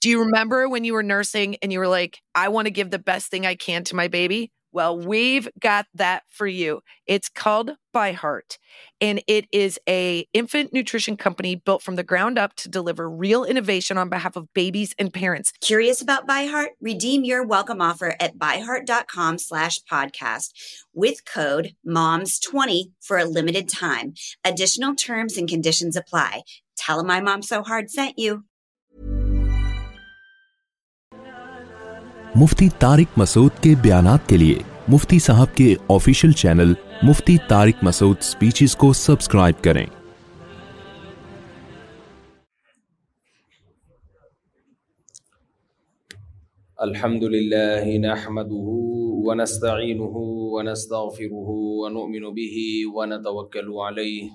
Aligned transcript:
Do 0.00 0.08
you 0.08 0.20
remember 0.22 0.68
when 0.68 0.84
you 0.84 0.92
were 0.92 1.02
nursing 1.02 1.56
and 1.56 1.72
you 1.72 1.80
were 1.80 1.88
like, 1.88 2.20
I 2.32 2.50
want 2.50 2.66
to 2.66 2.70
give 2.70 2.91
the 2.92 3.00
best 3.00 3.30
thing 3.32 3.44
I 3.44 3.56
can 3.56 3.82
to 3.84 3.96
my 3.96 4.06
baby? 4.06 4.52
Well, 4.70 4.96
we've 4.96 5.48
got 5.58 5.86
that 5.94 6.22
for 6.28 6.46
you. 6.46 6.82
It's 7.06 7.28
called 7.28 7.72
By 7.92 8.12
Heart, 8.12 8.58
and 9.00 9.20
it 9.27 9.46
is 9.50 9.80
a 9.88 10.28
infant 10.34 10.72
nutrition 10.72 11.16
company 11.16 11.56
built 11.56 11.82
from 11.82 11.96
the 11.96 12.05
ground 12.05 12.38
up 12.38 12.55
to 12.56 12.68
deliver 12.68 13.10
real 13.10 13.42
innovation 13.44 13.98
on 13.98 14.08
behalf 14.10 14.36
of 14.36 14.52
babies 14.55 14.94
and 15.00 15.12
parents. 15.12 15.52
Curious 15.62 16.00
about 16.00 16.28
By 16.28 16.44
Heart? 16.44 16.72
Redeem 16.80 17.24
your 17.24 17.44
welcome 17.44 17.80
offer 17.80 18.14
at 18.20 18.38
byheart.com 18.38 19.38
slash 19.38 19.80
podcast 19.90 20.50
with 20.94 21.24
code 21.24 21.74
MOMS20 21.84 22.92
for 23.00 23.18
a 23.18 23.24
limited 23.24 23.68
time. 23.68 24.14
Additional 24.44 24.94
terms 24.94 25.36
and 25.36 25.48
conditions 25.48 25.96
apply. 25.96 26.42
Tell 26.77 26.98
them 26.98 27.08
my 27.08 27.20
mom 27.20 27.42
so 27.42 27.62
hard 27.62 27.90
sent 27.90 28.16
you. 28.18 28.44
Mufti 32.36 32.68
Tariq 32.80 33.18
Masood 33.18 33.62
کے 33.62 33.72
بیانات 33.82 34.28
کے 34.28 34.36
لیے 34.36 34.58
مفتی 34.92 35.18
صاحب 35.18 35.54
کے 35.56 35.74
official 35.90 36.32
channel 36.40 36.72
Mufti 37.08 37.36
Tariq 37.48 37.84
Masood 37.84 38.20
speeches 38.22 38.74
کو 38.82 38.92
subscribe 39.02 39.62
کریں 39.64 39.84
الحمد 46.88 47.22
للہ 47.36 47.94
نحمده 48.06 48.74
ونستعینه 49.28 50.26
ونستغفره 50.56 51.56
ونؤمن 51.78 52.28
به 52.40 52.60
ونتوکل 52.98 53.70
علیه 53.86 54.28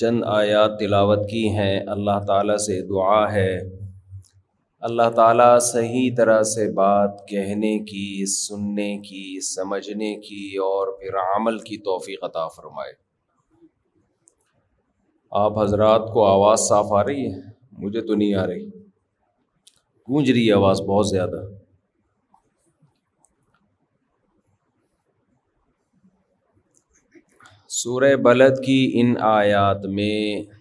چند 0.00 0.22
آیات 0.36 0.78
تلاوت 0.78 1.28
کی 1.30 1.42
ہیں 1.56 1.78
اللہ 1.94 2.18
تعالیٰ 2.26 2.56
سے 2.64 2.80
دعا 2.86 3.20
ہے 3.32 3.52
اللہ 4.88 5.10
تعالیٰ 5.16 5.52
صحیح 5.68 6.08
طرح 6.16 6.42
سے 6.54 6.66
بات 6.80 7.22
کہنے 7.28 7.72
کی 7.90 8.06
سننے 8.34 8.90
کی 9.08 9.22
سمجھنے 9.52 10.14
کی 10.28 10.42
اور 10.70 10.92
پھر 11.00 11.16
عمل 11.22 11.58
کی 11.70 11.76
توفیق 11.90 12.24
عطا 12.30 12.46
فرمائے 12.56 12.92
آپ 15.44 15.58
حضرات 15.62 16.12
کو 16.14 16.24
آواز 16.32 16.60
صاف 16.68 16.92
آ 17.00 17.04
رہی 17.10 17.24
ہے 17.32 17.40
مجھے 17.84 18.00
تو 18.06 18.14
نہیں 18.14 18.34
آ 18.34 18.46
رہی 18.46 18.66
گونج 20.08 20.30
رہی 20.30 20.50
آواز 20.52 20.80
بہت 20.88 21.08
زیادہ 21.10 21.44
سورہ 27.74 28.10
بلد 28.24 28.58
کی 28.64 28.78
ان 29.00 29.12
آیات 29.26 29.84
میں 29.96 30.52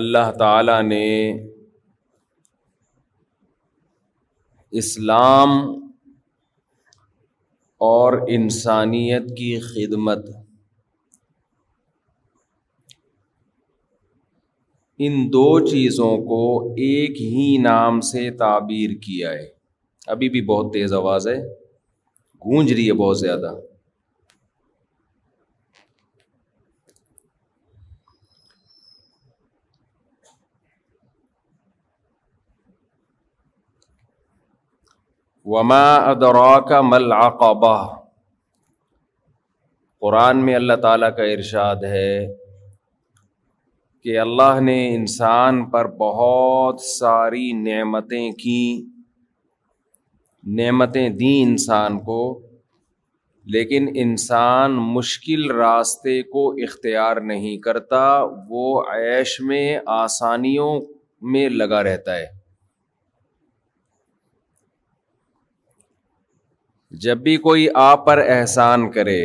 اللہ 0.00 0.30
تعالیٰ 0.38 0.80
نے 0.84 1.02
اسلام 4.80 5.50
اور 7.90 8.18
انسانیت 8.38 9.28
کی 9.36 9.52
خدمت 9.68 10.28
ان 15.06 15.22
دو 15.32 15.46
چیزوں 15.70 16.16
کو 16.26 16.42
ایک 16.88 17.20
ہی 17.36 17.48
نام 17.70 18.00
سے 18.12 18.30
تعبیر 18.44 18.98
کیا 19.06 19.30
ہے 19.38 19.48
ابھی 20.16 20.28
بھی 20.36 20.42
بہت 20.52 20.72
تیز 20.72 20.92
آواز 21.02 21.28
ہے 21.34 21.40
گونج 22.50 22.72
رہی 22.72 22.88
ہے 22.88 22.92
بہت 23.04 23.18
زیادہ 23.18 23.54
وما 35.52 35.84
ادرا 36.10 36.58
کا 36.68 36.80
ملاقبہ 36.86 37.74
قرآن 40.00 40.44
میں 40.44 40.54
اللہ 40.54 40.76
تعالیٰ 40.82 41.08
کا 41.16 41.22
ارشاد 41.34 41.84
ہے 41.92 42.10
کہ 44.02 44.18
اللہ 44.26 44.58
نے 44.62 44.76
انسان 44.94 45.64
پر 45.70 45.86
بہت 46.02 46.80
ساری 46.88 47.50
نعمتیں 47.62 48.30
کی 48.42 48.58
نعمتیں 50.58 51.08
دیں 51.22 51.34
انسان 51.48 51.98
کو 52.10 52.20
لیکن 53.54 53.88
انسان 54.06 54.74
مشکل 54.94 55.50
راستے 55.50 56.22
کو 56.36 56.48
اختیار 56.68 57.20
نہیں 57.32 57.56
کرتا 57.68 58.04
وہ 58.48 58.70
عیش 58.94 59.40
میں 59.50 59.78
آسانیوں 60.02 60.74
میں 61.32 61.48
لگا 61.62 61.82
رہتا 61.90 62.16
ہے 62.18 62.36
جب 67.04 67.18
بھی 67.22 67.36
کوئی 67.36 67.66
آپ 67.76 68.04
پر 68.06 68.18
احسان 68.28 68.90
کرے 68.92 69.20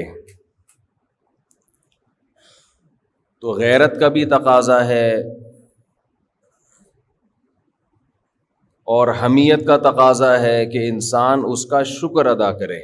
تو 3.42 3.52
غیرت 3.60 4.00
کا 4.00 4.08
بھی 4.16 4.24
تقاضا 4.30 4.86
ہے 4.88 5.10
اور 8.96 9.08
حمیت 9.22 9.66
کا 9.68 9.78
تقاضا 9.92 10.40
ہے 10.42 10.66
کہ 10.72 10.88
انسان 10.90 11.42
اس 11.52 11.66
کا 11.70 11.82
شکر 11.98 12.26
ادا 12.32 12.52
کرے 12.60 12.80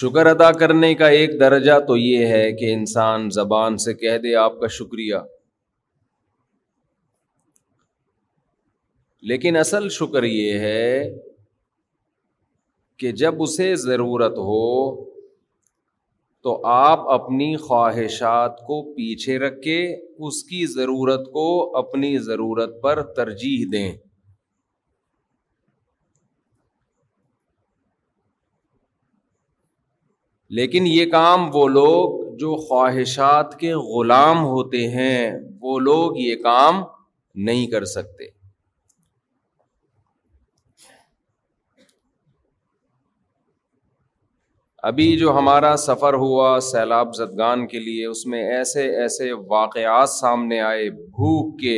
شکر 0.00 0.26
ادا 0.26 0.50
کرنے 0.58 0.94
کا 1.00 1.08
ایک 1.18 1.40
درجہ 1.40 1.78
تو 1.86 1.96
یہ 1.96 2.26
ہے 2.26 2.50
کہ 2.58 2.72
انسان 2.72 3.28
زبان 3.34 3.76
سے 3.86 3.94
کہہ 3.94 4.18
دے 4.22 4.34
آپ 4.44 4.60
کا 4.60 4.66
شکریہ 4.78 5.16
لیکن 9.30 9.56
اصل 9.56 9.88
شکر 9.88 10.22
یہ 10.24 10.58
ہے 10.58 11.08
کہ 12.98 13.12
جب 13.20 13.42
اسے 13.42 13.74
ضرورت 13.84 14.36
ہو 14.48 14.64
تو 16.44 16.52
آپ 16.72 17.08
اپنی 17.10 17.54
خواہشات 17.66 18.58
کو 18.66 18.80
پیچھے 18.94 19.38
رکھ 19.44 19.60
کے 19.62 19.78
اس 20.26 20.42
کی 20.50 20.64
ضرورت 20.74 21.24
کو 21.32 21.46
اپنی 21.78 22.16
ضرورت 22.26 22.80
پر 22.82 23.02
ترجیح 23.20 23.64
دیں 23.72 23.90
لیکن 30.58 30.86
یہ 30.86 31.10
کام 31.18 31.48
وہ 31.54 31.66
لوگ 31.80 32.36
جو 32.38 32.56
خواہشات 32.68 33.58
کے 33.60 33.72
غلام 33.90 34.44
ہوتے 34.52 34.86
ہیں 35.00 35.18
وہ 35.60 35.78
لوگ 35.90 36.16
یہ 36.28 36.34
کام 36.44 36.82
نہیں 37.48 37.66
کر 37.70 37.84
سکتے 37.98 38.32
ابھی 44.86 45.16
جو 45.18 45.32
ہمارا 45.36 45.74
سفر 45.82 46.14
ہوا 46.22 46.46
سیلاب 46.62 47.14
زدگان 47.16 47.66
کے 47.66 47.78
لیے 47.80 48.06
اس 48.06 48.24
میں 48.32 48.42
ایسے 48.56 48.82
ایسے 49.02 49.30
واقعات 49.50 50.08
سامنے 50.10 50.58
آئے 50.60 50.90
بھوک 50.96 51.58
کے 51.60 51.76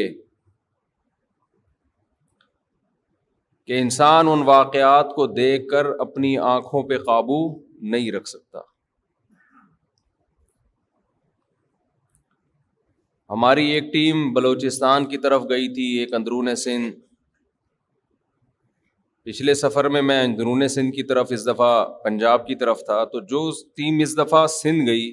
کہ 3.66 3.78
انسان 3.82 4.28
ان 4.28 4.42
واقعات 4.48 5.14
کو 5.14 5.26
دیکھ 5.34 5.68
کر 5.70 5.86
اپنی 6.06 6.36
آنکھوں 6.54 6.82
پہ 6.88 6.98
قابو 7.06 7.38
نہیں 7.92 8.10
رکھ 8.16 8.28
سکتا 8.28 8.60
ہماری 13.34 13.68
ایک 13.72 13.92
ٹیم 13.92 14.32
بلوچستان 14.34 15.04
کی 15.14 15.18
طرف 15.28 15.42
گئی 15.50 15.72
تھی 15.74 15.86
ایک 15.98 16.14
اندرون 16.20 16.54
سندھ 16.64 16.94
پچھلے 19.26 19.52
سفر 19.58 19.88
میں 19.94 20.00
میں 20.08 20.20
اندرون 20.24 20.66
سندھ 20.72 20.92
کی 20.96 21.02
طرف 21.02 21.28
اس 21.32 21.46
دفعہ 21.46 21.68
پنجاب 22.02 22.46
کی 22.46 22.54
طرف 22.60 22.82
تھا 22.86 23.02
تو 23.12 23.20
جو 23.32 23.40
ٹیم 23.76 23.98
اس 24.02 24.16
دفعہ 24.18 24.46
سندھ 24.56 24.84
گئی 24.86 25.08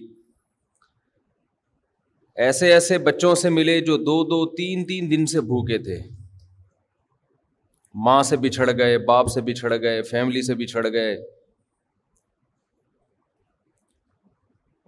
ایسے 2.48 2.72
ایسے 2.74 2.98
بچوں 3.08 3.34
سے 3.44 3.50
ملے 3.50 3.80
جو 3.88 3.98
دو 4.10 4.24
دو 4.34 4.46
تین 4.58 4.86
تین 4.88 5.10
دن 5.12 5.26
سے 5.34 5.42
بھوکے 5.54 5.78
تھے 5.88 5.98
ماں 8.08 8.22
سے 8.30 8.38
بچھڑ 8.44 8.70
گئے 8.78 8.98
باپ 9.08 9.28
سے 9.36 9.42
بچھڑ 9.50 9.74
گئے 9.82 10.02
فیملی 10.12 10.42
سے 10.48 10.56
بچھڑ 10.62 10.86
گئے 10.92 11.16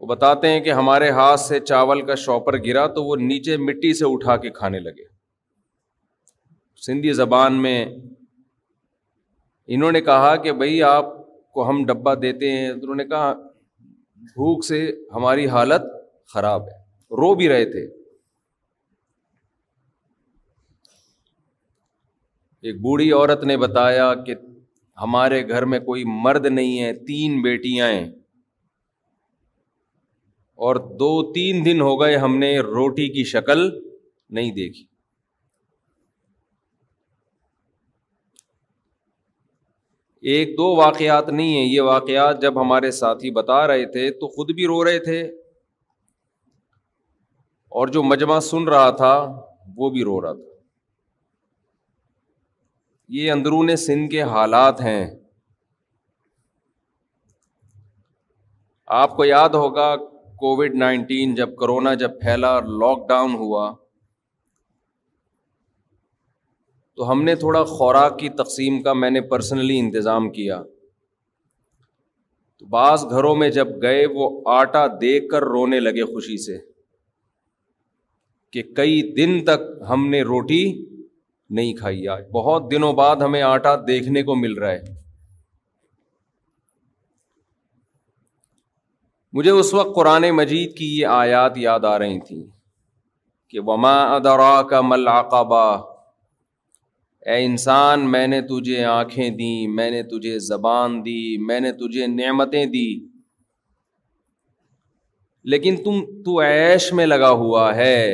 وہ 0.01 0.07
بتاتے 0.15 0.49
ہیں 0.49 0.59
کہ 0.65 0.71
ہمارے 0.81 1.09
ہاتھ 1.21 1.39
سے 1.41 1.59
چاول 1.59 2.01
کا 2.07 2.15
شاپر 2.27 2.57
گرا 2.65 2.85
تو 2.97 3.03
وہ 3.09 3.15
نیچے 3.29 3.57
مٹی 3.67 3.93
سے 4.03 4.13
اٹھا 4.15 4.37
کے 4.45 4.49
کھانے 4.61 4.79
لگے 4.89 5.13
سندھی 6.85 7.13
زبان 7.23 7.61
میں 7.61 7.77
انہوں 9.73 9.91
نے 9.91 10.01
کہا 10.07 10.35
کہ 10.43 10.51
بھائی 10.61 10.81
آپ 10.83 11.05
کو 11.53 11.67
ہم 11.69 11.83
ڈبہ 11.85 12.13
دیتے 12.21 12.51
ہیں 12.51 12.71
تو 12.73 12.79
انہوں 12.81 12.95
نے 12.95 13.05
کہا 13.13 13.31
بھوک 14.35 14.65
سے 14.65 14.79
ہماری 15.15 15.47
حالت 15.49 15.81
خراب 16.33 16.65
ہے 16.67 16.83
رو 17.21 17.33
بھی 17.35 17.47
رہے 17.49 17.65
تھے 17.71 17.81
ایک 22.69 22.79
بوڑھی 22.81 23.11
عورت 23.11 23.43
نے 23.43 23.57
بتایا 23.63 24.13
کہ 24.27 24.35
ہمارے 25.01 25.47
گھر 25.49 25.65
میں 25.71 25.79
کوئی 25.89 26.03
مرد 26.23 26.45
نہیں 26.45 26.81
ہے 26.81 26.93
تین 27.07 27.41
بیٹیاں 27.41 27.87
ہیں 27.91 28.07
اور 30.65 30.75
دو 30.99 31.09
تین 31.31 31.63
دن 31.65 31.81
ہو 31.81 31.99
گئے 32.01 32.15
ہم 32.25 32.37
نے 32.39 32.57
روٹی 32.73 33.07
کی 33.13 33.23
شکل 33.31 33.69
نہیں 34.35 34.51
دیکھی 34.51 34.85
ایک 40.33 40.49
دو 40.57 40.65
واقعات 40.75 41.27
نہیں 41.29 41.53
ہیں 41.57 41.65
یہ 41.65 41.81
واقعات 41.87 42.41
جب 42.41 42.59
ہمارے 42.61 42.89
ساتھی 42.99 43.29
بتا 43.31 43.57
رہے 43.67 43.85
تھے 43.95 44.09
تو 44.19 44.27
خود 44.35 44.51
بھی 44.59 44.65
رو 44.67 44.83
رہے 44.85 44.99
تھے 44.99 45.19
اور 47.79 47.87
جو 47.97 48.03
مجمع 48.03 48.39
سن 48.47 48.63
رہا 48.73 48.89
تھا 49.01 49.11
وہ 49.77 49.89
بھی 49.97 50.03
رو 50.03 50.19
رہا 50.21 50.33
تھا 50.33 50.53
یہ 53.17 53.31
اندرون 53.31 53.75
سندھ 53.85 54.09
کے 54.11 54.21
حالات 54.33 54.81
ہیں 54.81 55.05
آپ 59.01 59.15
کو 59.15 59.25
یاد 59.25 59.59
ہوگا 59.63 59.95
کووڈ 60.41 60.75
نائنٹین 60.85 61.35
جب 61.35 61.55
کرونا 61.59 61.93
جب 62.05 62.19
پھیلا 62.21 62.59
لاک 62.79 63.07
ڈاؤن 63.09 63.35
ہوا 63.43 63.71
تو 66.97 67.09
ہم 67.11 67.21
نے 67.23 67.35
تھوڑا 67.35 67.63
خوراک 67.77 68.17
کی 68.19 68.29
تقسیم 68.41 68.81
کا 68.83 68.93
میں 68.93 69.09
نے 69.09 69.21
پرسنلی 69.33 69.79
انتظام 69.79 70.29
کیا 70.31 70.61
تو 72.59 72.65
بعض 72.75 73.05
گھروں 73.11 73.35
میں 73.35 73.49
جب 73.55 73.71
گئے 73.81 74.05
وہ 74.13 74.29
آٹا 74.59 74.85
دیکھ 75.01 75.27
کر 75.31 75.43
رونے 75.55 75.79
لگے 75.79 76.03
خوشی 76.13 76.37
سے 76.43 76.57
کہ 78.53 78.63
کئی 78.75 79.01
دن 79.15 79.39
تک 79.45 79.63
ہم 79.89 80.07
نے 80.09 80.21
روٹی 80.31 80.63
نہیں 81.57 81.73
کھائی 81.79 82.07
آج 82.13 82.23
بہت 82.33 82.69
دنوں 82.71 82.93
بعد 82.99 83.15
ہمیں 83.21 83.41
آٹا 83.47 83.75
دیکھنے 83.87 84.23
کو 84.29 84.35
مل 84.35 84.53
رہا 84.61 84.71
ہے 84.71 84.93
مجھے 89.37 89.51
اس 89.51 89.73
وقت 89.73 89.95
قرآن 89.95 90.29
مجید 90.39 90.75
کی 90.77 90.85
یہ 90.99 91.07
آیات 91.17 91.57
یاد 91.67 91.85
آ 91.85 91.97
رہی 91.99 92.19
تھیں 92.27 92.43
کہ 93.53 93.59
وما 93.69 93.95
ادرا 94.15 94.61
کا 94.69 94.81
ملاقبہ 94.91 95.65
اے 97.29 97.43
انسان 97.45 98.01
میں 98.11 98.25
نے 98.27 98.39
تجھے 98.49 98.83
آنکھیں 98.85 99.29
دی 99.37 99.53
میں 99.75 99.89
نے 99.91 100.01
تجھے 100.09 100.37
زبان 100.47 100.99
دی 101.05 101.21
میں 101.45 101.59
نے 101.59 101.71
تجھے 101.79 102.07
نعمتیں 102.07 102.65
دی 102.73 102.89
لیکن 105.51 105.75
تم 105.83 105.99
تو 106.25 106.39
عیش 106.41 106.91
میں 106.99 107.05
لگا 107.05 107.29
ہوا 107.41 107.63
ہے 107.75 108.05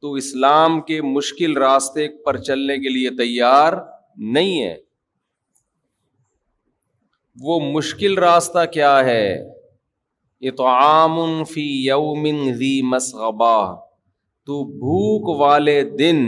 تو 0.00 0.12
اسلام 0.22 0.80
کے 0.88 1.00
مشکل 1.02 1.56
راستے 1.56 2.06
پر 2.24 2.36
چلنے 2.48 2.76
کے 2.78 2.88
لیے 2.94 3.10
تیار 3.18 3.72
نہیں 4.36 4.62
ہے 4.62 4.74
وہ 7.44 7.58
مشکل 7.72 8.18
راستہ 8.28 8.64
کیا 8.72 8.98
ہے 9.04 9.26
یہ 10.46 10.50
تو 10.56 10.66
یوم 11.56 12.24
فی 12.58 12.80
مسغبہ 12.94 13.56
تو 14.46 14.62
بھوک 14.80 15.28
والے 15.40 15.82
دن 15.98 16.22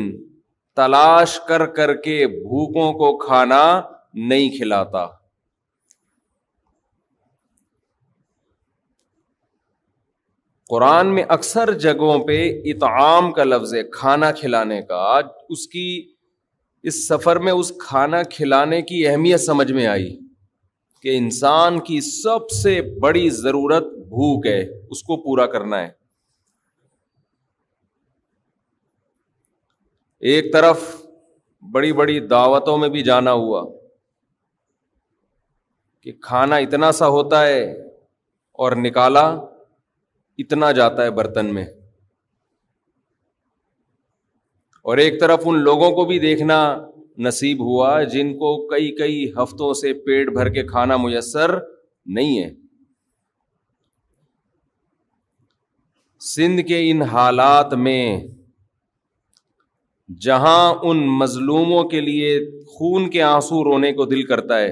تلاش 0.78 1.38
کر 1.46 1.64
کر 1.76 1.92
کے 2.02 2.16
بھوکوں 2.40 2.90
کو 2.98 3.06
کھانا 3.26 3.62
نہیں 4.30 4.50
کھلاتا 4.56 5.04
قرآن 10.70 11.14
میں 11.14 11.22
اکثر 11.36 11.72
جگہوں 11.86 12.18
پہ 12.26 12.38
اطعام 12.72 13.32
کا 13.38 13.44
لفظ 13.44 13.74
ہے 13.74 13.82
کھانا 13.98 14.30
کھلانے 14.42 14.80
کا 14.90 14.96
آج 15.16 15.26
اس 15.56 15.66
کی 15.74 15.88
اس 16.88 17.06
سفر 17.08 17.38
میں 17.46 17.52
اس 17.60 17.72
کھانا 17.80 18.22
کھلانے 18.38 18.80
کی 18.92 19.06
اہمیت 19.08 19.40
سمجھ 19.50 19.70
میں 19.80 19.86
آئی 19.96 20.08
کہ 21.02 21.16
انسان 21.24 21.78
کی 21.90 22.00
سب 22.12 22.50
سے 22.62 22.80
بڑی 23.06 23.28
ضرورت 23.44 23.92
بھوک 24.16 24.46
ہے 24.54 24.60
اس 24.90 25.02
کو 25.10 25.16
پورا 25.24 25.46
کرنا 25.56 25.82
ہے 25.82 25.90
ایک 30.30 30.52
طرف 30.52 30.82
بڑی 31.72 31.92
بڑی 32.00 32.18
دعوتوں 32.30 32.76
میں 32.78 32.88
بھی 32.88 33.02
جانا 33.02 33.32
ہوا 33.32 33.62
کہ 36.02 36.12
کھانا 36.22 36.56
اتنا 36.66 36.90
سا 36.92 37.08
ہوتا 37.16 37.46
ہے 37.46 37.60
اور 38.64 38.72
نکالا 38.84 39.20
اتنا 40.44 40.70
جاتا 40.72 41.04
ہے 41.04 41.10
برتن 41.18 41.52
میں 41.54 41.64
اور 44.88 44.98
ایک 44.98 45.20
طرف 45.20 45.40
ان 45.46 45.58
لوگوں 45.64 45.90
کو 45.96 46.04
بھی 46.06 46.18
دیکھنا 46.18 46.58
نصیب 47.24 47.60
ہوا 47.66 47.90
جن 48.12 48.32
کو 48.38 48.50
کئی 48.68 48.94
کئی 48.96 49.24
ہفتوں 49.42 49.72
سے 49.74 49.92
پیٹ 50.04 50.28
بھر 50.34 50.48
کے 50.54 50.62
کھانا 50.66 50.96
میسر 51.02 51.54
نہیں 52.16 52.38
ہے 52.42 52.50
سندھ 56.32 56.62
کے 56.68 56.78
ان 56.90 57.02
حالات 57.10 57.74
میں 57.86 58.00
جہاں 60.24 60.72
ان 60.88 60.98
مظلوموں 61.18 61.82
کے 61.88 62.00
لیے 62.00 62.38
خون 62.76 63.08
کے 63.10 63.22
آنسو 63.22 63.62
رونے 63.64 63.92
کو 63.92 64.04
دل 64.12 64.22
کرتا 64.26 64.58
ہے 64.60 64.70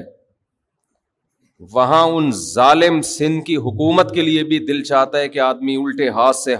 وہاں 1.72 2.02
ان 2.12 2.30
ظالم 2.40 3.00
سندھ 3.10 3.44
کی 3.44 3.56
حکومت 3.66 4.14
کے 4.14 4.22
لیے 4.22 4.44
بھی 4.50 4.58
دل 4.66 4.82
چاہتا 4.84 5.18
ہے 5.18 5.28
کہ 5.34 5.38
آدمی 5.40 5.76
الٹے 5.76 6.08
ہاتھ 6.18 6.36
سے 6.36 6.56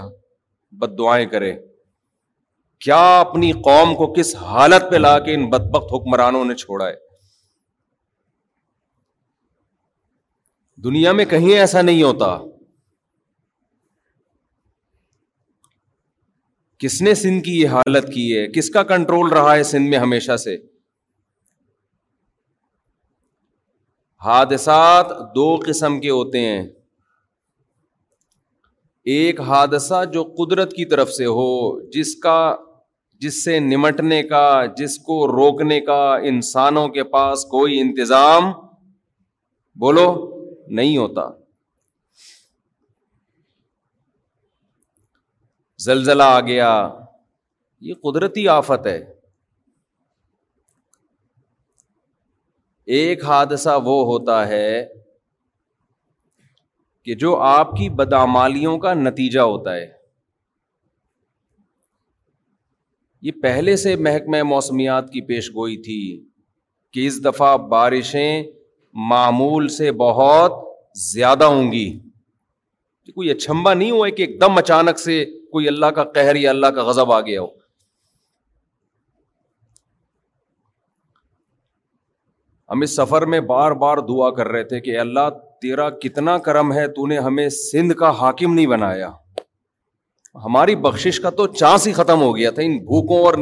بد 0.79 0.97
دعائیں 0.97 1.25
کرے 1.29 1.53
کیا 2.85 3.01
اپنی 3.19 3.51
قوم 3.67 3.93
کو 3.95 4.11
کس 4.13 4.35
حالت 4.49 4.89
پہ 4.91 4.95
لا 4.95 5.17
کے 5.27 5.33
ان 5.33 5.49
بد 5.49 5.69
بخت 5.75 5.93
حکمرانوں 5.93 6.43
نے 6.45 6.55
چھوڑا 6.55 6.87
ہے 6.87 6.95
دنیا 10.83 11.11
میں 11.19 11.25
کہیں 11.25 11.53
ایسا 11.59 11.81
نہیں 11.81 12.03
ہوتا 12.03 12.37
کس 16.83 17.01
نے 17.01 17.13
سندھ 17.21 17.43
کی 17.43 17.59
یہ 17.59 17.69
حالت 17.73 18.11
کی 18.13 18.25
ہے 18.37 18.47
کس 18.55 18.69
کا 18.71 18.81
کنٹرول 18.91 19.31
رہا 19.33 19.55
ہے 19.55 19.63
سندھ 19.73 19.89
میں 19.89 19.97
ہمیشہ 19.99 20.35
سے 20.43 20.55
حادثات 24.25 25.09
دو 25.35 25.47
قسم 25.65 25.99
کے 26.01 26.09
ہوتے 26.09 26.39
ہیں 26.45 26.63
ایک 29.15 29.39
حادثہ 29.47 30.03
جو 30.13 30.23
قدرت 30.37 30.73
کی 30.75 30.85
طرف 30.93 31.11
سے 31.13 31.25
ہو 31.39 31.47
جس 31.93 32.15
کا 32.23 32.37
جس 33.25 33.43
سے 33.43 33.59
نمٹنے 33.59 34.21
کا 34.33 34.45
جس 34.77 34.97
کو 35.05 35.25
روکنے 35.27 35.79
کا 35.89 36.01
انسانوں 36.31 36.87
کے 36.97 37.03
پاس 37.15 37.45
کوئی 37.51 37.79
انتظام 37.81 38.51
بولو 39.85 40.07
نہیں 40.79 40.97
ہوتا 40.97 41.29
زلزلہ 45.85 46.23
آ 46.35 46.39
گیا 46.45 46.69
یہ 47.87 47.93
قدرتی 48.03 48.47
آفت 48.49 48.87
ہے 48.87 48.97
ایک 52.99 53.23
حادثہ 53.25 53.77
وہ 53.85 54.03
ہوتا 54.05 54.47
ہے 54.47 54.69
کہ 57.05 57.15
جو 57.23 57.35
آپ 57.49 57.71
کی 57.75 57.89
بدامالیوں 57.99 58.77
کا 58.85 58.93
نتیجہ 58.93 59.39
ہوتا 59.39 59.75
ہے 59.75 59.87
یہ 63.27 63.31
پہلے 63.41 63.75
سے 63.83 63.95
محکمہ 64.07 64.41
موسمیات 64.47 65.11
کی 65.13 65.21
پیش 65.27 65.49
گوئی 65.55 65.77
تھی 65.83 65.99
کہ 66.93 67.05
اس 67.07 67.23
دفعہ 67.25 67.55
بارشیں 67.71 68.43
معمول 69.09 69.67
سے 69.77 69.91
بہت 70.03 70.57
زیادہ 71.09 71.43
ہوں 71.55 71.71
گی 71.71 71.89
کوئی 73.15 73.29
اچھمبا 73.31 73.73
نہیں 73.73 73.91
ہوا 73.91 74.07
کہ 74.17 74.21
ایک 74.23 74.39
دم 74.41 74.57
اچانک 74.57 74.99
سے 74.99 75.23
کوئی 75.51 75.67
اللہ 75.67 75.91
کا 75.99 76.03
قہر 76.17 76.35
یا 76.35 76.49
اللہ 76.49 76.71
کا 76.77 76.83
غضب 76.89 77.11
آ 77.11 77.19
گیا 77.29 77.41
ہو 77.41 77.47
ہم 82.71 82.81
اس 82.85 82.95
سفر 82.95 83.25
میں 83.33 83.39
بار 83.49 83.71
بار 83.83 83.97
دعا 84.07 84.29
کر 84.37 84.47
رہے 84.53 84.63
تھے 84.71 84.79
کہ 84.87 84.97
اللہ 84.99 85.29
تیرا 85.61 85.89
کتنا 86.05 86.37
کرم 86.47 86.73
ہے 86.73 86.87
تو 86.95 87.05
نے 87.07 87.19
ہمیں 87.27 87.47
سندھ 87.57 87.93
کا 88.01 88.09
حاکم 88.21 88.53
نہیں 88.53 88.67
بنایا 88.73 89.11
ہماری 90.45 90.75
بخشش 90.87 91.19
کا 91.19 91.29
تو 91.37 91.45
چانس 91.53 91.87
ہی 91.87 91.91
ختم 91.99 92.21
ہو 92.21 92.35
گیا 92.37 92.49
تھا 92.57 92.61
ان 92.63 92.77
بھوکوں 92.89 93.17
اور 93.27 93.33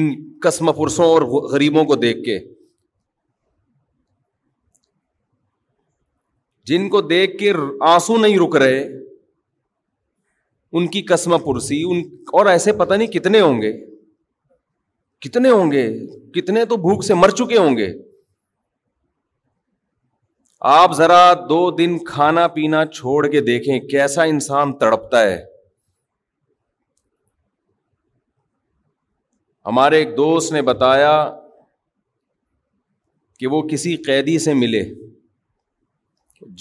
ان 0.00 0.08
کسم 0.46 0.72
پرسوں 0.78 1.04
اور 1.14 1.22
غریبوں 1.52 1.84
کو 1.90 1.96
دیکھ 2.06 2.22
کے 2.24 2.38
جن 6.70 6.88
کو 6.94 7.00
دیکھ 7.10 7.36
کے 7.42 7.52
آنسو 7.90 8.16
نہیں 8.24 8.38
رک 8.38 8.56
رہے 8.62 8.80
ان 10.76 10.86
کی 10.94 11.00
کسم 11.10 11.32
ان 11.34 12.00
اور 12.38 12.46
ایسے 12.52 12.72
پتا 12.80 12.96
نہیں 12.96 13.08
کتنے 13.16 13.40
ہوں 13.40 13.60
گے 13.62 13.72
کتنے 15.26 15.50
ہوں 15.50 15.70
گے 15.72 15.82
کتنے 16.38 16.64
تو 16.72 16.76
بھوک 16.86 17.04
سے 17.04 17.14
مر 17.22 17.28
چکے 17.40 17.58
ہوں 17.58 17.76
گے 17.76 17.86
آپ 20.72 20.92
ذرا 20.98 21.20
دو 21.48 21.60
دن 21.78 21.96
کھانا 22.10 22.46
پینا 22.58 22.84
چھوڑ 22.98 23.18
کے 23.34 23.40
دیکھیں 23.48 23.78
کیسا 23.90 24.22
انسان 24.32 24.72
تڑپتا 24.78 25.22
ہے 25.30 25.36
ہمارے 29.70 29.96
ایک 30.02 30.16
دوست 30.16 30.52
نے 30.52 30.62
بتایا 30.72 31.14
کہ 33.38 33.46
وہ 33.54 33.62
کسی 33.72 33.96
قیدی 34.08 34.38
سے 34.48 34.54
ملے 34.64 34.84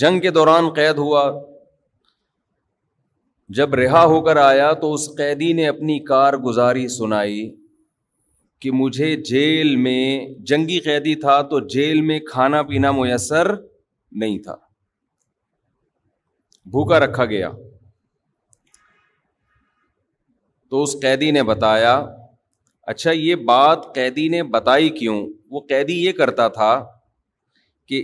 جنگ 0.04 0.20
کے 0.28 0.32
دوران 0.40 0.70
قید 0.80 0.98
ہوا 1.06 1.24
جب 3.58 3.74
رہا 3.76 4.04
ہو 4.10 4.20
کر 4.26 4.38
آیا 4.42 4.72
تو 4.82 4.94
اس 4.94 5.08
قیدی 5.18 5.52
نے 5.54 5.68
اپنی 5.68 5.98
کار 6.06 6.34
گزاری 6.46 6.88
سنائی 6.98 7.50
کہ 8.62 8.72
مجھے 8.74 9.16
جیل 9.30 9.76
میں 9.82 10.26
جنگی 10.50 10.80
قیدی 10.86 11.14
تھا 11.22 11.42
تو 11.50 11.60
جیل 11.74 12.02
میں 12.06 12.20
کھانا 12.30 12.62
پینا 12.70 12.92
میسر 13.00 13.54
نہیں 14.20 14.40
تھا 14.44 14.56
بھوکا 16.72 17.00
رکھا 17.06 17.26
گیا 17.34 17.50
تو 20.70 20.82
اس 20.84 20.96
قیدی 21.02 21.32
نے 21.32 21.44
بتایا 21.54 21.94
اچھا 22.94 23.12
یہ 23.12 23.36
بات 23.50 23.94
قیدی 23.96 24.28
نے 24.30 24.42
بتائی 24.58 24.90
کیوں 25.00 25.26
وہ 25.52 25.60
قیدی 25.70 26.04
یہ 26.06 26.12
کرتا 26.18 26.48
تھا 26.58 26.74
کہ 27.88 28.04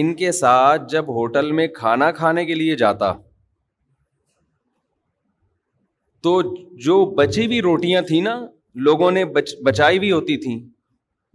ان 0.00 0.14
کے 0.16 0.32
ساتھ 0.32 0.82
جب 0.90 1.08
ہوٹل 1.14 1.52
میں 1.52 1.66
کھانا 1.74 2.10
کھانے 2.12 2.44
کے 2.46 2.54
لیے 2.54 2.76
جاتا 2.76 3.12
تو 6.26 6.32
جو 6.84 6.94
بچی 7.18 7.44
ہوئی 7.46 7.60
روٹیاں 7.62 8.00
تھیں 8.06 8.20
نا 8.20 8.30
لوگوں 8.86 9.10
نے 9.16 9.24
بچائی 9.66 9.98
بھی 10.04 10.10
ہوتی 10.12 10.36
تھیں 10.44 10.58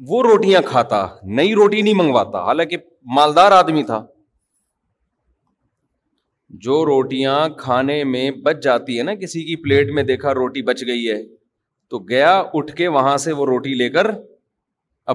وہ 0.07 0.21
روٹیاں 0.23 0.61
کھاتا 0.69 0.99
نئی 1.39 1.53
روٹی 1.59 1.81
نہیں 1.81 1.93
منگواتا 1.97 2.41
حالانکہ 2.45 2.77
مالدار 3.15 3.51
آدمی 3.59 3.83
تھا 3.91 4.01
جو 6.65 6.83
روٹیاں 6.91 7.37
کھانے 7.63 8.03
میں 8.13 8.29
بچ 8.45 8.63
جاتی 8.63 8.97
ہے 8.97 9.03
نا 9.11 9.15
کسی 9.23 9.43
کی 9.45 9.55
پلیٹ 9.63 9.91
میں 9.99 10.03
دیکھا 10.11 10.33
روٹی 10.43 10.61
بچ 10.73 10.83
گئی 10.87 11.09
ہے 11.09 11.19
تو 11.89 11.99
گیا 12.13 12.33
اٹھ 12.59 12.75
کے 12.81 12.87
وہاں 12.99 13.15
سے 13.27 13.31
وہ 13.39 13.45
روٹی 13.53 13.73
لے 13.83 13.89
کر 13.97 14.09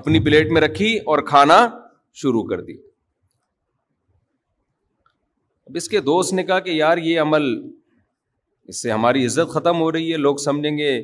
اپنی 0.01 0.21
پلیٹ 0.31 0.53
میں 0.53 0.61
رکھی 0.69 0.97
اور 1.15 1.23
کھانا 1.33 1.59
شروع 2.23 2.43
کر 2.53 2.61
دی 2.71 2.77
اب 5.69 5.77
اس 5.83 5.89
کے 5.97 6.01
دوست 6.11 6.33
نے 6.41 6.45
کہا 6.51 6.59
کہ 6.69 6.81
یار 6.83 7.07
یہ 7.11 7.21
عمل 7.21 7.53
اس 8.69 8.81
سے 8.83 8.91
ہماری 8.91 9.25
عزت 9.27 9.51
ختم 9.53 9.81
ہو 9.81 9.91
رہی 9.93 10.11
ہے 10.13 10.17
لوگ 10.17 10.37
سمجھیں 10.45 10.77
گے 10.79 10.97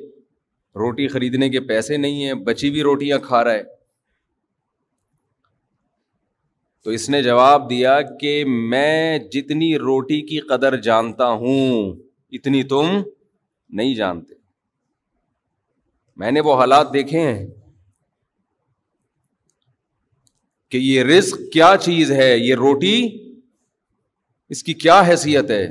روٹی 0.80 1.06
خریدنے 1.08 1.48
کے 1.50 1.60
پیسے 1.68 1.96
نہیں 1.96 2.24
ہیں 2.24 2.34
بچی 2.44 2.70
بھی 2.70 2.82
روٹیاں 2.82 3.18
کھا 3.26 3.42
رہا 3.44 3.52
ہے 3.54 3.62
تو 6.84 6.90
اس 6.90 7.08
نے 7.10 7.22
جواب 7.22 7.68
دیا 7.70 8.00
کہ 8.20 8.34
میں 8.46 9.18
جتنی 9.32 9.76
روٹی 9.78 10.20
کی 10.26 10.38
قدر 10.48 10.76
جانتا 10.86 11.28
ہوں 11.42 11.92
اتنی 12.38 12.62
تم 12.72 12.86
نہیں 13.80 13.94
جانتے 13.94 14.34
میں 16.22 16.30
نے 16.30 16.40
وہ 16.44 16.54
حالات 16.60 16.92
دیکھے 16.94 17.20
ہیں 17.20 17.46
کہ 20.70 20.76
یہ 20.78 21.02
رزق 21.04 21.38
کیا 21.52 21.74
چیز 21.82 22.10
ہے 22.12 22.36
یہ 22.36 22.54
روٹی 22.58 22.98
اس 24.54 24.62
کی 24.64 24.72
کیا 24.84 25.00
حیثیت 25.08 25.50
ہے 25.50 25.66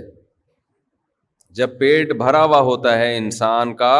جب 1.60 1.77
پیٹ 1.79 2.12
بھرا 2.17 2.43
ہوا 2.43 2.60
ہوتا 2.67 2.98
ہے 3.00 3.15
انسان 3.17 3.75
کا 3.75 3.93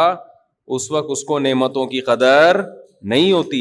اس 0.74 0.90
وقت 0.90 1.10
اس 1.10 1.24
کو 1.30 1.38
نعمتوں 1.38 1.86
کی 1.86 2.00
قدر 2.06 2.60
نہیں 3.12 3.32
ہوتی 3.32 3.60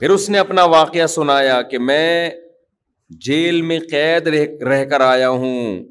پھر 0.00 0.10
اس 0.10 0.28
نے 0.30 0.38
اپنا 0.38 0.64
واقعہ 0.74 1.06
سنایا 1.16 1.60
کہ 1.70 1.78
میں 1.78 2.30
جیل 3.26 3.62
میں 3.70 3.78
قید 3.90 4.26
رہ 4.68 4.84
کر 4.90 5.00
آیا 5.00 5.28
ہوں 5.42 5.82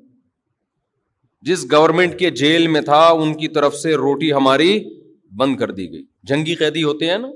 جس 1.47 1.65
گورنمنٹ 1.71 2.17
کے 2.19 2.29
جیل 2.43 2.67
میں 2.75 2.81
تھا 2.91 3.05
ان 3.21 3.33
کی 3.37 3.47
طرف 3.57 3.75
سے 3.75 3.93
روٹی 4.03 4.31
ہماری 4.33 4.71
بند 5.39 5.55
کر 5.57 5.71
دی 5.79 5.91
گئی 5.91 6.03
جنگی 6.29 6.55
قیدی 6.55 6.83
ہوتے 6.83 7.09
ہیں 7.09 7.17
نا 7.17 7.27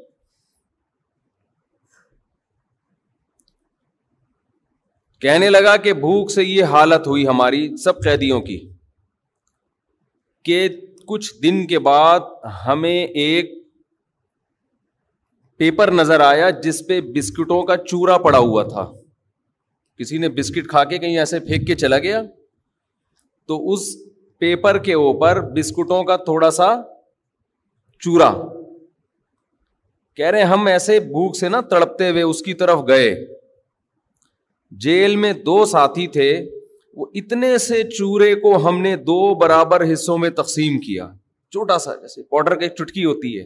کہنے 5.22 5.50
لگا 5.50 5.76
کہ 5.86 5.94
بھوک 6.04 6.32
سے 6.32 6.44
یہ 6.44 6.72
حالت 6.74 7.08
ہوئی 7.08 7.26
ہماری 7.28 7.66
سب 7.84 8.04
قیدیوں 8.04 8.40
کی 8.42 8.58
کہ 10.46 10.68
کچھ 11.08 11.34
دن 11.44 11.66
کے 11.68 11.80
بعد 11.88 12.20
ہمیں 12.66 12.90
ایک 13.06 13.52
پیپر 15.60 15.92
نظر 16.00 16.20
آیا 16.28 16.50
جس 16.64 16.82
پہ 16.88 17.00
بسکٹوں 17.16 17.62
کا 17.64 17.76
چورا 17.86 18.18
پڑا 18.28 18.38
ہوا 18.38 18.64
تھا 18.70 18.86
کسی 20.00 20.18
نے 20.18 20.30
بسکٹ 20.40 20.68
کھا 20.70 20.84
کے 20.92 20.98
کہیں 21.04 21.18
ایسے 21.20 21.40
پھینک 21.50 21.68
کے 21.68 21.76
چلا 21.84 21.98
گیا 22.06 22.22
تو 23.48 23.58
اس 23.74 23.84
پیپر 24.40 24.78
کے 24.88 24.94
اوپر 25.04 25.42
بسکٹوں 25.56 26.04
کا 26.04 26.16
تھوڑا 26.32 26.50
سا 26.52 26.72
چورا 28.04 28.32
کہہ 30.16 30.30
رہے 30.36 30.44
ہم 30.54 30.66
ایسے 30.68 31.00
بھوک 31.12 31.36
سے 31.38 31.50
نا 31.50 31.62
تڑپتے 31.74 32.10
ہوئے 32.10 32.22
اس 32.30 32.42
کی 32.48 32.54
طرف 32.64 32.80
گئے 32.88 33.14
جیل 34.84 35.16
میں 35.22 35.32
دو 35.46 35.64
ساتھی 35.66 36.08
تھے 36.08 36.28
وہ 36.98 37.06
اتنے 37.16 37.58
سے 37.58 37.82
چورے 37.98 38.34
کو 38.36 38.56
ہم 38.68 38.80
نے 38.82 38.96
دو 39.08 39.24
برابر 39.40 39.84
حصوں 39.92 40.18
میں 40.18 40.30
تقسیم 40.38 40.80
کیا 40.86 41.08
چھوٹا 41.52 41.78
سا 41.80 41.96
جیسے 42.02 42.24
پاؤڈر 42.24 42.56
ایک 42.58 42.76
چٹکی 42.76 43.06
ہوتی 43.06 43.38
ہے 43.40 43.44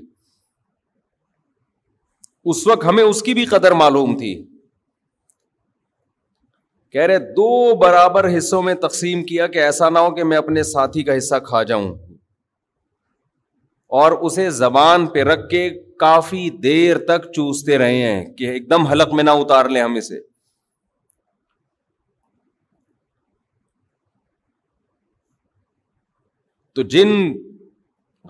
اس 2.52 2.66
وقت 2.68 2.84
ہمیں 2.86 3.04
اس 3.04 3.22
کی 3.24 3.34
بھی 3.34 3.46
قدر 3.54 3.72
معلوم 3.82 4.18
تھی 4.18 4.34
کہہ 6.92 7.06
رہے 7.12 7.20
دو 7.38 7.76
برابر 7.82 8.28
حصوں 8.38 8.62
میں 8.64 8.74
تقسیم 8.82 9.24
کیا 9.30 9.48
کہ 9.56 9.64
ایسا 9.64 9.90
نہ 9.90 10.00
ہو 10.00 10.14
کہ 10.16 10.24
میں 10.24 10.38
اپنے 10.38 10.64
ساتھی 10.64 11.04
کا 11.04 11.18
حصہ 11.18 11.36
کھا 11.48 11.64
جاؤں 11.72 11.90
اور 14.02 14.12
اسے 14.28 14.50
زبان 14.50 15.06
پہ 15.14 15.24
رکھ 15.24 15.50
کے 15.50 15.70
کافی 16.00 16.50
دیر 16.64 16.98
تک 17.08 17.26
چوستے 17.34 17.78
رہے 17.78 18.02
ہیں 18.02 18.24
کہ 18.36 18.50
ایک 18.50 18.70
دم 18.70 18.88
حلق 18.88 19.14
میں 19.14 19.24
نہ 19.24 19.30
اتار 19.42 19.66
لیں 19.70 19.82
ہم 19.82 19.94
اسے 19.96 20.20
تو 26.76 26.82
جن 26.92 27.10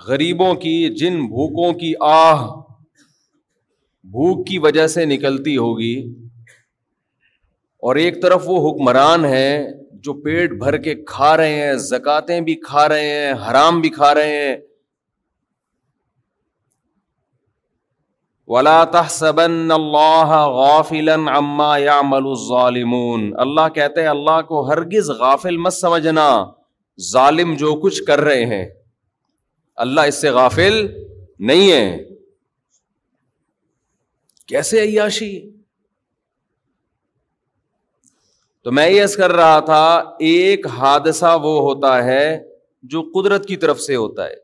غریبوں 0.07 0.53
کی 0.63 0.73
جن 0.97 1.15
بھوکوں 1.27 1.71
کی 1.83 1.91
آہ 2.07 2.45
بھوک 4.15 4.45
کی 4.47 4.57
وجہ 4.65 4.85
سے 4.95 5.05
نکلتی 5.05 5.55
ہوگی 5.57 5.95
اور 7.87 7.95
ایک 8.03 8.21
طرف 8.21 8.43
وہ 8.49 8.57
حکمران 8.69 9.25
ہیں 9.25 9.57
جو 10.05 10.13
پیٹ 10.23 10.51
بھر 10.63 10.77
کے 10.87 10.93
کھا 11.07 11.35
رہے 11.37 11.53
ہیں 11.63 11.73
زکاتے 11.87 12.39
بھی 12.49 12.55
کھا 12.67 12.87
رہے 12.89 13.07
ہیں 13.15 13.33
حرام 13.47 13.79
بھی 13.81 13.89
کھا 13.97 14.13
رہے 14.15 14.35
ہیں 14.37 14.55
ولا 18.53 18.79
اللہ 18.91 20.35
غافل 20.57 21.07
یا 21.09 21.75
يعمل 21.85 22.27
الظالمون 22.35 23.29
اللہ 23.47 23.69
کہتے 23.79 24.01
ہیں 24.01 24.07
اللہ 24.09 24.41
کو 24.47 24.61
ہرگز 24.69 25.09
غافل 25.19 25.57
مت 25.67 25.73
سمجھنا 25.73 26.27
ظالم 27.03 27.53
جو 27.59 27.73
کچھ 27.83 28.01
کر 28.07 28.19
رہے 28.21 28.45
ہیں 28.55 28.65
اللہ 29.85 30.01
اس 30.07 30.21
سے 30.21 30.29
غافل 30.31 30.73
نہیں 31.47 31.71
ہے 31.71 31.97
کیسے 34.47 34.81
عیاشی 34.81 35.33
تو 38.63 38.71
میں 38.71 38.87
یس 38.89 39.15
کر 39.15 39.31
رہا 39.35 39.59
تھا 39.65 39.83
ایک 40.27 40.65
حادثہ 40.77 41.37
وہ 41.41 41.59
ہوتا 41.61 42.03
ہے 42.03 42.37
جو 42.91 43.01
قدرت 43.13 43.45
کی 43.47 43.55
طرف 43.65 43.79
سے 43.81 43.95
ہوتا 43.95 44.25
ہے 44.27 44.35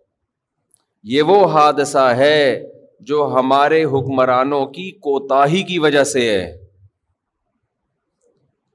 یہ 1.13 1.21
وہ 1.31 1.45
حادثہ 1.53 2.11
ہے 2.17 2.61
جو 3.09 3.25
ہمارے 3.33 3.83
حکمرانوں 3.93 4.65
کی 4.73 4.89
کوتاہی 5.05 5.63
کی 5.69 5.79
وجہ 5.85 6.03
سے 6.13 6.29
ہے 6.29 6.45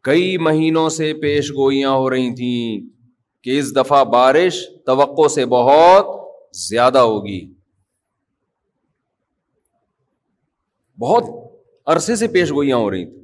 کئی 0.05 0.37
مہینوں 0.39 0.89
سے 0.97 1.13
پیش 1.23 1.51
گوئیاں 1.59 1.91
ہو 1.91 2.11
رہی 2.11 2.35
تھیں 2.35 2.87
کہ 3.47 3.59
اس 3.59 3.69
دفعہ 3.75 4.03
بارش 4.13 4.57
توقع 4.87 5.27
سے 5.35 5.45
بہت 5.51 6.07
زیادہ 6.61 6.99
ہوگی 6.99 7.41
بہت 11.01 11.25
عرصے 11.95 12.17
سے 12.23 12.29
پیش 12.37 12.53
گوئیاں 12.53 12.77
ہو 12.77 12.91
رہی 12.91 13.05
تھیں 13.07 13.21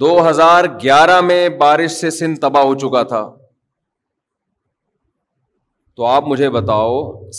دو 0.00 0.10
ہزار 0.28 0.64
گیارہ 0.82 1.20
میں 1.28 1.48
بارش 1.60 1.90
سے 2.00 2.10
سندھ 2.16 2.40
تباہ 2.46 2.64
ہو 2.70 2.74
چکا 2.78 3.02
تھا 3.12 3.22
تو 5.96 6.06
آپ 6.06 6.28
مجھے 6.28 6.50
بتاؤ 6.58 6.90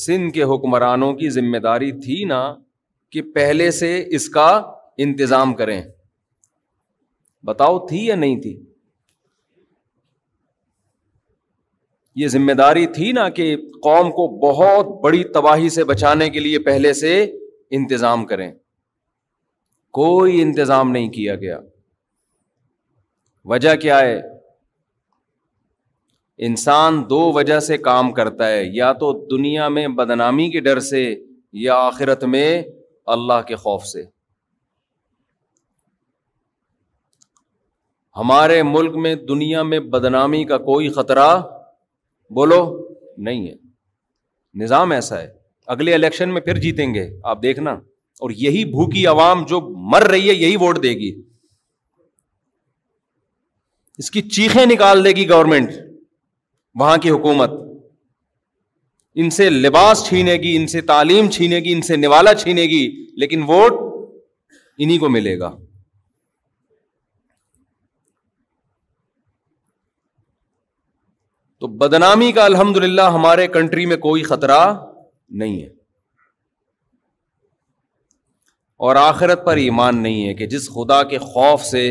سندھ 0.05 0.33
کے 0.33 0.43
حکمرانوں 0.53 1.13
کی 1.19 1.29
ذمہ 1.39 1.57
داری 1.67 1.91
تھی 2.05 2.23
نا 2.31 2.41
کہ 3.11 3.21
پہلے 3.35 3.69
سے 3.81 3.91
اس 4.15 4.29
کا 4.39 4.47
انتظام 5.07 5.53
کریں 5.61 5.81
بتاؤ 7.51 7.85
تھی 7.87 8.05
یا 8.05 8.15
نہیں 8.25 8.41
تھی 8.41 8.57
یہ 12.19 12.27
ذمہ 12.27 12.51
داری 12.59 12.85
تھی 12.95 13.11
نا 13.15 13.27
کہ 13.35 13.43
قوم 13.83 14.09
کو 14.11 14.23
بہت 14.39 14.87
بڑی 15.03 15.23
تباہی 15.35 15.69
سے 15.75 15.83
بچانے 15.91 16.29
کے 16.29 16.39
لیے 16.39 16.59
پہلے 16.63 16.91
سے 17.01 17.11
انتظام 17.77 18.23
کریں 18.31 18.49
کوئی 19.97 20.41
انتظام 20.41 20.89
نہیں 20.95 21.07
کیا 21.17 21.35
گیا 21.43 21.57
وجہ 23.51 23.75
کیا 23.83 23.99
ہے 23.99 24.19
انسان 26.47 27.01
دو 27.09 27.19
وجہ 27.37 27.59
سے 27.69 27.77
کام 27.85 28.11
کرتا 28.17 28.47
ہے 28.49 28.61
یا 28.79 28.91
تو 29.03 29.11
دنیا 29.35 29.67
میں 29.77 29.87
بدنامی 30.01 30.49
کے 30.55 30.59
ڈر 30.67 30.79
سے 30.89 31.03
یا 31.67 31.75
آخرت 31.85 32.23
میں 32.33 32.49
اللہ 33.15 33.41
کے 33.47 33.55
خوف 33.63 33.85
سے 33.93 34.03
ہمارے 38.17 38.61
ملک 38.73 38.95
میں 39.07 39.15
دنیا 39.33 39.63
میں 39.71 39.79
بدنامی 39.95 40.43
کا 40.51 40.57
کوئی 40.67 40.89
خطرہ 40.99 41.29
بولو 42.37 42.61
نہیں 43.27 43.47
ہے 43.47 43.53
نظام 44.63 44.91
ایسا 44.91 45.21
ہے 45.21 45.27
اگلے 45.73 45.93
الیکشن 45.93 46.33
میں 46.33 46.41
پھر 46.41 46.57
جیتیں 46.59 46.93
گے 46.93 47.07
آپ 47.31 47.41
دیکھنا 47.43 47.71
اور 48.25 48.29
یہی 48.35 48.63
بھوکی 48.75 49.05
عوام 49.07 49.43
جو 49.49 49.59
مر 49.91 50.03
رہی 50.11 50.29
ہے 50.29 50.33
یہی 50.35 50.55
ووٹ 50.61 50.81
دے 50.83 50.89
گی 51.01 51.11
اس 54.01 54.09
کی 54.11 54.21
چیخیں 54.37 54.65
نکال 54.65 55.03
دے 55.05 55.11
گی 55.15 55.27
گورنمنٹ 55.29 55.71
وہاں 56.79 56.97
کی 57.03 57.09
حکومت 57.09 57.51
ان 59.21 59.29
سے 59.37 59.49
لباس 59.49 60.03
چھینے 60.07 60.33
گی 60.43 60.55
ان 60.55 60.67
سے 60.73 60.81
تعلیم 60.91 61.29
چھینے 61.37 61.59
گی 61.63 61.71
ان 61.73 61.81
سے 61.87 61.95
نوالا 61.95 62.33
چھینے 62.43 62.63
گی 62.73 62.85
لیکن 63.23 63.43
ووٹ 63.47 63.81
انہیں 64.77 64.97
کو 64.99 65.09
ملے 65.15 65.37
گا 65.39 65.51
تو 71.59 71.67
بدنامی 71.67 72.31
کا 72.31 72.43
الحمد 72.45 72.77
للہ 72.83 73.07
ہمارے 73.13 73.47
کنٹری 73.55 73.85
میں 73.85 73.95
کوئی 74.03 74.21
خطرہ 74.23 74.59
نہیں 75.39 75.61
ہے 75.61 75.67
اور 78.87 78.95
آخرت 78.95 79.43
پر 79.45 79.57
ایمان 79.67 80.01
نہیں 80.03 80.27
ہے 80.27 80.33
کہ 80.33 80.45
جس 80.53 80.69
خدا 80.73 81.01
کے 81.09 81.17
خوف 81.33 81.63
سے 81.71 81.81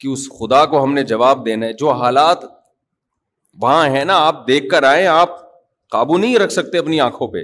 کہ 0.00 0.08
اس 0.08 0.28
خدا 0.38 0.64
کو 0.72 0.82
ہم 0.82 0.92
نے 0.94 1.02
جواب 1.12 1.44
دینا 1.46 1.66
ہے 1.66 1.72
جو 1.82 1.92
حالات 2.02 2.44
وہاں 3.62 3.88
ہیں 3.94 4.04
نا 4.10 4.16
آپ 4.26 4.46
دیکھ 4.48 4.68
کر 4.70 4.82
آئے 4.92 5.06
آپ 5.16 5.30
قابو 5.96 6.18
نہیں 6.18 6.36
رکھ 6.38 6.52
سکتے 6.52 6.78
اپنی 6.78 7.00
آنکھوں 7.00 7.28
پہ 7.36 7.42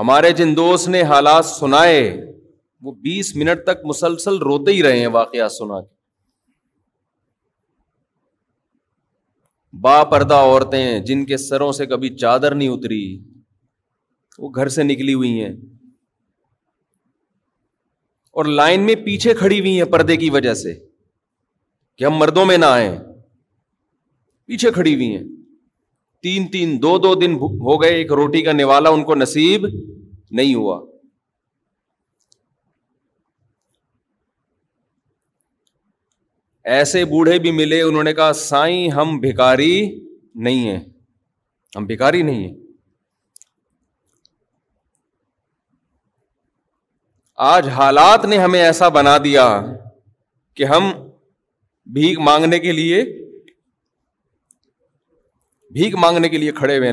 ہمارے 0.00 0.32
جن 0.42 0.56
دوست 0.56 0.88
نے 0.88 1.02
حالات 1.12 1.44
سنائے 1.46 2.00
وہ 2.86 2.92
بیس 3.04 3.34
منٹ 3.36 3.62
تک 3.66 3.84
مسلسل 3.90 4.36
روتے 4.48 4.72
ہی 4.72 4.82
رہے 4.82 4.98
ہیں 4.98 5.06
واقعات 5.14 5.52
سنا 5.52 5.80
کے 5.84 5.94
با 9.86 9.94
پردہ 10.10 10.34
عورتیں 10.50 10.82
جن 11.08 11.24
کے 11.30 11.36
سروں 11.46 11.70
سے 11.78 11.86
کبھی 11.86 12.08
چادر 12.16 12.54
نہیں 12.60 12.68
اتری 12.74 13.00
وہ 14.44 14.50
گھر 14.60 14.68
سے 14.76 14.82
نکلی 14.92 15.14
ہوئی 15.14 15.32
ہیں 15.40 15.50
اور 18.40 18.44
لائن 18.60 18.80
میں 18.86 18.94
پیچھے 19.04 19.34
کھڑی 19.40 19.58
ہوئی 19.60 19.76
ہیں 19.80 19.88
پردے 19.98 20.16
کی 20.24 20.30
وجہ 20.38 20.54
سے 20.64 20.74
کہ 21.98 22.04
ہم 22.04 22.16
مردوں 22.24 22.44
میں 22.52 22.56
نہ 22.64 22.70
آئے 22.80 22.96
پیچھے 24.50 24.70
کھڑی 24.78 24.94
ہوئی 24.94 25.10
ہیں 25.16 25.24
تین 26.26 26.46
تین 26.50 26.80
دو 26.82 26.96
دو 27.06 27.14
دن 27.26 27.32
ہو 27.42 27.80
گئے 27.82 27.94
ایک 28.00 28.12
روٹی 28.22 28.42
کا 28.42 28.52
نوالا 28.60 28.90
ان 28.96 29.04
کو 29.10 29.14
نصیب 29.24 29.66
نہیں 29.72 30.54
ہوا 30.54 30.80
ایسے 36.74 37.04
بوڑھے 37.10 37.38
بھی 37.38 37.50
ملے 37.56 37.80
انہوں 37.82 38.02
نے 38.04 38.12
کہا 38.18 38.32
سائیں 38.36 38.90
ہم 38.90 39.16
بھکاری 39.20 39.74
نہیں 40.46 40.68
ہیں 40.68 40.78
ہم 41.76 41.84
بھکاری 41.86 42.22
نہیں 42.22 42.46
ہیں 42.48 42.54
آج 47.52 47.68
حالات 47.76 48.24
نے 48.30 48.38
ہمیں 48.38 48.60
ایسا 48.62 48.88
بنا 48.98 49.16
دیا 49.24 49.44
کہ 50.56 50.64
ہم 50.74 50.90
بھیک 51.96 52.18
مانگنے 52.30 52.58
کے 52.58 52.72
لیے 52.72 53.02
بھیک 55.78 55.94
مانگنے 56.04 56.28
کے 56.28 56.38
لیے 56.38 56.52
کھڑے 56.60 56.78
ہوئے 56.78 56.92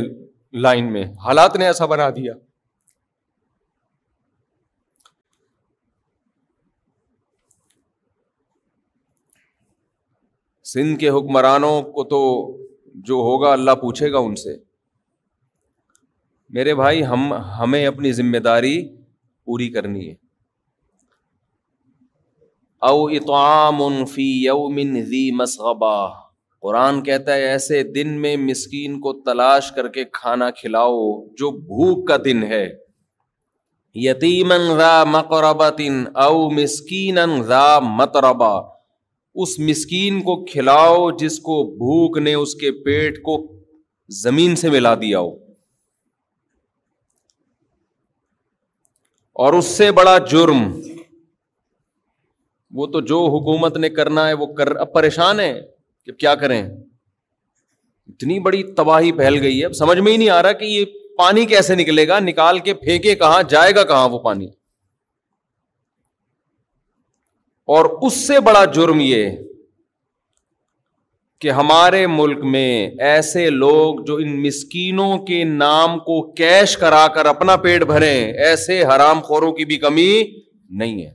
لائن 0.67 0.91
میں 0.93 1.03
حالات 1.25 1.55
نے 1.59 1.65
ایسا 1.65 1.85
بنا 1.95 2.09
دیا 2.15 2.33
سندھ 10.73 10.97
کے 10.99 11.09
حکمرانوں 11.15 11.75
کو 11.95 12.03
تو 12.11 12.19
جو 13.07 13.15
ہوگا 13.25 13.51
اللہ 13.53 13.75
پوچھے 13.81 14.11
گا 14.11 14.17
ان 14.27 14.35
سے 14.43 14.55
میرے 16.57 16.73
بھائی 16.81 17.03
ہم 17.05 17.33
ہمیں 17.59 17.85
اپنی 17.87 18.11
ذمہ 18.19 18.37
داری 18.47 18.73
پوری 19.45 19.67
کرنی 19.77 20.07
ہے 20.09 20.13
او 22.89 23.05
اطعام 23.19 23.81
فی 24.13 24.27
یوم 24.45 24.79
ذی 25.11 25.21
قرآن 26.65 27.01
کہتا 27.03 27.35
ہے 27.35 27.47
ایسے 27.53 27.83
دن 27.95 28.19
میں 28.25 28.35
مسکین 28.49 28.99
کو 29.05 29.13
تلاش 29.29 29.71
کر 29.75 29.87
کے 29.97 30.03
کھانا 30.19 30.49
کھلاؤ 30.59 30.97
جو 31.41 31.51
بھوک 31.73 32.07
کا 32.07 32.17
دن 32.25 32.43
ہے 32.53 32.65
یتیمن 34.09 34.67
ذا 34.77 35.69
دن 35.79 36.03
او 36.27 36.37
مسکین 36.59 37.17
اس 39.41 39.57
مسکین 39.59 40.21
کو 40.23 40.35
کھلاؤ 40.45 41.09
جس 41.19 41.39
کو 41.47 41.61
بھوک 41.77 42.17
نے 42.25 42.33
اس 42.41 42.53
کے 42.55 42.71
پیٹ 42.83 43.21
کو 43.23 43.37
زمین 44.21 44.55
سے 44.61 44.69
ملا 44.69 44.93
دیا 45.01 45.19
ہو 45.19 45.31
اور 49.45 49.53
اس 49.59 49.65
سے 49.77 49.91
بڑا 49.99 50.17
جرم 50.31 50.61
وہ 52.79 52.85
تو 52.95 53.01
جو 53.13 53.19
حکومت 53.37 53.77
نے 53.77 53.89
کرنا 53.99 54.27
ہے 54.27 54.33
وہ 54.41 54.45
کر 54.57 54.75
اب 54.83 54.93
پریشان 54.93 55.39
ہے 55.39 55.53
کہ 56.05 56.11
کیا 56.21 56.33
کریں 56.43 56.61
اتنی 56.61 58.39
بڑی 58.47 58.63
تباہی 58.77 59.11
پھیل 59.21 59.41
گئی 59.41 59.59
ہے 59.59 59.65
اب 59.65 59.73
سمجھ 59.79 59.99
میں 59.99 60.11
ہی 60.11 60.17
نہیں 60.17 60.29
آ 60.29 60.41
رہا 60.43 60.51
کہ 60.61 60.65
یہ 60.65 60.85
پانی 61.17 61.45
کیسے 61.45 61.75
نکلے 61.75 62.07
گا 62.07 62.19
نکال 62.19 62.59
کے 62.67 62.73
پھینکے 62.85 63.15
کہاں 63.15 63.41
جائے 63.49 63.75
گا 63.75 63.83
کہاں 63.93 64.09
وہ 64.09 64.19
پانی 64.19 64.47
اور 67.71 67.85
اس 68.05 68.13
سے 68.27 68.39
بڑا 68.45 68.63
جرم 68.77 68.99
یہ 68.99 69.29
کہ 71.41 71.51
ہمارے 71.51 72.05
ملک 72.07 72.39
میں 72.51 72.89
ایسے 73.11 73.49
لوگ 73.49 73.99
جو 74.05 74.15
ان 74.23 74.41
مسکینوں 74.43 75.17
کے 75.25 75.43
نام 75.43 75.97
کو 76.03 76.21
کیش 76.35 76.75
کرا 76.83 77.07
کر 77.15 77.25
اپنا 77.33 77.55
پیٹ 77.65 77.83
بھرے 77.87 78.13
ایسے 78.47 78.81
حرام 78.91 79.21
خوروں 79.27 79.51
کی 79.55 79.65
بھی 79.71 79.77
کمی 79.77 80.09
نہیں 80.81 81.01
ہے 81.05 81.11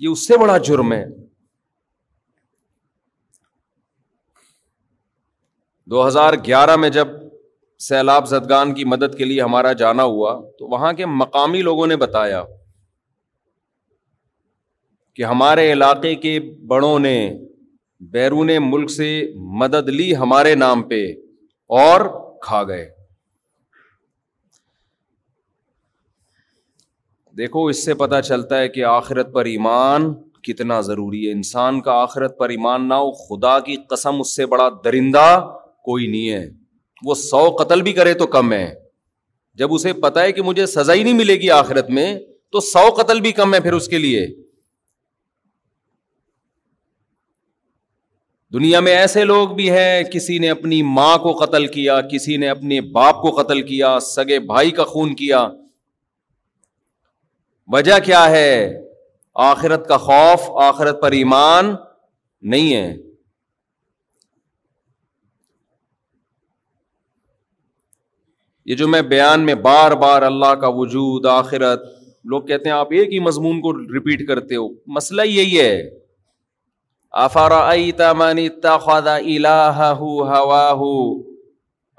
یہ 0.00 0.08
اس 0.08 0.26
سے 0.28 0.38
بڑا 0.38 0.56
جرم 0.68 0.92
ہے 0.92 1.04
دو 5.90 6.06
ہزار 6.06 6.34
گیارہ 6.46 6.76
میں 6.76 6.88
جب 6.98 7.08
سیلاب 7.88 8.28
زدگان 8.28 8.74
کی 8.74 8.84
مدد 8.92 9.16
کے 9.18 9.24
لیے 9.24 9.40
ہمارا 9.42 9.72
جانا 9.82 10.02
ہوا 10.14 10.38
تو 10.58 10.68
وہاں 10.70 10.92
کے 11.00 11.06
مقامی 11.20 11.62
لوگوں 11.62 11.86
نے 11.86 11.96
بتایا 12.04 12.42
کہ 15.16 15.24
ہمارے 15.24 15.70
علاقے 15.72 16.14
کے 16.22 16.38
بڑوں 16.68 16.98
نے 17.00 17.16
بیرون 18.12 18.48
ملک 18.70 18.90
سے 18.90 19.06
مدد 19.60 19.88
لی 19.88 20.14
ہمارے 20.16 20.54
نام 20.54 20.82
پہ 20.88 20.96
اور 21.82 22.00
کھا 22.46 22.62
گئے 22.70 22.84
دیکھو 27.38 27.64
اس 27.72 27.84
سے 27.84 27.94
پتا 28.04 28.20
چلتا 28.28 28.58
ہے 28.60 28.68
کہ 28.76 28.84
آخرت 28.90 29.32
پر 29.32 29.44
ایمان 29.54 30.12
کتنا 30.48 30.80
ضروری 30.92 31.26
ہے 31.26 31.32
انسان 31.32 31.80
کا 31.88 31.92
آخرت 32.02 32.38
پر 32.38 32.48
ایمان 32.58 32.88
نہ 32.88 32.94
ہو 33.06 33.10
خدا 33.26 33.58
کی 33.66 33.76
قسم 33.90 34.20
اس 34.20 34.34
سے 34.36 34.46
بڑا 34.52 34.68
درندہ 34.84 35.24
کوئی 35.84 36.06
نہیں 36.10 36.30
ہے 36.30 36.44
وہ 37.06 37.14
سو 37.24 37.46
قتل 37.62 37.82
بھی 37.88 37.92
کرے 38.02 38.14
تو 38.22 38.26
کم 38.38 38.52
ہے 38.52 38.66
جب 39.62 39.74
اسے 39.74 39.92
پتا 40.06 40.22
ہے 40.22 40.32
کہ 40.36 40.42
مجھے 40.42 40.66
سزا 40.78 40.94
ہی 40.94 41.02
نہیں 41.02 41.18
ملے 41.24 41.34
گی 41.40 41.50
آخرت 41.64 41.90
میں 41.98 42.14
تو 42.52 42.60
سو 42.70 42.88
قتل 43.02 43.20
بھی 43.26 43.32
کم 43.42 43.54
ہے 43.54 43.60
پھر 43.66 43.72
اس 43.80 43.88
کے 43.94 43.98
لیے 43.98 44.26
دنیا 48.52 48.80
میں 48.80 48.94
ایسے 48.96 49.22
لوگ 49.24 49.54
بھی 49.56 49.70
ہیں 49.70 50.02
کسی 50.12 50.38
نے 50.38 50.50
اپنی 50.50 50.80
ماں 50.96 51.16
کو 51.22 51.32
قتل 51.44 51.66
کیا 51.76 52.00
کسی 52.12 52.36
نے 52.42 52.48
اپنے 52.48 52.80
باپ 52.98 53.20
کو 53.22 53.30
قتل 53.40 53.62
کیا 53.68 53.98
سگے 54.08 54.38
بھائی 54.52 54.70
کا 54.76 54.84
خون 54.92 55.14
کیا 55.22 55.40
وجہ 57.72 57.98
کیا 58.04 58.24
ہے 58.30 58.50
آخرت 59.48 59.86
کا 59.88 59.96
خوف 60.04 60.48
آخرت 60.64 61.00
پر 61.00 61.12
ایمان 61.12 61.74
نہیں 62.52 62.74
ہے 62.74 62.94
یہ 68.70 68.74
جو 68.76 68.86
میں 68.88 69.00
بیان 69.16 69.44
میں 69.46 69.54
بار 69.66 69.92
بار 70.04 70.22
اللہ 70.30 70.54
کا 70.60 70.68
وجود 70.76 71.26
آخرت 71.32 71.82
لوگ 72.30 72.42
کہتے 72.46 72.68
ہیں 72.68 72.76
آپ 72.76 72.88
ایک 72.98 73.12
ہی 73.12 73.18
مضمون 73.26 73.60
کو 73.62 73.72
ریپیٹ 73.78 74.26
کرتے 74.28 74.56
ہو 74.56 74.66
مسئلہ 74.94 75.22
یہی 75.28 75.60
ہے 75.60 75.76
خدا 77.24 79.14
الااہ 79.16 80.00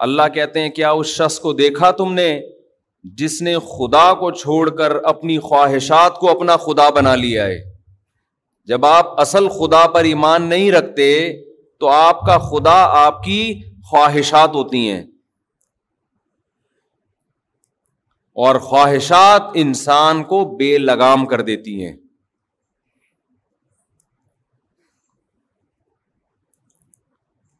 اللہ 0.05 0.27
کہتے 0.33 0.61
ہیں 0.61 0.69
کیا 0.75 0.89
اس 0.97 1.07
شخص 1.07 1.39
کو 1.39 1.53
دیکھا 1.61 1.89
تم 2.01 2.13
نے 2.13 2.31
جس 3.17 3.41
نے 3.47 3.55
خدا 3.71 4.13
کو 4.19 4.29
چھوڑ 4.31 4.69
کر 4.77 4.95
اپنی 5.11 5.37
خواہشات 5.47 6.15
کو 6.19 6.29
اپنا 6.29 6.57
خدا 6.67 6.89
بنا 6.95 7.15
لیا 7.23 7.45
ہے 7.47 7.57
جب 8.69 8.85
آپ 8.85 9.19
اصل 9.21 9.47
خدا 9.59 9.85
پر 9.93 10.03
ایمان 10.05 10.47
نہیں 10.49 10.71
رکھتے 10.71 11.11
تو 11.79 11.87
آپ 11.89 12.25
کا 12.25 12.37
خدا 12.49 12.79
آپ 13.05 13.23
کی 13.23 13.39
خواہشات 13.89 14.55
ہوتی 14.55 14.89
ہیں 14.89 15.01
اور 18.45 18.55
خواہشات 18.71 19.47
انسان 19.65 20.23
کو 20.33 20.43
بے 20.57 20.77
لگام 20.77 21.25
کر 21.25 21.41
دیتی 21.51 21.83
ہیں 21.85 21.93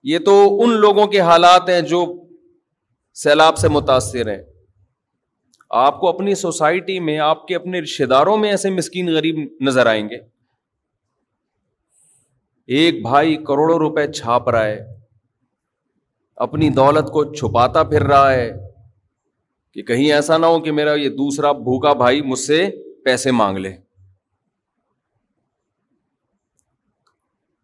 یہ 0.09 0.19
تو 0.25 0.33
ان 0.63 0.73
لوگوں 0.83 1.05
کے 1.13 1.19
حالات 1.27 1.69
ہیں 1.69 1.79
جو 1.87 1.97
سیلاب 3.21 3.57
سے 3.57 3.69
متاثر 3.77 4.27
ہیں 4.31 4.41
آپ 5.79 5.99
کو 5.99 6.07
اپنی 6.09 6.35
سوسائٹی 6.41 6.99
میں 7.07 7.17
آپ 7.29 7.45
کے 7.47 7.55
اپنے 7.55 7.79
رشتے 7.87 8.05
داروں 8.13 8.35
میں 8.43 8.49
ایسے 8.49 8.69
مسکین 8.75 9.09
غریب 9.15 9.39
نظر 9.67 9.85
آئیں 9.93 10.03
گے 10.09 10.19
ایک 12.77 13.01
بھائی 13.07 13.35
کروڑوں 13.49 13.77
روپے 13.83 14.05
چھاپ 14.11 14.47
رہا 14.55 14.65
ہے 14.65 14.79
اپنی 16.45 16.69
دولت 16.79 17.11
کو 17.17 17.23
چھپاتا 17.33 17.83
پھر 17.91 18.03
رہا 18.13 18.31
ہے 18.33 18.49
کہ 19.73 19.83
کہیں 19.91 20.11
ایسا 20.13 20.37
نہ 20.45 20.53
ہو 20.53 20.59
کہ 20.67 20.71
میرا 20.79 20.93
یہ 21.03 21.09
دوسرا 21.19 21.51
بھوکا 21.67 21.93
بھائی 22.03 22.21
مجھ 22.31 22.39
سے 22.45 22.61
پیسے 23.05 23.31
مانگ 23.41 23.57
لے 23.67 23.73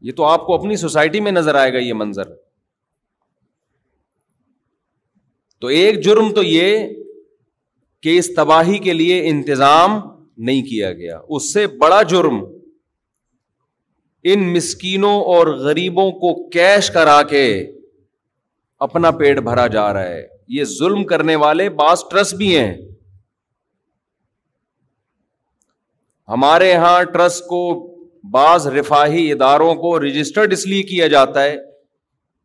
یہ 0.07 0.11
تو 0.15 0.23
آپ 0.25 0.45
کو 0.45 0.53
اپنی 0.53 0.75
سوسائٹی 0.77 1.19
میں 1.25 1.31
نظر 1.31 1.55
آئے 1.55 1.73
گا 1.73 1.77
یہ 1.79 1.93
منظر 1.99 2.31
تو 5.61 5.67
ایک 5.81 6.01
جرم 6.03 6.31
تو 6.35 6.43
یہ 6.43 6.85
کہ 8.03 8.17
اس 8.19 8.33
تباہی 8.35 8.77
کے 8.87 8.93
لیے 8.93 9.19
انتظام 9.29 9.91
نہیں 10.49 10.61
کیا 10.69 10.91
گیا 10.93 11.19
اس 11.37 11.51
سے 11.53 11.65
بڑا 11.83 12.01
جرم 12.13 12.43
ان 14.33 14.43
مسکینوں 14.53 15.13
اور 15.35 15.47
غریبوں 15.67 16.09
کو 16.19 16.33
کیش 16.49 16.89
کرا 16.97 17.21
کے 17.31 17.45
اپنا 18.87 19.11
پیٹ 19.23 19.39
بھرا 19.47 19.65
جا 19.77 19.91
رہا 19.93 20.07
ہے 20.07 20.25
یہ 20.57 20.63
ظلم 20.77 21.03
کرنے 21.13 21.35
والے 21.45 21.69
باس 21.79 22.03
ٹرسٹ 22.11 22.35
بھی 22.43 22.55
ہیں 22.57 22.73
ہمارے 26.35 26.69
یہاں 26.69 27.01
ٹرسٹ 27.17 27.43
کو 27.47 27.61
بعض 28.31 28.67
رفاہی 28.77 29.31
اداروں 29.31 29.73
کو 29.75 29.99
رجسٹرڈ 29.99 30.53
اس 30.53 30.65
لیے 30.67 30.83
کیا 30.91 31.07
جاتا 31.13 31.43
ہے 31.43 31.55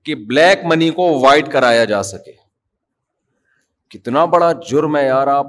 کہ 0.04 0.14
بلیک 0.28 0.64
منی 0.70 0.88
کو 0.96 1.08
وائٹ 1.20 1.48
کرایا 1.52 1.84
جا 1.92 2.02
سکے 2.02 2.32
کتنا 3.90 4.24
بڑا 4.34 4.50
جرم 4.70 4.96
ہے 4.96 5.04
یار 5.06 5.26
آپ 5.34 5.46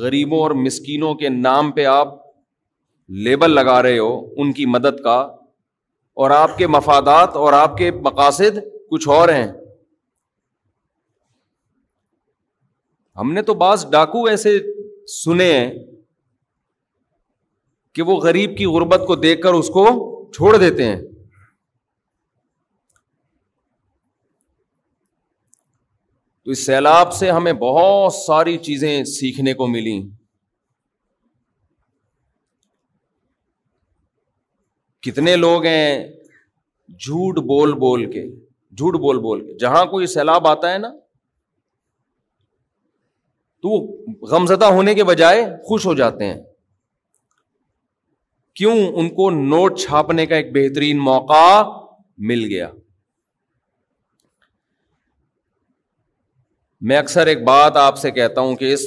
غریبوں 0.00 0.40
اور 0.42 0.50
مسکینوں 0.64 1.14
کے 1.22 1.28
نام 1.28 1.70
پہ 1.72 1.84
آپ 1.94 2.12
لیبل 3.24 3.54
لگا 3.54 3.80
رہے 3.82 3.98
ہو 3.98 4.12
ان 4.42 4.52
کی 4.58 4.66
مدد 4.74 5.00
کا 5.04 5.16
اور 6.22 6.30
آپ 6.30 6.56
کے 6.58 6.66
مفادات 6.76 7.36
اور 7.36 7.52
آپ 7.52 7.76
کے 7.78 7.90
مقاصد 8.08 8.58
کچھ 8.90 9.08
اور 9.16 9.28
ہیں 9.28 9.46
ہم 13.20 13.32
نے 13.32 13.42
تو 13.48 13.54
بعض 13.64 13.86
ڈاکو 13.90 14.24
ایسے 14.28 14.58
سنے 15.22 15.52
ہیں 15.52 15.70
کہ 17.94 18.02
وہ 18.02 18.16
غریب 18.22 18.56
کی 18.58 18.64
غربت 18.76 19.02
کو 19.06 19.14
دیکھ 19.24 19.40
کر 19.40 19.54
اس 19.60 19.68
کو 19.74 19.86
چھوڑ 20.36 20.56
دیتے 20.58 20.84
ہیں 20.84 21.00
تو 26.44 26.50
اس 26.50 26.64
سیلاب 26.66 27.12
سے 27.18 27.30
ہمیں 27.30 27.52
بہت 27.60 28.12
ساری 28.14 28.56
چیزیں 28.64 28.92
سیکھنے 29.18 29.54
کو 29.60 29.66
ملی 29.74 29.96
کتنے 35.06 35.36
لوگ 35.36 35.64
ہیں 35.66 35.88
جھوٹ 36.98 37.38
بول 37.50 37.72
بول 37.84 38.04
کے 38.10 38.26
جھوٹ 38.76 38.94
بول 39.00 39.18
بول 39.28 39.44
کے 39.46 39.56
جہاں 39.60 39.84
کوئی 39.94 40.06
سیلاب 40.14 40.46
آتا 40.48 40.72
ہے 40.72 40.78
نا 40.78 40.88
تو 43.64 43.70
وہ 43.76 44.26
غمزدہ 44.30 44.64
ہونے 44.78 44.94
کے 44.94 45.04
بجائے 45.14 45.44
خوش 45.68 45.86
ہو 45.86 45.94
جاتے 46.02 46.24
ہیں 46.32 46.40
کیوں 48.58 48.74
ان 49.00 49.08
کو 49.14 49.30
نوٹ 49.30 49.78
چھاپنے 49.80 50.24
کا 50.26 50.36
ایک 50.36 50.52
بہترین 50.56 50.98
موقع 51.04 51.44
مل 52.30 52.44
گیا 52.50 52.68
میں 56.90 56.96
اکثر 56.96 57.26
ایک 57.32 57.42
بات 57.44 57.76
آپ 57.76 57.98
سے 57.98 58.10
کہتا 58.18 58.40
ہوں 58.40 58.54
کہ 58.56 58.72
اس 58.72 58.84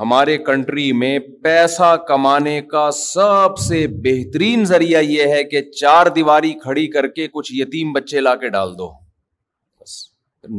ہمارے 0.00 0.36
کنٹری 0.46 0.90
میں 1.02 1.18
پیسہ 1.42 1.94
کمانے 2.08 2.60
کا 2.70 2.90
سب 2.98 3.58
سے 3.66 3.86
بہترین 4.04 4.64
ذریعہ 4.72 5.00
یہ 5.02 5.32
ہے 5.34 5.42
کہ 5.50 5.62
چار 5.80 6.06
دیواری 6.16 6.52
کھڑی 6.62 6.86
کر 6.96 7.06
کے 7.18 7.26
کچھ 7.32 7.52
یتیم 7.54 7.92
بچے 7.92 8.20
لا 8.20 8.34
کے 8.36 8.48
ڈال 8.56 8.76
دو 8.78 8.90
بس 8.90 9.96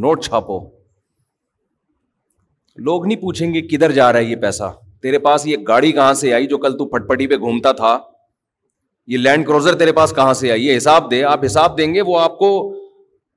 نوٹ 0.05 0.23
چھاپو 0.25 0.59
لوگ 2.87 3.05
نہیں 3.07 3.21
پوچھیں 3.21 3.53
گے 3.53 3.61
کدھر 3.67 3.91
جا 4.01 4.11
رہا 4.11 4.19
ہے 4.19 4.23
یہ 4.23 4.35
پیسہ 4.41 4.71
تیرے 5.01 5.19
پاس 5.27 5.45
یہ 5.47 5.57
گاڑی 5.67 5.91
کہاں 5.99 6.13
سے 6.23 6.33
آئی 6.33 6.47
جو 6.47 6.57
کل 6.67 6.77
تو 6.77 6.85
پٹ 6.97 7.09
پٹی 7.09 7.27
پہ 7.27 7.35
گھومتا 7.47 7.71
تھا 7.83 7.97
یہ 9.11 9.17
لینڈ 9.17 9.45
کروزر 9.47 9.75
تیرے 9.79 9.91
پاس 9.93 10.13
کہاں 10.15 10.33
سے 10.33 10.51
آئی 10.51 10.65
یہ 10.65 10.77
حساب 10.77 11.09
دے 11.11 11.23
آپ 11.31 11.43
حساب 11.45 11.77
دیں 11.77 11.93
گے 11.93 12.01
وہ 12.05 12.19
آپ 12.19 12.37
کو 12.37 12.49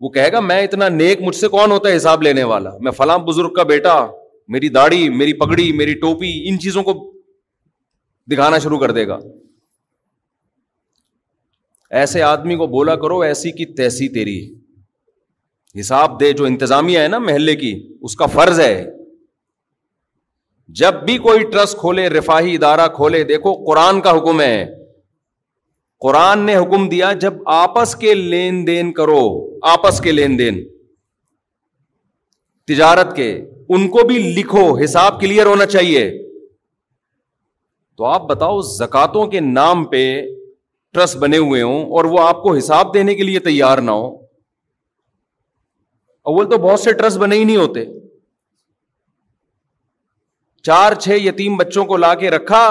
وہ 0.01 0.09
کہے 0.15 0.31
گا 0.33 0.41
میں 0.41 0.61
اتنا 0.63 0.89
نیک 0.89 1.21
مجھ 1.23 1.35
سے 1.37 1.49
کون 1.49 1.71
ہوتا 1.73 1.89
ہے 1.89 1.97
حساب 1.97 2.23
لینے 2.23 2.43
والا 2.53 2.71
میں 2.83 2.93
فلاں 2.99 3.19
بزرگ 3.27 3.53
کا 3.55 3.63
بیٹا 3.73 3.95
میری 4.55 4.69
داڑھی 4.77 5.09
میری 5.17 5.33
پگڑی 5.39 5.71
میری 5.77 5.95
ٹوپی 6.01 6.33
ان 6.49 6.59
چیزوں 6.61 6.83
کو 6.83 6.93
دکھانا 8.31 8.59
شروع 8.65 8.79
کر 8.79 8.91
دے 9.01 9.07
گا 9.09 9.19
ایسے 11.99 12.23
آدمی 12.23 12.57
کو 12.57 12.67
بولا 12.77 12.95
کرو 13.03 13.21
ایسی 13.29 13.51
کی 13.59 13.65
تیسی 13.75 14.09
تیری 14.15 14.39
حساب 15.81 16.19
دے 16.21 16.33
جو 16.41 16.45
انتظامیہ 16.45 16.99
ہے 17.01 17.09
نا 17.09 17.19
محلے 17.19 17.55
کی 17.57 17.73
اس 18.09 18.17
کا 18.17 18.27
فرض 18.35 18.61
ہے 18.61 18.75
جب 20.81 20.95
بھی 21.07 21.17
کوئی 21.27 21.45
ٹرسٹ 21.53 21.77
کھولے 21.79 22.09
رفاہی 22.19 22.55
ادارہ 22.55 22.87
کھولے 22.95 23.23
دیکھو 23.35 23.53
قرآن 23.67 24.01
کا 24.01 24.17
حکم 24.17 24.41
ہے 24.41 24.65
قرآن 26.05 26.45
نے 26.47 26.57
حکم 26.57 26.89
دیا 26.89 27.13
جب 27.25 27.35
آپس 27.55 27.95
کے 28.03 28.15
لین 28.15 28.67
دین 28.67 28.93
کرو 28.99 29.21
آپس 29.69 30.01
کے 30.01 30.13
لین 30.13 30.39
دین 30.39 30.63
تجارت 32.73 33.15
کے 33.17 33.27
ان 33.77 33.89
کو 33.97 34.05
بھی 34.09 34.19
لکھو 34.37 34.65
حساب 34.83 35.21
کلیئر 35.21 35.47
ہونا 35.47 35.67
چاہیے 35.77 36.03
تو 37.99 38.05
آپ 38.07 38.29
بتاؤ 38.29 38.61
زکاتوں 38.73 39.27
کے 39.35 39.41
نام 39.41 39.85
پہ 39.95 40.03
ٹرسٹ 40.95 41.17
بنے 41.25 41.39
ہوئے 41.47 41.63
ہوں 41.63 41.83
اور 41.99 42.05
وہ 42.13 42.21
آپ 42.27 42.43
کو 42.43 42.55
حساب 42.57 42.95
دینے 42.95 43.15
کے 43.15 43.23
لیے 43.23 43.39
تیار 43.49 43.79
نہ 43.89 43.97
ہو 44.03 44.07
اول 46.33 46.49
تو 46.51 46.59
بہت 46.67 46.81
سے 46.81 46.93
ٹرسٹ 47.03 47.19
بنے 47.25 47.37
ہی 47.37 47.45
نہیں 47.45 47.57
ہوتے 47.57 47.85
چار 50.71 50.95
چھ 51.07 51.19
یتیم 51.25 51.57
بچوں 51.57 51.85
کو 51.91 51.97
لا 52.07 52.15
کے 52.23 52.31
رکھا 52.31 52.63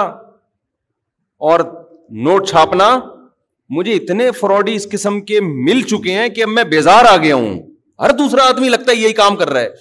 اور 1.50 1.60
نوٹ 2.28 2.48
چھاپنا 2.48 2.88
مجھے 3.76 3.94
اتنے 3.94 4.30
فراڈی 4.40 4.74
اس 4.74 4.86
قسم 4.90 5.20
کے 5.30 5.40
مل 5.46 5.80
چکے 5.88 6.12
ہیں 6.18 6.28
کہ 6.36 6.42
اب 6.42 6.48
میں 6.48 6.64
بیزار 6.74 7.04
آ 7.08 7.16
گیا 7.22 7.34
ہوں 7.34 7.58
ہر 8.02 8.10
دوسرا 8.18 8.46
آدمی 8.48 8.68
لگتا 8.68 8.92
ہے 8.92 8.96
یہی 8.96 9.12
کام 9.20 9.36
کر 9.36 9.50
رہا 9.52 9.60
ہے 9.60 9.76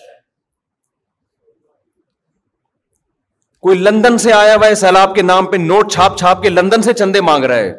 کوئی 3.67 3.77
لندن 3.79 4.17
سے 4.23 4.33
آیا 4.33 4.55
ہوا 4.55 4.67
ہے 4.67 4.75
سیلاب 4.81 5.13
کے 5.15 5.21
نام 5.21 5.45
پہ 5.51 5.57
نوٹ 5.57 5.91
چھاپ 5.91 6.17
چھاپ 6.19 6.41
کے 6.43 6.49
لندن 6.49 6.81
سے 6.81 6.93
چندے 7.03 7.21
مانگ 7.29 7.45
رہا 7.51 7.57
ہے 7.57 7.71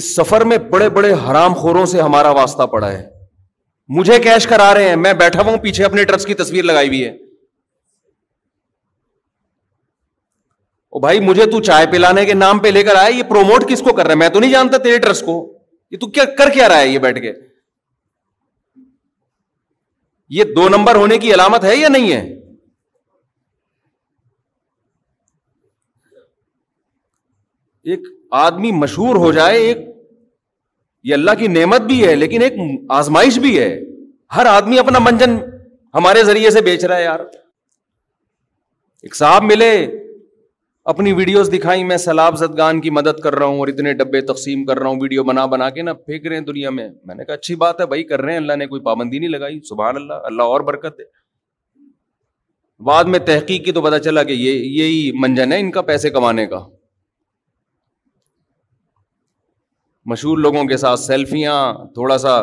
اس 0.00 0.14
سفر 0.14 0.44
میں 0.52 0.58
بڑے 0.72 0.88
بڑے 0.96 1.12
حرام 1.28 1.54
خوروں 1.60 1.84
سے 1.92 2.00
ہمارا 2.00 2.30
واسطہ 2.40 2.62
پڑا 2.72 2.92
ہے 2.92 3.06
مجھے 3.98 4.18
کیش 4.22 4.46
کرا 4.46 4.72
رہے 4.74 4.88
ہیں 4.88 4.96
میں 5.04 5.12
بیٹھا 5.22 5.42
ہوں 5.46 5.56
پیچھے 5.62 5.84
اپنے 5.84 6.04
ٹرس 6.04 6.26
کی 6.26 6.34
تصویر 6.42 6.64
لگائی 6.64 6.88
ہوئی 6.88 7.04
ہے 7.04 7.12
او 10.96 11.00
بھائی 11.00 11.18
مجھے 11.20 11.44
تو 11.50 11.58
چائے 11.68 11.86
پلانے 11.92 12.24
کے 12.26 12.34
نام 12.40 12.58
پہ 12.58 12.68
لے 12.74 12.82
کر 12.82 12.94
آئے 12.96 13.12
یہ 13.12 13.22
پروموٹ 13.30 13.64
کس 13.68 13.80
کو 13.86 13.92
کر 13.96 14.04
رہا 14.06 14.10
ہے 14.12 14.18
میں 14.18 14.28
تو 14.36 14.40
نہیں 14.40 14.50
جانتا 14.52 14.78
تیرے 14.84 14.98
کو 15.24 15.32
یہ 15.94 15.98
تو 16.04 16.06
کیا 16.14 16.24
کر 16.38 16.50
کیا 16.50 16.68
رہا 16.68 16.78
ہے 16.80 16.86
یہ 16.88 16.98
بیٹھ 17.06 17.18
کے 17.24 17.32
یہ 20.36 20.54
دو 20.58 20.68
نمبر 20.74 20.94
ہونے 21.02 21.18
کی 21.24 21.34
علامت 21.34 21.64
ہے 21.70 21.74
یا 21.76 21.88
نہیں 21.96 22.12
ہے 22.12 22.20
ایک 27.94 28.08
آدمی 28.44 28.70
مشہور 28.78 29.16
ہو 29.24 29.30
جائے 29.40 29.58
ایک 29.66 29.84
یہ 31.10 31.14
اللہ 31.18 31.36
کی 31.42 31.48
نعمت 31.58 31.82
بھی 31.92 32.02
ہے 32.06 32.14
لیکن 32.22 32.42
ایک 32.48 32.54
آزمائش 33.02 33.38
بھی 33.44 33.58
ہے 33.58 33.68
ہر 34.36 34.46
آدمی 34.56 34.78
اپنا 34.86 34.98
منجن 35.10 35.36
ہمارے 36.00 36.24
ذریعے 36.32 36.50
سے 36.58 36.66
بیچ 36.72 36.84
رہا 36.84 36.96
ہے 36.96 37.04
یار 37.10 37.20
ایک 39.02 39.16
صاحب 39.22 39.42
ملے 39.52 39.70
اپنی 40.92 41.12
ویڈیوز 41.12 41.48
دکھائی 41.52 41.82
میں 41.84 41.96
سیلاب 41.98 42.36
زدگان 42.38 42.80
کی 42.80 42.90
مدد 42.96 43.20
کر 43.22 43.34
رہا 43.34 43.46
ہوں 43.46 43.58
اور 43.60 43.68
اتنے 43.68 43.92
ڈبے 44.00 44.20
تقسیم 44.26 44.64
کر 44.64 44.78
رہا 44.78 44.88
ہوں 44.88 44.98
ویڈیو 45.00 45.22
بنا 45.30 45.46
بنا 45.54 45.66
کے 45.78 45.82
نا 45.82 45.92
پھینک 45.94 46.26
رہے 46.26 46.36
ہیں 46.36 46.44
دنیا 46.50 46.70
میں 46.70 46.84
میں 46.88 47.14
نے 47.14 47.18
نے 47.18 47.24
کہا 47.26 47.34
اچھی 47.34 47.54
بات 47.62 47.80
ہے 47.80 47.86
بھائی 47.92 48.02
کر 48.10 48.20
رہے 48.20 48.32
ہیں 48.32 48.40
اللہ 48.40 48.66
کوئی 48.70 48.80
پابندی 48.82 49.18
نہیں 49.18 49.28
لگائی 49.30 49.58
سبحان 49.68 49.96
اللہ 49.96 50.14
اللہ 50.30 50.42
اور 50.52 50.60
برکت 50.68 50.94
ہے 51.00 51.06
تحقیق 53.30 53.64
کی 53.64 53.72
تو 53.78 53.82
پتا 53.86 53.98
چلا 54.06 54.22
کہ 54.28 54.32
یہ 54.32 54.52
یہی 54.82 55.00
منجن 55.24 55.52
ہے 55.52 55.58
ان 55.60 55.70
کا 55.76 55.82
پیسے 55.88 56.10
کمانے 56.18 56.44
کا 56.52 56.60
مشہور 60.14 60.38
لوگوں 60.44 60.62
کے 60.70 60.76
ساتھ 60.84 61.00
سیلفیاں 61.06 61.56
تھوڑا 61.94 62.18
سا 62.26 62.36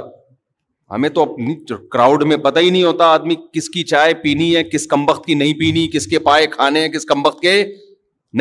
ہمیں 0.96 1.10
تو 1.16 1.20
اپنی 1.32 1.54
کراؤڈ 1.92 2.24
میں 2.34 2.38
پتہ 2.50 2.60
ہی 2.60 2.70
نہیں 2.70 2.84
ہوتا 2.84 3.06
آدمی 3.14 3.36
کس 3.54 3.70
کی 3.78 3.84
چائے 3.96 4.14
پینی 4.28 4.50
ہے 4.56 4.64
کس 4.76 4.88
کمبخت 4.96 5.26
کی 5.26 5.34
نہیں 5.42 5.56
پینی 5.64 5.88
کس 5.94 6.08
کے 6.16 6.20
پائے 6.30 6.46
کھانے 6.60 6.82
ہیں 6.86 6.90
کس 6.98 7.06
کمبخت 7.14 7.40
کے 7.48 7.56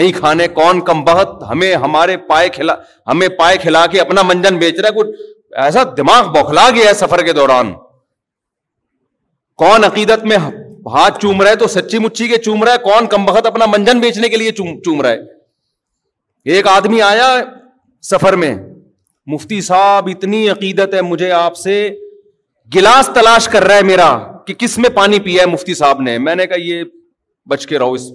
نہیں 0.01 0.13
کھانے 0.19 0.47
کون 0.55 0.81
کم 0.85 1.03
بہت 1.05 1.43
ہمیں 1.51 1.75
ہمارے 1.85 2.17
پائے 2.29 2.49
کھلا 2.49 2.75
ہمیں 3.09 3.29
پائے 3.39 3.57
کھلا 3.63 3.85
کے 3.93 4.01
اپنا 4.01 4.23
منجن 4.27 4.57
بیچ 4.59 4.79
رہا 4.81 4.89
ہے 5.01 5.65
ایسا 5.65 5.83
دماغ 5.97 6.31
بوکھلا 6.33 6.69
گیا 6.75 6.89
ہے 6.89 6.95
سفر 7.01 7.23
کے 7.25 7.33
دوران 7.39 7.73
کون 9.63 9.85
عقیدت 9.85 10.25
میں 10.31 10.37
ہاتھ 10.93 11.21
چوم 11.23 11.43
رہا 11.43 11.51
ہے 11.51 11.57
تو 11.57 11.67
سچی 11.75 11.99
مچی 12.05 12.29
کے 12.29 12.37
چوم 12.45 12.65
رہا 12.65 12.73
ہے 12.73 12.79
کون 12.85 13.07
کم 13.11 13.25
بہت 13.27 13.47
اپنا 13.47 13.67
منجن 13.73 14.01
بیچنے 14.01 14.29
کے 14.29 14.37
لیے 14.37 14.51
چوم 14.61 15.03
رہا 15.03 15.11
ہے 15.11 16.53
ایک 16.55 16.67
آدمی 16.69 17.03
آیا 17.09 17.29
سفر 18.11 18.37
میں 18.45 18.55
مفتی 19.33 19.61
صاحب 19.69 20.09
اتنی 20.13 20.49
عقیدت 20.51 20.95
ہے 20.95 21.03
مجھے 21.11 21.31
آپ 21.43 21.57
سے 21.57 21.75
گلاس 22.75 23.11
تلاش 23.15 23.49
کر 23.49 23.65
رہا 23.65 23.75
ہے 23.77 23.83
میرا 23.93 24.09
کہ 24.47 24.55
کس 24.63 24.77
میں 24.85 24.91
پانی 24.95 25.19
پیا 25.27 25.43
ہے 25.43 25.47
مفتی 25.51 25.75
صاحب 25.85 26.01
نے 26.09 26.17
میں 26.29 26.35
نے 26.35 26.47
کہا 26.47 26.63
یہ 26.69 26.83
بچ 27.51 27.67
کے 27.67 27.79
رہو 27.79 27.93
اس 27.93 28.11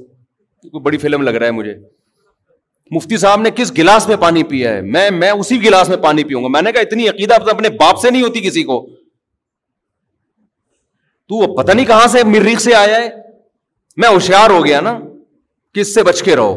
بڑی 0.83 0.97
فلم 0.97 1.21
لگ 1.21 1.31
رہا 1.35 1.45
ہے 1.45 1.51
مجھے 1.51 1.75
مفتی 2.95 3.17
صاحب 3.17 3.41
نے 3.41 3.49
کس 3.55 3.71
گلاس 3.77 4.07
میں 4.07 4.15
پانی 4.17 4.43
پیا 4.51 4.73
ہے 4.73 4.81
میں 4.81 5.09
میں 5.11 5.29
اسی 5.31 5.63
گلاس 5.63 5.89
میں 5.89 5.97
پانی 6.05 6.23
پیوں 6.23 6.43
گا 6.43 6.47
میں 6.49 6.61
نے 6.61 6.71
کہا 6.71 6.81
اتنی 6.89 7.07
عقیدہ 7.09 7.33
اپنے 7.51 7.69
باپ 7.79 7.99
سے 8.01 8.09
نہیں 8.11 8.21
ہوتی 8.21 8.41
کسی 8.47 8.63
کو 8.69 8.85
تو 11.31 11.53
پتہ 11.55 11.71
نہیں 11.71 11.85
کہاں 11.85 12.05
سے 12.11 12.23
مریخ 12.27 12.59
سے 12.61 12.73
آیا 12.75 12.97
ہے 13.03 13.09
میں 14.01 14.09
ہوشیار 14.09 14.49
ہو 14.49 14.65
گیا 14.65 14.79
نا 14.81 14.99
کس 15.73 15.93
سے 15.95 16.03
بچ 16.09 16.21
کے 16.23 16.35
رہو 16.35 16.53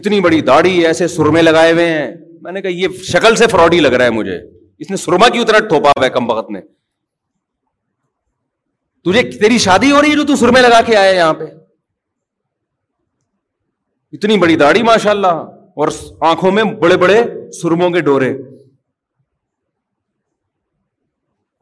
اتنی 0.00 0.20
بڑی 0.20 0.40
داڑھی 0.48 0.74
ایسے 0.86 1.08
سرمے 1.08 1.42
لگائے 1.42 1.72
ہوئے 1.72 1.86
ہیں 1.90 2.08
میں 2.42 2.52
نے 2.52 2.60
کہا 2.62 2.70
یہ 2.80 3.02
شکل 3.12 3.36
سے 3.36 3.46
فراڈی 3.52 3.80
لگ 3.80 3.92
رہا 3.94 4.04
ہے 4.04 4.10
مجھے 4.18 4.36
اس 4.84 4.90
نے 4.90 4.96
سرما 4.96 5.28
کی 5.28 5.38
اتنا 5.38 5.58
ٹھوپا 5.68 5.90
ہوا 5.96 6.04
ہے 6.04 6.10
کم 6.10 6.30
وقت 6.30 6.50
میں 6.50 6.60
تجھے 9.04 9.22
تیری 9.40 9.58
شادی 9.66 9.90
ہو 9.92 10.00
رہی 10.02 10.10
ہے 10.10 10.24
جو 10.24 10.36
سرمے 10.36 10.60
لگا 10.62 10.80
کے 10.86 10.96
آئے 10.96 11.14
یہاں 11.16 11.32
پہ 11.34 11.44
اتنی 14.16 14.36
بڑی 14.38 14.56
داڑھی 14.62 14.82
ماشاء 14.82 15.10
اللہ 15.10 15.40
اور 15.82 15.88
آنکھوں 16.28 16.50
میں 16.52 16.62
بڑے 16.80 16.96
بڑے 17.02 17.20
سرموں 17.60 17.90
کے 17.90 18.00
ڈورے 18.08 18.30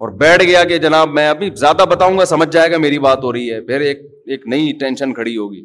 اور 0.05 0.09
بیٹھ 0.18 0.42
گیا 0.42 0.62
کہ 0.70 0.79
جناب 0.79 1.09
میں 1.12 1.29
ابھی 1.29 1.51
زیادہ 1.61 1.85
بتاؤں 1.90 2.18
گا 2.18 2.24
سمجھ 2.33 2.48
جائے 2.53 2.70
گا 2.72 2.79
میری 2.87 2.98
بات 3.07 3.24
ہو 3.24 3.33
رہی 3.33 3.53
ہے 3.53 3.61
پھر 3.70 3.81
ایک 3.90 4.03
ایک 4.35 4.46
نئی 4.55 4.72
ٹینشن 4.81 5.14
کھڑی 5.14 5.37
ہوگی 5.37 5.64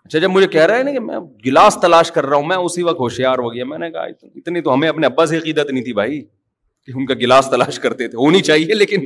اچھا 0.03 0.17
جب 0.19 0.30
مجھے 0.32 0.47
کہہ 0.58 0.65
رہا 0.71 0.77
ہے 0.77 0.84
نا 0.88 0.91
کہ 0.91 0.99
میں 1.12 1.17
گلاس 1.45 1.73
تلاش 1.82 2.12
کر 2.17 2.25
رہا 2.25 2.38
ہوں 2.38 2.45
میں 2.56 2.62
اسی 2.65 2.82
وقت 2.89 2.99
ہوشیار 3.06 3.38
ہو 3.45 3.49
گیا 3.53 3.63
میں 3.71 3.77
نے 3.86 3.89
کہا 3.95 4.03
اتنی 4.41 4.60
تو 4.65 4.69
ہمیں 4.73 4.88
اپنے 4.89 5.03
ابا 5.08 5.23
سے 5.32 5.36
عقیدت 5.38 5.67
نہیں 5.71 5.84
تھی 5.88 5.93
بھائی 6.03 6.15
کہ 6.21 6.89
ان 6.99 7.06
کا 7.06 7.13
گلاس 7.21 7.45
تلاش 7.51 7.75
کرتے 7.88 8.03
تھے 8.08 8.15
ہونی 8.25 8.41
چاہیے 8.51 8.71
لیکن 8.84 8.99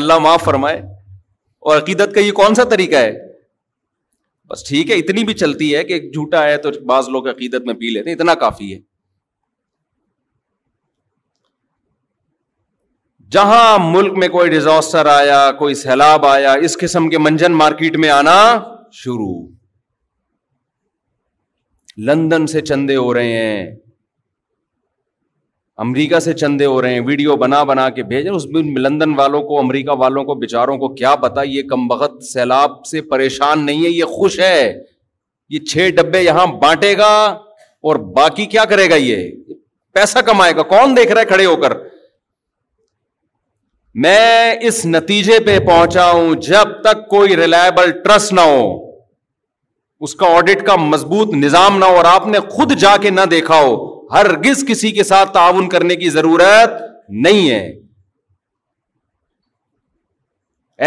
اللہ 0.00 0.18
معاف 0.28 0.44
فرمائے 0.50 0.80
اور 1.70 1.74
عقیدت 1.82 2.08
کا 2.14 2.20
یہ 2.28 2.32
کون 2.42 2.52
سا 2.60 2.64
طریقہ 2.74 2.98
ہے 3.06 3.12
بس 4.52 4.64
ٹھیک 4.68 4.90
ہے 4.90 4.96
اتنی 5.02 5.22
بھی 5.24 5.34
چلتی 5.42 5.74
ہے 5.74 5.82
کہ 5.90 5.98
جھوٹا 6.08 6.42
ہے 6.44 6.56
تو 6.64 6.70
بعض 6.86 7.08
لوگ 7.12 7.28
عقیدت 7.28 7.66
میں 7.66 7.74
پی 7.74 7.90
لیتے 7.92 8.10
ہیں 8.10 8.16
اتنا 8.16 8.34
کافی 8.40 8.72
ہے 8.74 8.78
جہاں 13.36 13.78
ملک 13.84 14.18
میں 14.22 14.28
کوئی 14.34 14.50
ڈیزاسٹر 14.50 15.06
آیا 15.12 15.38
کوئی 15.58 15.74
سیلاب 15.82 16.26
آیا 16.32 16.52
اس 16.68 16.76
قسم 16.80 17.08
کے 17.10 17.18
منجن 17.18 17.52
مارکیٹ 17.62 17.96
میں 18.04 18.10
آنا 18.16 18.36
شروع 19.02 19.32
لندن 22.10 22.46
سے 22.56 22.60
چندے 22.72 22.96
ہو 22.96 23.12
رہے 23.14 23.32
ہیں 23.42 23.64
امریکہ 25.84 26.18
سے 26.20 26.32
چندے 26.40 26.64
ہو 26.66 26.80
رہے 26.82 26.94
ہیں 26.94 27.00
ویڈیو 27.06 27.36
بنا 27.36 27.62
بنا 27.64 27.88
کے 27.90 28.02
بھیج 28.08 28.26
رہے 28.28 28.62
لندن 28.80 29.14
والوں 29.18 29.42
کو 29.42 29.58
امریکہ 29.58 29.92
والوں 29.98 30.24
کو 30.24 30.34
بیچاروں 30.40 30.76
کو 30.78 30.88
کیا 30.94 31.14
پتا 31.22 31.42
یہ 31.46 31.62
کم 31.70 31.86
بخت 31.88 32.22
سیلاب 32.32 32.84
سے 32.86 33.00
پریشان 33.10 33.64
نہیں 33.66 33.84
ہے 33.84 33.90
یہ 33.90 34.04
خوش 34.16 34.38
ہے 34.40 34.72
یہ 35.54 35.58
چھ 35.70 35.88
ڈبے 35.96 36.20
یہاں 36.22 36.46
بانٹے 36.62 36.96
گا 36.98 37.12
اور 37.88 37.96
باقی 38.16 38.46
کیا 38.46 38.64
کرے 38.72 38.88
گا 38.90 38.94
یہ 39.04 39.26
پیسہ 39.94 40.18
کمائے 40.26 40.54
گا 40.56 40.62
کون 40.74 40.96
دیکھ 40.96 41.12
رہا 41.12 41.20
ہے 41.20 41.26
کھڑے 41.26 41.46
ہو 41.46 41.56
کر 41.62 41.72
میں 44.02 44.54
اس 44.68 44.84
نتیجے 44.86 45.38
پہ 45.46 45.58
پہنچا 45.66 46.10
ہوں 46.10 46.34
جب 46.50 46.80
تک 46.84 47.08
کوئی 47.08 47.36
ریلائبل 47.36 47.90
ٹرسٹ 48.04 48.32
نہ 48.32 48.40
ہو 48.50 48.62
اس 50.04 50.14
کا 50.20 50.26
آڈٹ 50.36 50.62
کا 50.66 50.76
مضبوط 50.84 51.34
نظام 51.42 51.78
نہ 51.78 51.84
ہو 51.84 51.96
اور 51.96 52.04
آپ 52.12 52.26
نے 52.26 52.38
خود 52.50 52.74
جا 52.84 52.96
کے 53.02 53.10
نہ 53.10 53.26
دیکھا 53.30 53.60
ہو 53.62 53.74
ہرگز 54.12 54.64
کسی 54.68 54.90
کے 54.92 55.04
ساتھ 55.12 55.32
تعاون 55.34 55.68
کرنے 55.76 55.96
کی 55.96 56.10
ضرورت 56.16 56.80
نہیں 57.26 57.48
ہے 57.50 57.62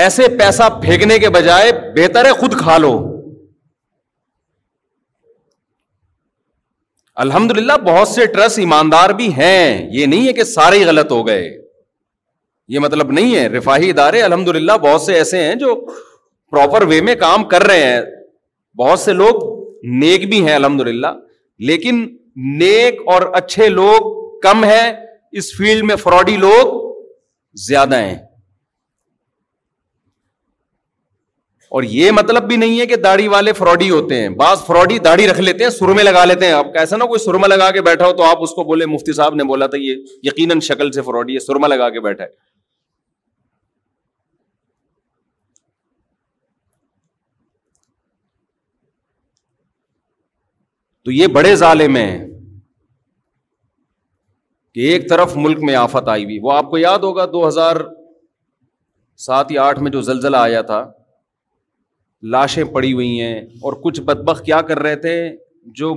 ایسے 0.04 0.28
پیسہ 0.40 0.70
پھینکنے 0.82 1.18
کے 1.20 1.30
بجائے 1.40 1.72
بہتر 1.96 2.26
ہے 2.26 2.32
خود 2.40 2.58
کھا 2.60 2.78
لو 2.86 2.94
الحمد 7.26 7.52
للہ 7.58 7.78
بہت 7.86 8.08
سے 8.08 8.26
ٹرسٹ 8.34 8.60
ایماندار 8.60 9.10
بھی 9.22 9.32
ہیں 9.34 9.62
یہ 9.98 10.06
نہیں 10.14 10.28
ہے 10.28 10.34
کہ 10.40 10.44
سارے 10.50 10.84
غلط 10.88 11.12
ہو 11.12 11.26
گئے 11.28 11.46
یہ 12.76 12.80
مطلب 12.86 13.12
نہیں 13.20 13.36
ہے 13.36 13.48
رفاہی 13.56 13.90
ادارے 13.90 14.22
الحمد 14.28 14.48
للہ 14.56 14.74
بہت 14.86 15.02
سے 15.02 15.14
ایسے 15.24 15.44
ہیں 15.44 15.56
جو 15.64 15.76
پراپر 16.52 16.84
وے 16.92 17.00
میں 17.10 17.16
کام 17.26 17.44
کر 17.54 17.64
رہے 17.72 17.86
ہیں 17.86 18.02
بہت 18.82 19.00
سے 19.00 19.14
لوگ 19.24 19.42
نیک 20.04 20.28
بھی 20.30 20.46
ہیں 20.48 20.56
الحمد 20.56 20.82
للہ 20.88 21.14
لیکن 21.72 22.06
نیک 22.36 23.00
اور 23.14 23.22
اچھے 23.36 23.68
لوگ 23.70 24.14
کم 24.44 24.64
ہیں 24.64 24.92
اس 25.40 25.56
فیلڈ 25.58 25.84
میں 25.86 25.96
فراڈی 25.96 26.36
لوگ 26.38 26.74
زیادہ 27.66 28.00
ہیں 28.00 28.16
اور 31.76 31.84
یہ 31.84 32.12
مطلب 32.16 32.44
بھی 32.48 32.56
نہیں 32.58 32.80
ہے 32.80 32.86
کہ 32.88 32.96
داڑھی 33.04 33.28
والے 33.28 33.54
فراڈی 33.54 33.90
ہوتے 33.90 34.20
ہیں 34.22 34.28
بعض 34.42 34.64
فراڈی 34.66 34.98
داڑھی 35.06 35.28
رکھ 35.28 35.40
لیتے 35.42 35.64
ہیں 35.64 35.70
سرمے 35.72 36.04
لگا 36.04 36.24
لیتے 36.26 36.46
ہیں 36.46 36.54
آپ 36.54 36.74
کیسا 36.74 36.98
نا 36.98 37.06
کوئی 37.06 37.24
سرما 37.24 37.48
لگا 37.48 37.70
کے 37.78 37.82
بیٹھا 37.88 38.06
ہو 38.08 38.12
تو 38.18 38.24
آپ 38.24 38.44
اس 38.44 38.52
کو 38.56 38.64
بولے 38.64 38.86
مفتی 38.86 39.14
صاحب 39.14 39.36
نے 39.36 39.44
بولا 39.54 39.68
تھا 39.68 39.78
یہ 39.82 39.96
یقیناً 40.24 40.60
شکل 40.70 40.92
سے 40.92 41.02
فراڈی 41.02 41.34
ہے 41.36 41.40
سرما 41.46 41.68
لگا 41.68 41.90
کے 41.90 42.00
بیٹھا 42.02 42.24
ہے 42.24 42.30
تو 51.06 51.12
یہ 51.12 51.28
بڑے 51.34 51.56
ظالم 51.56 51.96
ہیں 51.96 52.18
کہ 54.74 54.90
ایک 54.92 55.08
طرف 55.10 55.36
ملک 55.38 55.60
میں 55.64 55.76
آفت 55.82 56.08
آئی 56.10 56.24
ہوئی 56.24 56.38
وہ 56.44 56.52
آپ 56.52 56.70
کو 56.70 56.78
یاد 56.78 57.00
ہوگا 57.08 57.26
دو 57.34 57.48
ہزار 57.48 57.76
سات 59.26 59.52
یا 59.52 59.64
آٹھ 59.64 59.80
میں 59.84 59.92
جو 59.92 60.02
زلزلہ 60.08 60.38
آیا 60.38 60.62
تھا 60.72 60.80
لاشیں 62.36 62.64
پڑی 62.78 62.92
ہوئی 62.94 63.20
ہیں 63.22 63.38
اور 63.64 63.74
کچھ 63.84 64.02
بدبخ 64.08 64.42
کیا 64.46 64.62
کر 64.70 64.80
رہے 64.86 64.96
تھے 65.06 65.14
جو 65.82 65.94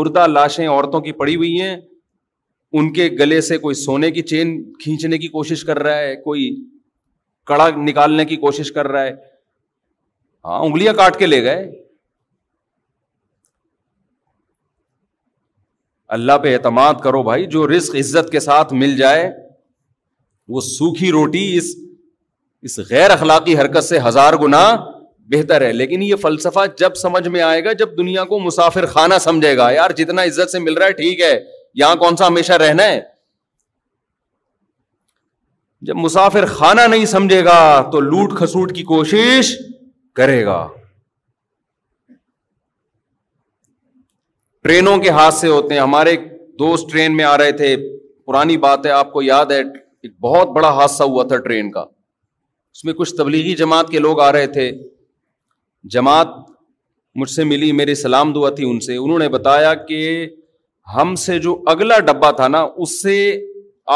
مردہ 0.00 0.26
لاشیں 0.26 0.66
عورتوں 0.66 1.00
کی 1.00 1.12
پڑی 1.22 1.36
ہوئی 1.36 1.60
ہیں 1.60 1.76
ان 2.80 2.92
کے 2.92 3.08
گلے 3.18 3.40
سے 3.50 3.58
کوئی 3.58 3.74
سونے 3.82 4.10
کی 4.18 4.22
چین 4.32 4.52
کھینچنے 4.82 5.18
کی 5.18 5.28
کوشش 5.28 5.64
کر 5.64 5.78
رہا 5.82 5.98
ہے 5.98 6.14
کوئی 6.24 6.50
کڑا 7.46 7.68
نکالنے 7.88 8.24
کی 8.32 8.36
کوشش 8.46 8.72
کر 8.72 8.88
رہا 8.88 9.02
ہے 9.04 9.14
ہاں 10.44 10.58
انگلیاں 10.64 10.92
کاٹ 11.02 11.16
کے 11.18 11.26
لے 11.26 11.42
گئے 11.44 11.64
اللہ 16.16 16.38
پہ 16.42 16.52
اعتماد 16.54 16.94
کرو 17.02 17.22
بھائی 17.22 17.44
جو 17.50 17.66
رزق 17.68 17.94
عزت 17.98 18.30
کے 18.30 18.40
ساتھ 18.40 18.72
مل 18.78 18.96
جائے 18.96 19.30
وہ 20.54 20.60
سوکھی 20.68 21.10
روٹی 21.12 21.42
اس 21.56 21.68
اس 22.68 22.78
غیر 22.88 23.10
اخلاقی 23.10 23.54
حرکت 23.60 23.84
سے 23.84 23.98
ہزار 24.06 24.34
گنا 24.42 24.62
بہتر 25.34 25.60
ہے 25.64 25.72
لیکن 25.72 26.02
یہ 26.02 26.14
فلسفہ 26.22 26.64
جب 26.78 26.94
سمجھ 27.02 27.26
میں 27.36 27.42
آئے 27.42 27.62
گا 27.64 27.72
جب 27.82 27.96
دنیا 27.98 28.24
کو 28.32 28.38
مسافر 28.46 28.86
خانہ 28.96 29.18
سمجھے 29.26 29.56
گا 29.56 29.70
یار 29.70 29.90
جتنا 30.02 30.22
عزت 30.32 30.50
سے 30.52 30.58
مل 30.66 30.74
رہا 30.78 30.86
ہے 30.86 30.92
ٹھیک 31.02 31.20
ہے 31.20 31.32
یہاں 31.82 31.94
کون 32.02 32.16
سا 32.22 32.26
ہمیشہ 32.26 32.58
رہنا 32.64 32.86
ہے 32.88 33.00
جب 35.88 35.96
مسافر 36.08 36.46
خانہ 36.58 36.80
نہیں 36.90 37.06
سمجھے 37.14 37.44
گا 37.44 37.58
تو 37.92 38.00
لوٹ 38.10 38.36
کھسوٹ 38.38 38.74
کی 38.76 38.82
کوشش 38.92 39.54
کرے 40.16 40.44
گا 40.46 40.60
ٹرینوں 44.62 44.96
کے 45.02 45.10
ہاتھ 45.18 45.34
سے 45.34 45.48
ہوتے 45.48 45.74
ہیں 45.74 45.80
ہمارے 45.80 46.16
دوست 46.58 46.90
ٹرین 46.90 47.16
میں 47.16 47.24
آ 47.24 47.36
رہے 47.38 47.52
تھے 47.60 47.76
پرانی 48.26 48.56
بات 48.64 48.86
ہے 48.86 48.90
آپ 48.96 49.12
کو 49.12 49.22
یاد 49.22 49.50
ہے 49.50 49.58
ایک 49.58 50.12
بہت 50.26 50.48
بڑا 50.56 50.70
حادثہ 50.78 51.02
ہوا 51.12 51.22
تھا 51.28 51.36
ٹرین 51.46 51.70
کا 51.70 51.80
اس 51.80 52.84
میں 52.84 52.92
کچھ 52.94 53.14
تبلیغی 53.18 53.54
جماعت 53.62 53.88
کے 53.90 53.98
لوگ 53.98 54.20
آ 54.20 54.30
رہے 54.32 54.46
تھے 54.56 54.70
جماعت 55.92 56.28
مجھ 57.20 57.30
سے 57.30 57.44
ملی 57.44 57.70
میری 57.80 57.94
سلام 58.04 58.32
دعا 58.32 58.50
تھی 58.58 58.68
ان 58.70 58.78
سے 58.80 58.96
انہوں 58.96 59.18
نے 59.18 59.28
بتایا 59.28 59.72
کہ 59.88 60.00
ہم 60.94 61.14
سے 61.24 61.38
جو 61.46 61.56
اگلا 61.72 61.98
ڈبہ 62.10 62.30
تھا 62.36 62.48
نا 62.48 62.60
اس 62.84 63.00
سے 63.02 63.16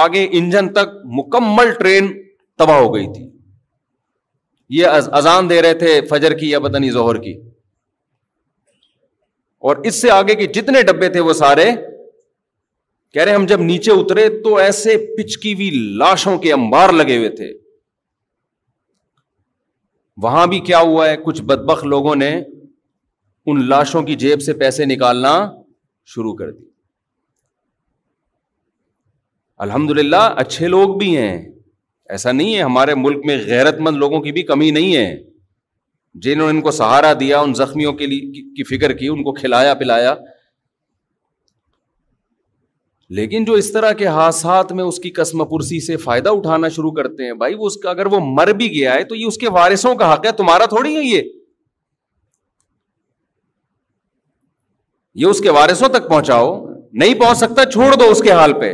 آگے 0.03 0.27
انجن 0.39 0.73
تک 0.73 0.97
مکمل 1.19 1.73
ٹرین 1.79 2.13
تباہ 2.59 2.79
ہو 2.81 2.93
گئی 2.95 3.07
تھی 3.13 3.29
یہ 4.79 4.87
اذان 5.21 5.51
دے 5.51 5.63
رہے 5.63 5.75
تھے 5.85 6.01
فجر 6.11 6.39
کی 6.39 6.51
یا 6.51 6.59
بدنی 6.69 6.91
ظہر 6.91 7.17
کی 7.27 7.35
اور 9.69 9.77
اس 9.89 10.01
سے 10.01 10.11
آگے 10.11 10.35
کے 10.39 10.47
جتنے 10.55 10.83
ڈبے 10.87 11.09
تھے 11.13 11.21
وہ 11.27 11.33
سارے 11.37 11.65
کہہ 13.13 13.23
رہے 13.23 13.35
ہم 13.35 13.45
جب 13.53 13.61
نیچے 13.71 13.91
اترے 13.93 14.29
تو 14.43 14.57
ایسے 14.65 14.97
پچکی 15.19 15.53
ہوئی 15.61 15.69
لاشوں 16.03 16.37
کے 16.39 16.53
انبار 16.53 16.93
لگے 17.01 17.17
ہوئے 17.19 17.29
تھے 17.39 17.49
وہاں 20.25 20.47
بھی 20.55 20.59
کیا 20.69 20.81
ہوا 20.91 21.09
ہے 21.11 21.17
کچھ 21.25 21.43
بدبخ 21.53 21.85
لوگوں 21.95 22.15
نے 22.25 22.31
ان 23.53 23.67
لاشوں 23.69 24.03
کی 24.11 24.15
جیب 24.25 24.43
سے 24.49 24.53
پیسے 24.65 24.85
نکالنا 24.93 25.33
شروع 26.15 26.35
کر 26.43 26.51
دی 26.53 26.65
الحمد 29.69 29.91
للہ 30.01 30.23
اچھے 30.45 30.69
لوگ 30.77 30.97
بھی 30.99 31.17
ہیں 31.17 31.35
ایسا 32.17 32.33
نہیں 32.33 32.55
ہے 32.55 32.63
ہمارے 32.63 32.95
ملک 33.07 33.25
میں 33.27 33.39
غیرت 33.47 33.81
مند 33.87 33.97
لوگوں 34.05 34.21
کی 34.27 34.33
بھی 34.39 34.43
کمی 34.53 34.71
نہیں 34.79 34.95
ہے 34.97 35.09
جنہوں 36.23 36.47
نے 36.53 36.59
ان 36.59 36.63
کو 36.65 36.71
سہارا 36.71 37.13
دیا 37.21 37.39
ان 37.41 37.55
زخمیوں 37.55 37.93
کے 38.01 38.07
لیے 38.07 38.43
کی 38.57 38.65
فکر 38.65 38.93
کی 38.99 39.09
ان 39.09 39.23
کو 39.25 39.33
کھلایا 39.35 39.75
پلایا 39.83 40.15
لیکن 43.17 43.45
جو 43.45 43.53
اس 43.63 43.71
طرح 43.73 43.93
کے 43.99 44.07
حادثات 44.07 44.71
میں 44.73 44.85
اس 44.85 44.99
کی 44.99 45.11
کسم 45.17 45.45
پرسی 45.49 45.81
سے 45.87 45.97
فائدہ 46.05 46.29
اٹھانا 46.37 46.69
شروع 46.77 46.91
کرتے 46.93 47.27
ہیں 47.27 47.33
بھائی 47.43 47.55
وہ 47.55 47.67
اس 47.67 47.77
کا 47.83 47.91
اگر 47.91 48.07
وہ 48.13 48.21
مر 48.37 48.53
بھی 48.61 48.71
گیا 48.75 48.95
ہے 48.95 49.05
تو 49.11 49.15
یہ 49.15 49.25
اس 49.27 49.37
کے 49.39 49.51
وارثوں 49.59 49.95
کا 49.97 50.13
حق 50.13 50.27
ہے 50.27 50.33
تمہارا 50.37 50.65
تھوڑی 50.75 50.97
ہے 50.97 51.03
یہ 51.05 51.21
یہ 55.23 55.27
اس 55.27 55.41
کے 55.41 55.51
وارثوں 55.59 55.89
تک 55.99 56.09
پہنچاؤ 56.09 56.55
نہیں 57.03 57.15
پہنچ 57.21 57.39
سکتا 57.39 57.65
چھوڑ 57.71 57.95
دو 57.99 58.05
اس 58.11 58.21
کے 58.23 58.31
حال 58.33 58.53
پہ 58.61 58.73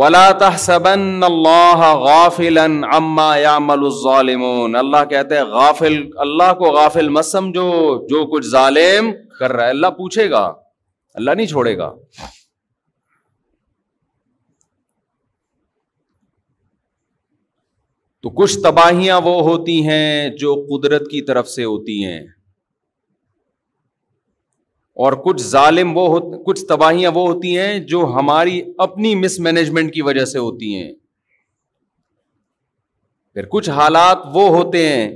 ولا 0.00 0.30
تحسبن 0.40 1.22
اللہ 1.24 1.80
الظالمون 3.70 4.76
اللہ 4.76 5.04
کہتے 5.10 5.36
ہیں 5.36 5.44
غافل 5.50 5.96
اللہ 6.26 6.52
کو 6.58 6.70
غافل 6.76 7.08
مت 7.16 7.24
سمجھو 7.26 7.66
جو 8.12 8.24
کچھ 8.36 8.46
ظالم 8.50 9.10
کر 9.38 9.52
رہا 9.52 9.64
ہے 9.64 9.70
اللہ 9.70 9.90
پوچھے 9.98 10.28
گا 10.30 10.40
اللہ 11.20 11.30
نہیں 11.36 11.46
چھوڑے 11.46 11.76
گا 11.78 11.90
تو 18.22 18.30
کچھ 18.42 18.58
تباہیاں 18.64 19.20
وہ 19.24 19.40
ہوتی 19.48 19.80
ہیں 19.88 20.28
جو 20.44 20.54
قدرت 20.70 21.10
کی 21.10 21.20
طرف 21.32 21.48
سے 21.48 21.64
ہوتی 21.64 22.04
ہیں 22.04 22.20
اور 25.00 25.12
کچھ 25.24 25.42
ظالم 25.42 25.96
وہ 25.96 26.06
ہوتے 26.08 26.42
کچھ 26.46 26.64
تباہیاں 26.68 27.10
وہ 27.14 27.26
ہوتی 27.28 27.56
ہیں 27.58 27.78
جو 27.92 28.04
ہماری 28.14 28.60
اپنی 28.86 29.14
مس 29.16 29.38
مینجمنٹ 29.46 29.92
کی 29.94 30.02
وجہ 30.02 30.24
سے 30.32 30.38
ہوتی 30.38 30.74
ہیں 30.76 30.92
پھر 33.34 33.46
کچھ 33.50 33.70
حالات 33.70 34.26
وہ 34.34 34.48
ہوتے 34.56 34.88
ہیں 34.88 35.10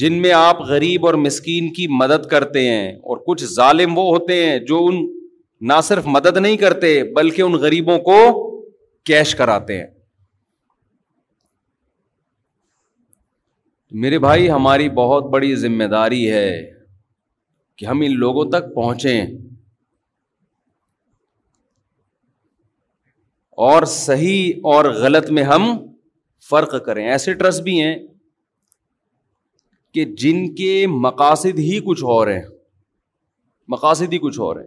جن 0.00 0.20
میں 0.22 0.32
آپ 0.38 0.60
غریب 0.68 1.06
اور 1.06 1.14
مسکین 1.26 1.72
کی 1.72 1.86
مدد 1.98 2.26
کرتے 2.30 2.62
ہیں 2.68 2.88
اور 3.10 3.16
کچھ 3.26 3.44
ظالم 3.52 3.96
وہ 3.98 4.04
ہوتے 4.06 4.42
ہیں 4.48 4.58
جو 4.70 4.84
ان 4.86 4.96
نہ 5.68 5.80
صرف 5.82 6.06
مدد 6.16 6.36
نہیں 6.36 6.56
کرتے 6.56 6.90
بلکہ 7.16 7.42
ان 7.42 7.52
غریبوں 7.62 7.98
کو 8.08 8.18
کیش 9.10 9.34
کراتے 9.34 9.76
ہیں 9.78 9.86
میرے 14.04 14.18
بھائی 14.26 14.50
ہماری 14.50 14.88
بہت 14.98 15.30
بڑی 15.32 15.54
ذمہ 15.56 15.84
داری 15.92 16.30
ہے 16.30 16.46
کہ 17.78 17.86
ہم 17.86 18.00
ان 18.04 18.18
لوگوں 18.18 18.44
تک 18.50 18.74
پہنچیں 18.74 19.26
اور 23.66 23.82
صحیح 23.92 24.60
اور 24.72 24.84
غلط 25.02 25.30
میں 25.36 25.42
ہم 25.52 25.62
فرق 26.50 26.74
کریں 26.86 27.04
ایسے 27.08 27.34
ٹرسٹ 27.42 27.62
بھی 27.62 27.80
ہیں 27.82 27.96
کہ 29.94 30.04
جن 30.22 30.46
کے 30.54 30.72
مقاصد 31.06 31.58
ہی 31.58 31.78
کچھ 31.86 32.04
اور 32.14 32.26
ہیں 32.28 32.42
مقاصد 33.74 34.12
ہی 34.12 34.18
کچھ 34.26 34.40
اور 34.40 34.56
ہیں 34.56 34.66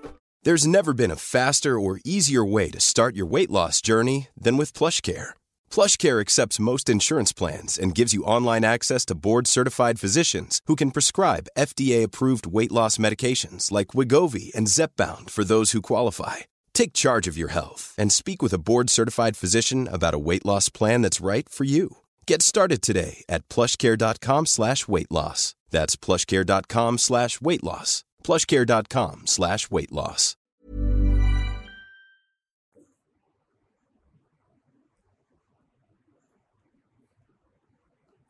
There's 0.43 0.65
never 0.65 0.93
been 0.93 1.11
a 1.11 1.25
faster 1.35 1.77
or 1.79 2.01
easier 2.03 2.43
way 2.43 2.71
to 2.71 2.79
start 2.79 3.15
your 3.15 3.27
weight 3.27 3.51
loss 3.51 3.79
journey 3.79 4.27
than 4.35 4.57
with 4.57 4.77
PlushCare. 4.79 5.35
PlushCare 5.69 6.19
accepts 6.19 6.65
most 6.71 6.89
insurance 6.89 7.31
plans 7.31 7.77
and 7.77 7.93
gives 7.93 8.11
you 8.11 8.23
online 8.23 8.65
access 8.65 9.05
to 9.05 9.19
board-certified 9.27 9.99
physicians 9.99 10.59
who 10.65 10.75
can 10.75 10.95
prescribe 10.95 11.51
FDA-approved 11.55 12.47
weight 12.47 12.71
loss 12.71 12.97
medications 12.97 13.71
like 13.71 13.93
Wegovy 13.93 14.51
and 14.55 14.71
Zepbound 14.75 15.29
for 15.29 15.43
those 15.43 15.73
who 15.73 15.91
qualify. 15.91 16.37
Take 16.73 17.01
charge 17.03 17.27
of 17.27 17.37
your 17.37 17.51
health 17.51 17.93
and 17.95 18.11
speak 18.11 18.41
with 18.41 18.53
a 18.53 18.63
board-certified 18.69 19.37
physician 19.37 19.87
about 19.87 20.17
a 20.17 20.23
weight 20.27 20.45
loss 20.45 20.69
plan 20.69 21.03
that's 21.03 21.27
right 21.29 21.47
for 21.47 21.65
you. 21.65 21.97
Get 22.25 22.39
started 22.41 22.81
today 22.81 23.13
at 23.35 23.41
PlushCare.com/weight-loss. 23.53 25.41
That's 25.75 25.95
PlushCare.com/weight-loss. 26.05 27.91
plushcare.com 28.29 29.25
slash 29.37 29.67
weight 29.77 29.91
loss. 30.01 30.29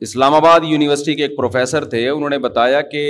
اسلام 0.05 0.33
آباد 0.33 0.61
university 0.67 1.13
کے 1.15 1.23
ایک 1.23 1.35
professor 1.37 1.85
تھے 1.89 2.07
انہوں 2.09 2.29
نے 2.29 2.37
بتایا 2.45 2.79
کہ 2.91 3.01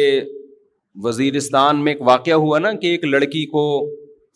وزیرستان 1.04 1.84
میں 1.84 1.94
ایک 1.94 2.02
واقعہ 2.08 2.34
ہوا 2.46 2.58
نا 2.60 2.72
کہ 2.82 2.88
ایک 2.88 3.04
لڑکی 3.06 3.46
کو 3.52 3.62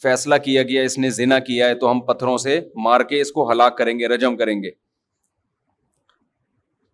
فیصلہ 0.03 0.35
کیا 0.45 0.63
گیا 0.69 0.81
اس 0.89 0.97
نے 0.97 1.09
زنا 1.17 1.39
کیا 1.49 1.67
ہے 1.69 1.75
تو 1.79 1.89
ہم 1.91 1.99
پتھروں 2.05 2.37
سے 2.45 2.59
مار 2.83 3.01
کے 3.09 3.19
اس 3.21 3.31
کو 3.31 3.49
ہلاک 3.51 3.77
کریں 3.77 3.97
گے 3.99 4.07
رجم 4.07 4.37
کریں 4.37 4.55
گے 4.63 4.71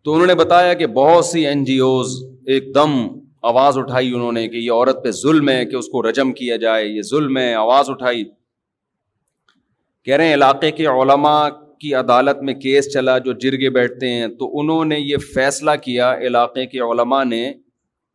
تو 0.03 0.13
انہوں 0.13 0.27
نے 0.27 0.35
بتایا 0.35 0.73
کہ 0.81 0.87
بہت 0.97 1.25
سی 1.25 1.45
این 1.47 1.63
جی 1.65 1.77
اوز 1.89 2.15
ایک 2.55 2.73
دم 2.75 2.97
آواز 3.49 3.77
اٹھائی 3.77 4.13
انہوں 4.13 4.31
نے 4.31 4.47
کہ 4.47 4.57
یہ 4.57 4.71
عورت 4.71 5.03
پہ 5.03 5.11
ظلم 5.21 5.49
ہے 5.49 5.65
کہ 5.65 5.75
اس 5.75 5.87
کو 5.89 6.01
رجم 6.09 6.31
کیا 6.39 6.55
جائے 6.65 6.85
یہ 6.85 7.01
ظلم 7.09 7.37
ہے 7.37 7.53
آواز 7.55 7.89
اٹھائی 7.89 8.23
کہہ 10.05 10.15
رہے 10.15 10.27
ہیں 10.27 10.33
علاقے 10.33 10.71
کے 10.77 10.85
علماء 10.87 11.43
کی 11.79 11.93
عدالت 11.95 12.41
میں 12.43 12.53
کیس 12.53 12.91
چلا 12.93 13.17
جو 13.27 13.33
جرگے 13.43 13.69
بیٹھتے 13.77 14.09
ہیں 14.13 14.27
تو 14.39 14.49
انہوں 14.59 14.85
نے 14.85 14.99
یہ 14.99 15.17
فیصلہ 15.33 15.71
کیا 15.83 16.13
علاقے 16.27 16.65
کے 16.73 16.79
علماء 16.91 17.23
نے 17.33 17.43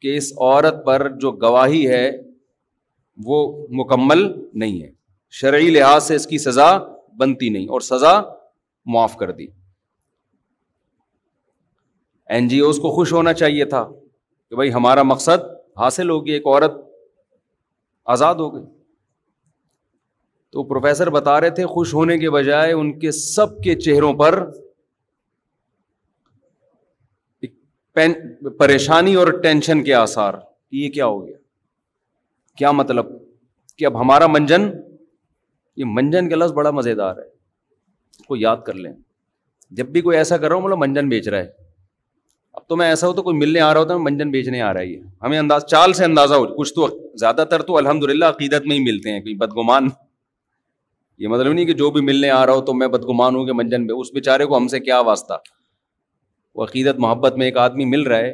کہ 0.02 0.16
اس 0.16 0.32
عورت 0.38 0.84
پر 0.86 1.08
جو 1.20 1.30
گواہی 1.46 1.86
ہے 1.88 2.10
وہ 3.26 3.40
مکمل 3.82 4.22
نہیں 4.60 4.80
ہے 4.82 4.90
شرعی 5.40 5.70
لحاظ 5.76 6.02
سے 6.06 6.14
اس 6.16 6.26
کی 6.26 6.38
سزا 6.38 6.70
بنتی 7.18 7.48
نہیں 7.50 7.68
اور 7.76 7.80
سزا 7.80 8.20
معاف 8.94 9.16
کر 9.20 9.30
دی 9.38 9.46
این 12.36 12.48
جی 12.48 12.58
اوز 12.68 12.78
کو 12.82 12.90
خوش 12.96 13.12
ہونا 13.12 13.32
چاہیے 13.32 13.64
تھا 13.74 13.84
کہ 14.50 14.56
بھائی 14.56 14.72
ہمارا 14.72 15.02
مقصد 15.02 15.46
حاصل 15.78 16.10
ہوگی 16.10 16.32
ایک 16.32 16.46
عورت 16.46 16.72
آزاد 18.14 18.34
ہو 18.44 18.54
گئی 18.54 18.62
تو 20.52 20.64
پروفیسر 20.68 21.10
بتا 21.10 21.40
رہے 21.40 21.50
تھے 21.56 21.66
خوش 21.66 21.94
ہونے 21.94 22.16
کے 22.18 22.30
بجائے 22.30 22.72
ان 22.72 22.98
کے 22.98 23.10
سب 23.16 23.60
کے 23.62 23.74
چہروں 23.86 24.12
پر 24.22 24.38
پریشانی 28.58 29.14
اور 29.20 29.26
ٹینشن 29.42 29.82
کے 29.84 29.94
آسار 29.94 30.34
یہ 30.80 30.88
کیا 30.96 31.06
ہو 31.06 31.24
گیا 31.26 31.36
کیا 32.58 32.70
مطلب 32.72 33.06
کہ 33.78 33.84
اب 33.86 34.00
ہمارا 34.00 34.26
منجن 34.26 34.70
یہ 35.80 35.84
منجن 35.96 36.28
کا 36.28 36.36
لفظ 36.36 36.52
بڑا 36.58 36.70
مزے 36.78 36.94
دار 37.00 37.16
ہے 37.16 37.26
اس 38.20 38.26
کو 38.26 38.36
یاد 38.36 38.62
کر 38.66 38.74
لیں 38.84 38.92
جب 39.78 39.86
بھی 39.96 40.00
کوئی 40.02 40.16
ایسا 40.16 40.36
کر 40.36 40.48
رہا 40.48 40.54
ہوں 40.56 40.62
بولو 40.62 40.76
مطلب 40.76 40.88
منجن 40.88 41.08
بیچ 41.08 41.28
رہا 41.28 41.38
ہے 41.42 41.65
اب 42.58 42.62
تو 42.68 42.76
میں 42.76 42.86
ایسا 42.88 43.06
ہو 43.08 43.12
تو 43.12 43.22
کوئی 43.22 43.36
ملنے 43.36 43.60
آ 43.60 43.72
رہا 43.74 43.80
ہوتا 43.80 43.94
ہے 43.94 43.98
منجن 44.00 44.30
بیچنے 44.30 44.60
آ 44.62 44.72
رہا 44.74 44.80
ہے 44.80 44.98
ہمیں 45.22 45.38
انداز 45.38 45.64
چال 45.70 45.92
سے 45.98 46.04
اندازہ 46.04 46.34
ہو 46.34 46.44
کچھ 46.58 46.72
تو 46.74 46.86
زیادہ 47.20 47.44
تر 47.50 47.62
تو 47.62 47.76
الحمد 47.76 48.04
للہ 48.10 48.24
عقیدت 48.34 48.66
میں 48.66 48.76
ہی 48.76 48.82
ملتے 48.84 49.12
ہیں 49.12 49.20
کوئی 49.20 49.34
بدگمان 49.42 49.88
یہ 51.24 51.28
مطلب 51.32 51.52
نہیں 51.52 51.66
کہ 51.66 51.74
جو 51.82 51.90
بھی 51.90 52.00
ملنے 52.04 52.30
آ 52.30 52.44
رہا 52.46 52.52
ہو 52.54 52.60
تو 52.64 52.74
میں 52.80 52.88
بدگمان 52.94 53.36
ہوں 53.36 53.44
کہ 53.46 53.52
منجن 53.60 53.86
میں 53.86 53.94
اس 54.00 54.12
بیچارے 54.14 54.46
کو 54.46 54.56
ہم 54.56 54.68
سے 54.76 54.80
کیا 54.88 55.00
واسطہ 55.10 55.38
وہ 56.54 56.64
عقیدت 56.64 56.98
محبت 57.06 57.36
میں 57.38 57.46
ایک 57.46 57.56
آدمی 57.66 57.84
مل 57.90 58.02
رہا 58.12 58.18
ہے 58.26 58.32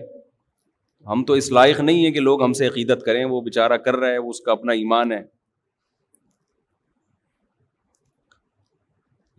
ہم 1.12 1.24
تو 1.26 1.32
اس 1.42 1.50
لائق 1.52 1.80
نہیں 1.80 2.04
ہے 2.04 2.10
کہ 2.12 2.20
لوگ 2.30 2.42
ہم 2.42 2.52
سے 2.60 2.66
عقیدت 2.68 3.02
کریں 3.06 3.24
وہ 3.30 3.40
بےچارہ 3.42 3.76
کر 3.86 3.96
رہا 4.02 4.10
ہے 4.12 4.18
وہ 4.24 4.30
اس 4.30 4.40
کا 4.40 4.52
اپنا 4.52 4.72
ایمان 4.82 5.12
ہے 5.12 5.22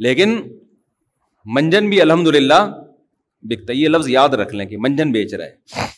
لیکن 0.06 0.36
منجن 1.56 1.90
بھی 1.90 2.02
الحمد 2.02 2.28
للہ 2.36 2.62
بکتا 3.50 3.74
ہے 3.74 3.78
یہ 3.78 3.88
لفظ 3.90 4.10
یاد 4.10 4.30
رکھ 4.42 4.54
لیں 4.56 4.66
کہ 4.66 4.78
منجن 4.82 5.12
بیچ 5.12 5.34
رہا 5.34 5.46
ہے 5.46 5.92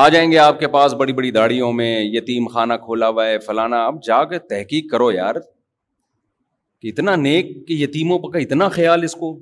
آ 0.00 0.08
جائیں 0.08 0.30
گے 0.32 0.38
آپ 0.38 0.58
کے 0.60 0.68
پاس 0.74 0.92
بڑی 1.00 1.12
بڑی 1.12 1.30
داڑھیوں 1.36 1.72
میں 1.78 1.90
یتیم 2.02 2.46
خانہ 2.52 2.74
کھولا 2.84 3.08
ہوا 3.08 3.26
ہے 3.26 3.38
فلانا 3.46 3.84
اب 3.86 4.02
جا 4.06 4.22
کے 4.30 4.38
تحقیق 4.50 4.90
کرو 4.90 5.10
یار 5.12 5.34
کہ 6.80 6.88
اتنا 6.88 7.14
نیک 7.16 7.54
کہ 7.68 7.72
یتیموں 7.82 8.18
کا 8.18 8.38
اتنا 8.38 8.68
خیال 8.78 9.02
اس 9.04 9.14
کو 9.20 9.38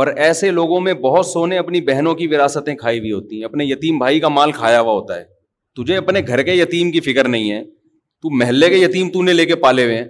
اور 0.00 0.06
ایسے 0.26 0.50
لوگوں 0.50 0.80
میں 0.80 0.94
بہت 1.00 1.26
سونے 1.26 1.58
اپنی 1.58 1.80
بہنوں 1.88 2.14
کی 2.20 2.26
وراثتیں 2.34 2.74
کھائی 2.74 2.98
ہوئی 2.98 3.12
ہوتی 3.12 3.36
ہیں 3.38 3.44
اپنے 3.44 3.64
یتیم 3.64 3.98
بھائی 3.98 4.20
کا 4.20 4.28
مال 4.28 4.52
کھایا 4.60 4.80
ہوا 4.80 4.92
ہوتا 4.92 5.16
ہے 5.20 5.24
تجھے 5.76 5.96
اپنے 5.96 6.20
گھر 6.26 6.42
کے 6.42 6.54
یتیم 6.54 6.90
کی 6.92 7.00
فکر 7.12 7.28
نہیں 7.28 7.50
ہے 7.52 7.62
تو 7.64 8.34
محلے 8.38 8.68
کے 8.70 8.76
یتیم 8.78 9.08
تو 9.12 9.22
نے 9.22 9.32
لے 9.32 9.44
کے 9.46 9.56
پالے 9.66 9.84
ہوئے 9.84 9.98
ہیں 9.98 10.04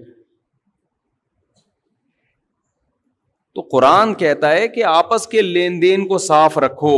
تو 3.55 3.61
قرآن 3.71 4.15
کہتا 4.21 4.53
ہے 4.53 4.69
کہ 4.75 4.85
آپس 4.91 5.27
کے 5.29 5.43
لین 5.43 5.81
دین 5.83 6.07
کو 6.09 6.19
صاف 6.27 6.57
رکھو 6.65 6.95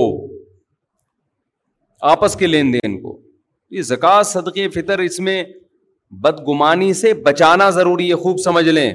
آپس 2.11 2.37
کے 2.37 2.47
لین 2.47 2.73
دین 2.73 3.01
کو 3.03 3.19
یہ 3.79 3.83
زکوٰۃ 3.83 4.27
صدقے 4.27 4.69
فطر 4.75 4.99
اس 5.09 5.19
میں 5.29 5.43
بدگمانی 6.25 6.93
سے 6.95 7.13
بچانا 7.27 7.69
ضروری 7.79 8.09
ہے 8.11 8.17
خوب 8.23 8.39
سمجھ 8.45 8.69
لیں 8.69 8.93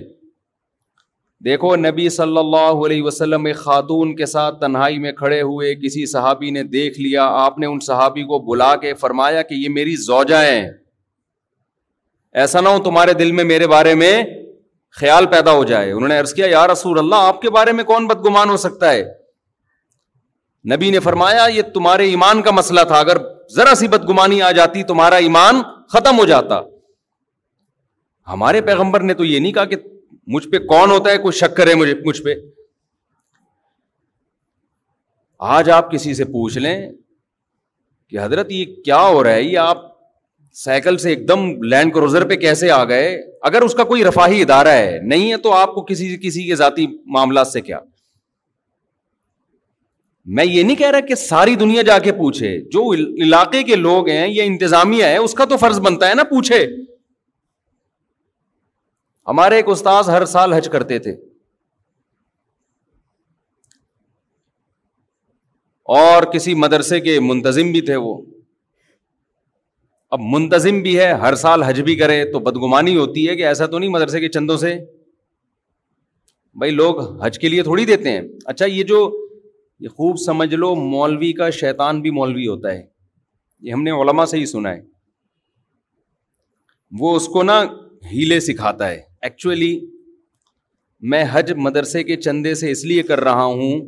دیکھو 1.45 1.75
نبی 1.75 2.07
صلی 2.09 2.37
اللہ 2.37 2.85
علیہ 2.85 3.03
وسلم 3.03 3.45
ایک 3.45 3.55
خاتون 3.55 4.15
کے 4.15 4.25
ساتھ 4.25 4.59
تنہائی 4.61 4.97
میں 4.99 5.11
کھڑے 5.19 5.41
ہوئے 5.41 5.73
کسی 5.83 6.05
صحابی 6.11 6.49
نے 6.51 6.63
دیکھ 6.75 6.99
لیا 6.99 7.25
آپ 7.43 7.59
نے 7.59 7.65
ان 7.65 7.79
صحابی 7.85 8.23
کو 8.31 8.39
بلا 8.51 8.75
کے 8.81 8.93
فرمایا 9.03 9.41
کہ 9.49 9.53
یہ 9.63 9.69
میری 9.75 9.95
زوجہ 10.05 10.43
ہیں 10.49 10.67
ایسا 12.41 12.61
نہ 12.61 12.69
ہو 12.69 12.81
تمہارے 12.83 13.13
دل 13.19 13.31
میں 13.37 13.43
میرے 13.43 13.67
بارے 13.67 13.93
میں 14.03 14.11
خیال 14.97 15.25
پیدا 15.31 15.51
ہو 15.55 15.63
جائے 15.63 15.91
انہوں 15.91 16.07
نے 16.09 16.17
عرض 16.19 16.33
کیا 16.33 16.65
رسول 16.71 16.99
اللہ 16.99 17.25
آپ 17.29 17.41
کے 17.41 17.49
بارے 17.57 17.71
میں 17.79 17.83
کون 17.91 18.07
بدگمان 18.07 18.49
ہو 18.49 18.57
سکتا 18.65 18.91
ہے 18.91 19.03
نبی 20.73 20.89
نے 20.91 20.99
فرمایا 20.99 21.45
یہ 21.53 21.61
تمہارے 21.73 22.07
ایمان 22.09 22.41
کا 22.43 22.51
مسئلہ 22.51 22.81
تھا 22.87 22.99
اگر 22.99 23.17
ذرا 23.55 23.75
سی 23.79 23.87
بدگمانی 23.87 24.41
آ 24.47 24.51
جاتی 24.59 24.83
تمہارا 24.93 25.15
ایمان 25.27 25.61
ختم 25.93 26.17
ہو 26.19 26.25
جاتا 26.31 26.59
ہمارے 28.31 28.61
پیغمبر 28.61 29.03
نے 29.09 29.13
تو 29.19 29.25
یہ 29.25 29.39
نہیں 29.39 29.51
کہا 29.51 29.65
کہ 29.65 29.75
مجھ 30.33 30.47
پہ 30.47 30.59
کون 30.71 30.91
ہوتا 30.91 31.11
ہے 31.11 31.17
کوئی 31.17 31.37
شک 31.39 31.55
کرے 31.57 31.73
مجھے 31.75 31.93
مجھ 32.05 32.21
پہ 32.23 32.33
آج 35.55 35.69
آپ 35.77 35.91
کسی 35.91 36.13
سے 36.13 36.25
پوچھ 36.33 36.57
لیں 36.57 36.75
کہ 38.09 38.19
حضرت 38.19 38.51
یہ 38.51 38.75
کیا 38.85 39.01
ہو 39.07 39.23
رہا 39.23 39.31
ہے 39.33 39.41
یہ 39.41 39.57
آپ 39.59 39.83
سائیکل 40.57 40.97
سے 40.97 41.09
ایک 41.09 41.27
دم 41.27 41.45
لینڈ 41.69 41.93
کروزر 41.93 42.27
پہ 42.29 42.35
کیسے 42.35 42.69
آ 42.71 42.83
گئے 42.89 43.15
اگر 43.49 43.61
اس 43.61 43.73
کا 43.75 43.83
کوئی 43.91 44.03
رفاہی 44.05 44.41
ادارہ 44.41 44.71
ہے 44.75 44.97
نہیں 45.07 45.31
ہے 45.31 45.37
تو 45.41 45.51
آپ 45.53 45.73
کو 45.73 45.81
کسی 45.85 46.15
کسی 46.27 46.45
کے 46.47 46.55
ذاتی 46.55 46.87
معاملات 47.13 47.47
سے 47.47 47.61
کیا 47.61 47.79
میں 50.37 50.45
یہ 50.45 50.63
نہیں 50.63 50.75
کہہ 50.77 50.89
رہا 50.91 50.99
کہ 51.07 51.15
ساری 51.15 51.55
دنیا 51.55 51.81
جا 51.81 51.97
کے 51.99 52.11
پوچھے 52.13 52.57
جو 52.71 52.83
علاقے 52.93 53.61
کے 53.63 53.75
لوگ 53.75 54.09
ہیں 54.09 54.27
یا 54.33 54.43
انتظامیہ 54.43 55.03
ہے 55.03 55.17
اس 55.17 55.33
کا 55.33 55.45
تو 55.49 55.57
فرض 55.57 55.79
بنتا 55.85 56.09
ہے 56.09 56.15
نا 56.15 56.23
پوچھے 56.29 56.65
ہمارے 59.27 59.55
ایک 59.55 59.69
استاذ 59.69 60.09
ہر 60.09 60.25
سال 60.25 60.53
حج 60.53 60.69
کرتے 60.71 60.99
تھے 60.99 61.11
اور 65.99 66.23
کسی 66.33 66.53
مدرسے 66.63 66.99
کے 67.01 67.19
منتظم 67.19 67.71
بھی 67.71 67.81
تھے 67.85 67.95
وہ 68.01 68.15
اب 70.11 70.19
منتظم 70.33 70.81
بھی 70.81 70.97
ہے 70.99 71.11
ہر 71.23 71.35
سال 71.41 71.63
حج 71.63 71.81
بھی 71.87 71.95
کرے 71.95 72.23
تو 72.31 72.39
بدگمانی 72.45 72.95
ہوتی 72.97 73.27
ہے 73.29 73.35
کہ 73.35 73.45
ایسا 73.47 73.65
تو 73.73 73.79
نہیں 73.79 73.89
مدرسے 73.89 74.19
کے 74.19 74.29
چندوں 74.35 74.55
سے 74.57 74.73
بھائی 76.59 76.71
لوگ 76.71 76.99
حج 77.25 77.37
کے 77.39 77.49
لیے 77.49 77.63
تھوڑی 77.63 77.85
دیتے 77.85 78.11
ہیں 78.11 78.21
اچھا 78.53 78.65
یہ 78.65 78.83
جو 78.91 79.01
یہ 79.83 79.89
خوب 79.97 80.17
سمجھ 80.25 80.53
لو 80.55 80.73
مولوی 80.75 81.31
کا 81.33 81.49
شیطان 81.57 82.01
بھی 82.01 82.11
مولوی 82.17 82.47
ہوتا 82.47 82.71
ہے 82.73 82.81
یہ 83.67 83.73
ہم 83.73 83.83
نے 83.83 83.91
علما 84.03 84.25
سے 84.31 84.37
ہی 84.37 84.45
سنا 84.55 84.71
ہے 84.75 84.81
وہ 86.99 87.15
اس 87.15 87.27
کو 87.33 87.43
نا 87.43 87.61
ہیلے 88.11 88.39
سکھاتا 88.39 88.89
ہے 88.89 88.99
ایکچولی 89.27 89.73
میں 91.11 91.23
حج 91.31 91.51
مدرسے 91.65 92.03
کے 92.03 92.15
چندے 92.21 92.53
سے 92.63 92.71
اس 92.71 92.83
لیے 92.85 93.03
کر 93.11 93.19
رہا 93.23 93.43
ہوں 93.43 93.81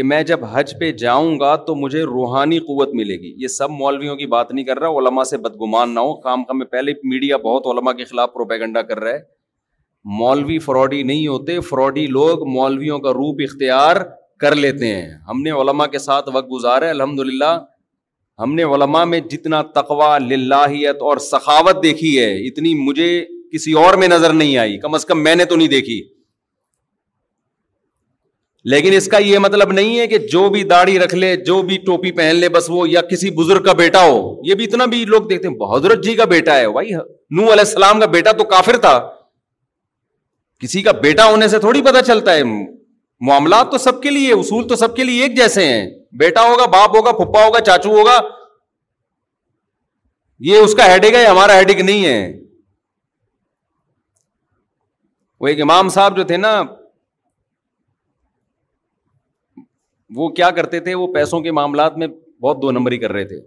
کہ 0.00 0.04
میں 0.06 0.22
جب 0.24 0.44
حج 0.50 0.72
پہ 0.80 0.90
جاؤں 0.98 1.38
گا 1.40 1.54
تو 1.64 1.74
مجھے 1.76 2.02
روحانی 2.10 2.58
قوت 2.66 2.90
ملے 2.98 3.14
گی 3.22 3.32
یہ 3.42 3.48
سب 3.54 3.70
مولویوں 3.70 4.14
کی 4.16 4.26
بات 4.34 4.50
نہیں 4.52 4.64
کر 4.64 4.78
رہا 4.80 4.98
علما 4.98 5.24
سے 5.30 5.36
بدگمان 5.46 5.94
نہ 5.94 6.00
ہو 6.00 6.14
کام 6.20 6.44
کا 6.44 6.52
میں 6.56 6.66
پہلے 6.66 6.92
میڈیا 7.10 7.36
بہت 7.46 7.66
علما 7.72 7.92
کے 7.98 8.04
خلاف 8.12 8.32
پروپیگنڈا 8.34 8.82
کر 8.92 8.98
رہا 9.00 9.10
ہے 9.14 9.18
مولوی 10.18 10.58
فراڈی 10.66 11.02
نہیں 11.10 11.26
ہوتے 11.26 11.58
فراڈی 11.70 12.06
لوگ 12.16 12.46
مولویوں 12.52 12.98
کا 12.98 13.10
روپ 13.14 13.42
اختیار 13.48 13.96
کر 14.40 14.54
لیتے 14.64 14.94
ہیں 14.94 15.10
ہم 15.30 15.42
نے 15.42 15.50
علما 15.64 15.86
کے 15.92 15.98
ساتھ 16.08 16.28
وقت 16.34 16.50
گزارا 16.52 16.84
ہے 16.86 16.90
الحمد 16.90 17.20
للہ 17.32 17.52
ہم 18.42 18.54
نے 18.54 18.62
علما 18.74 19.04
میں 19.12 19.20
جتنا 19.34 19.60
تقوا 19.74 20.16
لاہیت 20.30 21.02
اور 21.10 21.16
سخاوت 21.30 21.82
دیکھی 21.82 22.18
ہے 22.18 22.30
اتنی 22.46 22.74
مجھے 22.86 23.10
کسی 23.52 23.72
اور 23.84 23.94
میں 24.04 24.08
نظر 24.08 24.32
نہیں 24.40 24.56
آئی 24.64 24.78
کم 24.86 24.94
از 24.94 25.04
کم 25.12 25.22
میں 25.24 25.34
نے 25.42 25.44
تو 25.52 25.56
نہیں 25.56 25.68
دیکھی 25.78 26.00
لیکن 28.72 28.92
اس 28.92 29.06
کا 29.08 29.18
یہ 29.18 29.38
مطلب 29.42 29.72
نہیں 29.72 29.98
ہے 29.98 30.06
کہ 30.06 30.18
جو 30.32 30.48
بھی 30.50 30.62
داڑھی 30.70 30.98
رکھ 30.98 31.14
لے 31.14 31.34
جو 31.44 31.60
بھی 31.68 31.76
ٹوپی 31.84 32.10
پہن 32.16 32.36
لے 32.36 32.48
بس 32.56 32.64
وہ 32.70 32.88
یا 32.88 33.00
کسی 33.10 33.30
بزرگ 33.36 33.62
کا 33.64 33.72
بیٹا 33.78 34.02
ہو 34.06 34.18
یہ 34.46 34.54
بھی 34.54 34.64
اتنا 34.64 34.84
بھی 34.94 35.04
لوگ 35.14 35.22
دیکھتے 35.28 35.48
ہیں 35.48 35.54
بہدرت 35.58 36.02
جی 36.04 36.14
کا 36.16 36.24
بیٹا 36.34 36.56
ہے 36.56 36.68
بھائی 36.72 36.90
نو 36.94 37.42
علیہ 37.42 37.52
السلام 37.58 38.00
کا 38.00 38.06
بیٹا 38.16 38.32
تو 38.38 38.44
کافر 38.50 38.76
تھا 38.86 38.98
کسی 40.62 40.82
کا 40.82 40.92
بیٹا 41.02 41.28
ہونے 41.30 41.48
سے 41.48 41.58
تھوڑی 41.58 41.82
پتا 41.82 42.02
چلتا 42.06 42.34
ہے 42.36 42.42
معاملات 43.26 43.70
تو 43.70 43.78
سب 43.78 44.02
کے 44.02 44.10
لیے 44.10 44.32
اصول 44.32 44.66
تو 44.68 44.76
سب 44.82 44.94
کے 44.96 45.04
لیے 45.04 45.22
ایک 45.22 45.36
جیسے 45.36 45.66
ہیں 45.68 45.86
بیٹا 46.18 46.42
ہوگا 46.48 46.66
باپ 46.76 46.96
ہوگا 46.96 47.12
پھپا 47.22 47.44
ہوگا 47.44 47.60
چاچو 47.64 47.90
ہوگا 47.98 48.20
یہ 50.48 50.58
اس 50.58 50.74
کا 50.74 50.86
ہیڈک 50.92 51.14
ہے 51.14 51.24
ہمارا 51.24 51.56
ہیڈک 51.58 51.80
نہیں 51.80 52.04
ہے 52.06 52.20
وہ 55.40 55.48
ایک 55.48 55.60
امام 55.62 55.88
صاحب 55.88 56.16
جو 56.16 56.24
تھے 56.30 56.36
نا 56.36 56.52
وہ 60.16 60.28
کیا 60.38 60.50
کرتے 60.50 60.80
تھے 60.86 60.94
وہ 61.00 61.06
پیسوں 61.12 61.40
کے 61.40 61.52
معاملات 61.58 61.96
میں 61.98 62.06
بہت 62.42 62.62
دو 62.62 62.70
نمبری 62.72 62.98
کر 62.98 63.12
رہے 63.12 63.24
تھے 63.32 63.40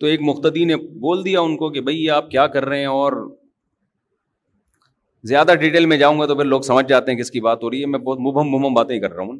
تو 0.00 0.06
ایک 0.06 0.20
مختدی 0.22 0.64
نے 0.64 0.76
بول 1.06 1.24
دیا 1.24 1.40
ان 1.40 1.56
کو 1.56 1.70
کہ 1.70 1.80
بھائی 1.86 2.08
آپ 2.16 2.30
کیا 2.30 2.46
کر 2.56 2.64
رہے 2.64 2.78
ہیں 2.78 2.86
اور 2.96 3.12
زیادہ 5.28 5.54
ڈیٹیل 5.60 5.86
میں 5.92 5.96
جاؤں 5.98 6.20
گا 6.20 6.26
تو 6.26 6.34
پھر 6.36 6.44
لوگ 6.44 6.60
سمجھ 6.66 6.86
جاتے 6.88 7.12
ہیں 7.12 7.18
کس 7.18 7.30
کی 7.30 7.40
بات 7.46 7.62
ہو 7.62 7.70
رہی 7.70 7.80
ہے 7.80 7.86
میں 7.94 7.98
بہت 7.98 8.18
مبہم 8.26 8.48
مبہم 8.56 8.74
باتیں 8.74 8.98
کر 9.00 9.12
رہا 9.12 9.22
ہوں 9.22 9.38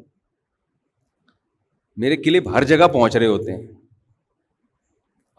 میرے 2.03 2.15
کلپ 2.25 2.47
ہر 2.55 2.63
جگہ 2.71 2.87
پہنچ 2.93 3.15
رہے 3.15 3.27
ہوتے 3.27 3.53
ہیں 3.55 3.67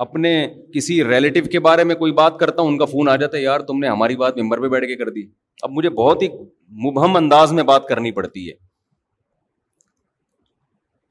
اپنے 0.05 0.33
کسی 0.75 1.03
ریلیٹو 1.09 1.41
کے 1.53 1.61
بارے 1.67 1.85
میں 1.85 1.95
کوئی 2.03 2.13
بات 2.23 2.39
کرتا 2.39 2.63
ہوں 2.63 2.69
ان 2.69 2.79
کا 2.79 2.85
فون 2.93 3.09
آ 3.09 3.17
جاتا 3.23 3.37
ہے 3.37 3.43
یار 3.43 3.61
تم 3.71 3.79
نے 3.79 3.89
ہماری 3.89 4.17
بات 4.23 4.37
ممبر 4.39 4.61
پہ 4.63 4.69
بیٹھ 4.75 4.87
کے 4.87 4.97
کر 5.05 5.11
دی 5.19 5.23
اب 5.63 5.71
مجھے 5.71 5.91
بہت 6.03 6.23
ہی 6.23 6.29
مبہم 6.89 7.17
انداز 7.17 7.53
میں 7.59 7.63
بات 7.73 7.87
کرنی 7.89 8.13
پڑتی 8.21 8.49
ہے 8.49 8.53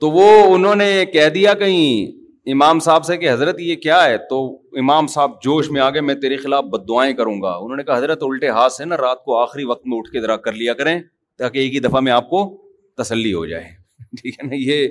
تو 0.02 0.10
وہ 0.12 0.26
انہوں 0.54 0.76
نے 0.82 1.06
کہہ 1.14 1.30
دیا 1.34 1.54
کہیں 1.62 2.52
امام 2.52 2.80
صاحب 2.80 3.06
سے 3.06 3.16
کہ 3.18 3.30
حضرت 3.32 3.60
یہ 3.60 3.76
کیا 3.86 4.04
ہے 4.04 4.18
تو 4.30 4.38
امام 4.80 5.08
صاحب 5.16 5.32
جوش 5.44 5.70
میں 5.72 5.82
آگے 5.82 6.02
میں 6.02 6.14
تیرے 6.22 6.36
خلاف 6.44 6.64
بد 6.72 6.88
دعائیں 6.90 7.12
کروں 7.14 7.42
گا 7.42 7.52
انہوں 7.64 7.78
نے 7.78 7.84
کہا 7.84 7.98
حضرت 7.98 8.24
الٹے 8.24 8.50
ہاتھ 8.58 8.74
سے 8.74 8.86
نا 8.86 8.98
رات 8.98 9.24
کو 9.26 9.36
آخری 9.40 9.64
وقت 9.72 9.88
میں 9.88 9.98
اٹھ 9.98 10.10
کے 10.12 10.22
ذرا 10.22 10.38
کر 10.46 10.52
لیا 10.62 10.74
کریں 10.82 11.00
تاکہ 11.38 11.60
ایک 11.60 11.74
ہی 11.76 11.80
دفعہ 11.80 12.00
میں 12.08 12.12
آپ 12.12 12.30
کو 12.30 12.42
تسلی 13.04 13.34
ہو 13.34 13.46
جائے 13.46 13.66
ٹھیک 14.22 14.40
ہے 14.40 14.48
نا 14.48 14.56
یہ 14.60 14.88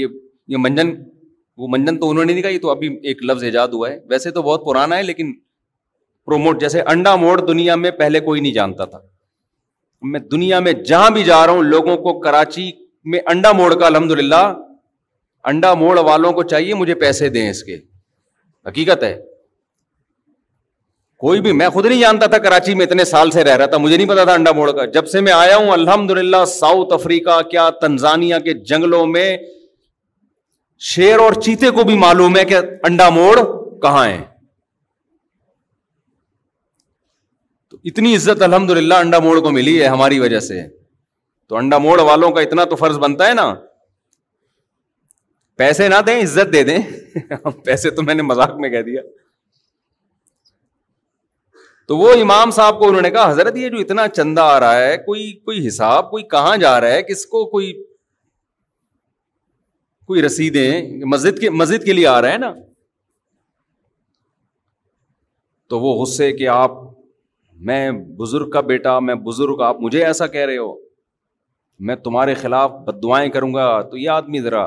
یہ 0.00 0.06
یہ 0.52 0.56
منجن 0.66 0.92
وہ 1.62 1.68
منجن 1.70 1.98
تو 2.00 2.10
انہوں 2.10 2.24
نے 2.24 2.32
نہیں 2.32 2.42
کہا 2.42 2.50
یہ 2.50 2.58
تو 2.58 2.70
ابھی 2.70 2.88
ایک 3.10 3.24
لفظ 3.30 3.42
ایجاد 3.44 3.74
ہوا 3.78 3.90
ہے 3.90 3.98
ویسے 4.10 4.30
تو 4.38 4.42
بہت 4.42 4.64
پرانا 4.66 4.96
ہے 4.98 5.02
لیکن 5.02 5.32
پروموٹ 6.26 6.60
جیسے 6.60 6.82
انڈا 6.92 7.14
موڑ 7.24 7.38
دنیا 7.46 7.74
میں 7.76 7.90
پہلے 7.98 8.20
کوئی 8.30 8.40
نہیں 8.40 8.52
جانتا 8.52 8.84
تھا 8.94 9.00
میں 10.12 10.20
دنیا 10.36 10.60
میں 10.68 10.72
جہاں 10.92 11.10
بھی 11.18 11.24
جا 11.24 11.44
رہا 11.46 11.52
ہوں 11.52 11.62
لوگوں 11.72 11.96
کو 12.06 12.18
کراچی 12.20 12.70
میں 13.10 13.20
انڈا 13.30 13.50
موڑ 13.52 13.74
کا 13.78 13.86
الحمد 13.86 14.10
للہ 14.18 14.42
انڈا 15.50 15.72
موڑ 15.74 15.96
والوں 16.08 16.32
کو 16.32 16.42
چاہیے 16.50 16.74
مجھے 16.82 16.94
پیسے 16.98 17.28
دیں 17.36 17.48
اس 17.50 17.62
کے 17.64 17.76
حقیقت 18.68 19.02
ہے 19.02 19.12
کوئی 21.24 21.40
بھی 21.40 21.52
میں 21.58 21.68
خود 21.70 21.86
نہیں 21.86 22.00
جانتا 22.00 22.26
تھا 22.26 22.38
کراچی 22.44 22.74
میں 22.74 22.86
اتنے 22.86 23.04
سال 23.04 23.30
سے 23.30 23.42
رہ 23.44 23.56
رہا 23.56 23.66
تھا 23.72 23.76
مجھے 23.78 23.96
نہیں 23.96 24.08
پتا 24.08 24.24
تھا 24.24 24.32
انڈا 24.34 24.52
موڑ 24.52 24.70
کا 24.78 24.84
جب 24.96 25.06
سے 25.08 25.20
میں 25.26 25.32
آیا 25.32 25.56
ہوں 25.56 25.68
الحمد 25.70 26.10
للہ 26.18 26.44
ساؤتھ 26.52 26.92
افریقہ 26.92 27.40
کیا 27.50 27.68
تنزانیہ 27.80 28.38
کے 28.44 28.52
جنگلوں 28.72 29.04
میں 29.06 29.26
شیر 30.92 31.18
اور 31.26 31.32
چیتے 31.44 31.70
کو 31.74 31.82
بھی 31.90 31.96
معلوم 31.98 32.36
ہے 32.38 32.44
کہ 32.44 32.56
انڈا 32.88 33.08
موڑ 33.18 33.34
کہاں 33.82 34.04
ہے 34.06 34.20
تو 37.70 37.76
اتنی 37.90 38.14
عزت 38.16 38.42
الحمد 38.48 38.70
للہ 38.80 38.94
انڈا 39.04 39.18
موڑ 39.28 39.38
کو 39.40 39.50
ملی 39.58 39.80
ہے 39.80 39.86
ہماری 39.96 40.18
وجہ 40.18 40.40
سے 40.48 40.60
تو 41.48 41.56
انڈا 41.56 41.78
موڑ 41.84 41.98
والوں 42.08 42.30
کا 42.32 42.40
اتنا 42.40 42.64
تو 42.72 42.76
فرض 42.76 42.98
بنتا 42.98 43.28
ہے 43.28 43.34
نا 43.34 43.52
پیسے 45.58 45.88
نہ 45.88 45.94
دیں 46.06 46.20
عزت 46.22 46.52
دے 46.52 46.62
دیں 46.64 46.78
پیسے 47.64 47.90
تو 47.96 48.02
میں 48.02 48.14
نے 48.14 48.22
مذاق 48.22 48.54
میں 48.60 48.70
کہہ 48.70 48.82
دیا 48.82 49.02
تو 51.88 51.96
وہ 51.98 52.12
امام 52.20 52.50
صاحب 52.56 52.78
کو 52.78 52.88
انہوں 52.88 53.02
نے 53.02 53.10
کہا 53.10 53.30
حضرت 53.30 53.56
یہ 53.56 53.68
جو 53.68 53.78
اتنا 53.78 54.06
چند 54.08 54.38
آ 54.38 54.48
رہا 54.60 54.78
ہے 54.82 54.96
کوئی 55.06 55.30
کوئی 55.48 55.66
حساب 55.66 56.10
کوئی 56.10 56.24
کہاں 56.30 56.56
جا 56.64 56.80
رہا 56.80 56.92
ہے 56.92 57.02
کس 57.08 57.24
کو 57.32 57.44
کوئی 57.50 57.72
کوئی 60.12 60.22
رسیدیں 60.22 61.04
مسجد 61.12 61.38
کے 61.40 61.50
مسجد 61.50 61.84
کے 61.84 61.92
لیے 61.92 62.06
آ 62.06 62.20
رہا 62.22 62.32
ہے 62.32 62.38
نا 62.38 62.52
تو 65.72 65.80
وہ 65.80 65.92
غصے 66.02 66.30
کہ 66.38 66.48
آپ 66.54 66.72
میں 67.68 67.90
بزرگ 68.18 68.50
کا 68.50 68.60
بیٹا 68.70 68.98
میں 69.08 69.14
بزرگ 69.28 69.60
آپ 69.68 69.80
مجھے 69.80 70.04
ایسا 70.04 70.26
کہہ 70.32 70.44
رہے 70.46 70.56
ہو 70.58 70.72
میں 71.88 71.94
تمہارے 72.06 72.34
خلاف 72.40 72.70
بد 72.86 73.02
دعائیں 73.02 73.28
کروں 73.36 73.52
گا 73.54 73.64
تو 73.90 73.96
یہ 73.98 74.10
آدمی 74.10 74.40
ذرا 74.40 74.62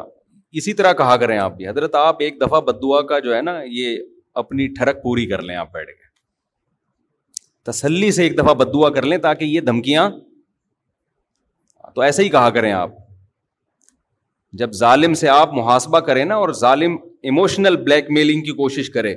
اسی 0.59 0.73
طرح 0.79 0.93
کہا 1.01 1.15
کریں 1.21 1.37
آپ 1.37 1.55
بھی 1.57 1.67
حضرت 1.67 1.95
آپ 1.95 2.21
ایک 2.25 2.39
دفعہ 2.41 2.59
بد 2.69 2.81
دعا 2.81 3.01
کا 3.11 3.19
جو 3.27 3.35
ہے 3.35 3.41
نا 3.41 3.53
یہ 3.75 3.97
اپنی 4.41 4.67
ٹھڑک 4.79 5.01
پوری 5.03 5.25
کر 5.27 5.41
لیں 5.49 5.55
آپ 5.55 5.71
بیٹھ 5.73 5.89
کے 5.89 7.71
تسلی 7.71 8.11
سے 8.17 8.23
ایک 8.23 8.37
دفعہ 8.37 8.53
بد 8.63 8.73
دعا 8.73 8.89
کر 8.97 9.05
لیں 9.11 9.17
تاکہ 9.27 9.53
یہ 9.57 9.61
دھمکیاں 9.69 10.09
تو 11.95 12.01
ایسے 12.07 12.23
ہی 12.23 12.29
کہا 12.35 12.49
کریں 12.59 12.71
آپ 12.71 12.91
جب 14.63 14.71
ظالم 14.83 15.13
سے 15.21 15.29
آپ 15.29 15.53
محاسبہ 15.53 15.99
کریں 16.09 16.23
نا 16.31 16.35
اور 16.43 16.51
ظالم 16.63 16.95
ایموشنل 17.31 17.75
بلیک 17.85 18.11
میلنگ 18.17 18.41
کی 18.49 18.51
کوشش 18.61 18.89
کرے 18.97 19.13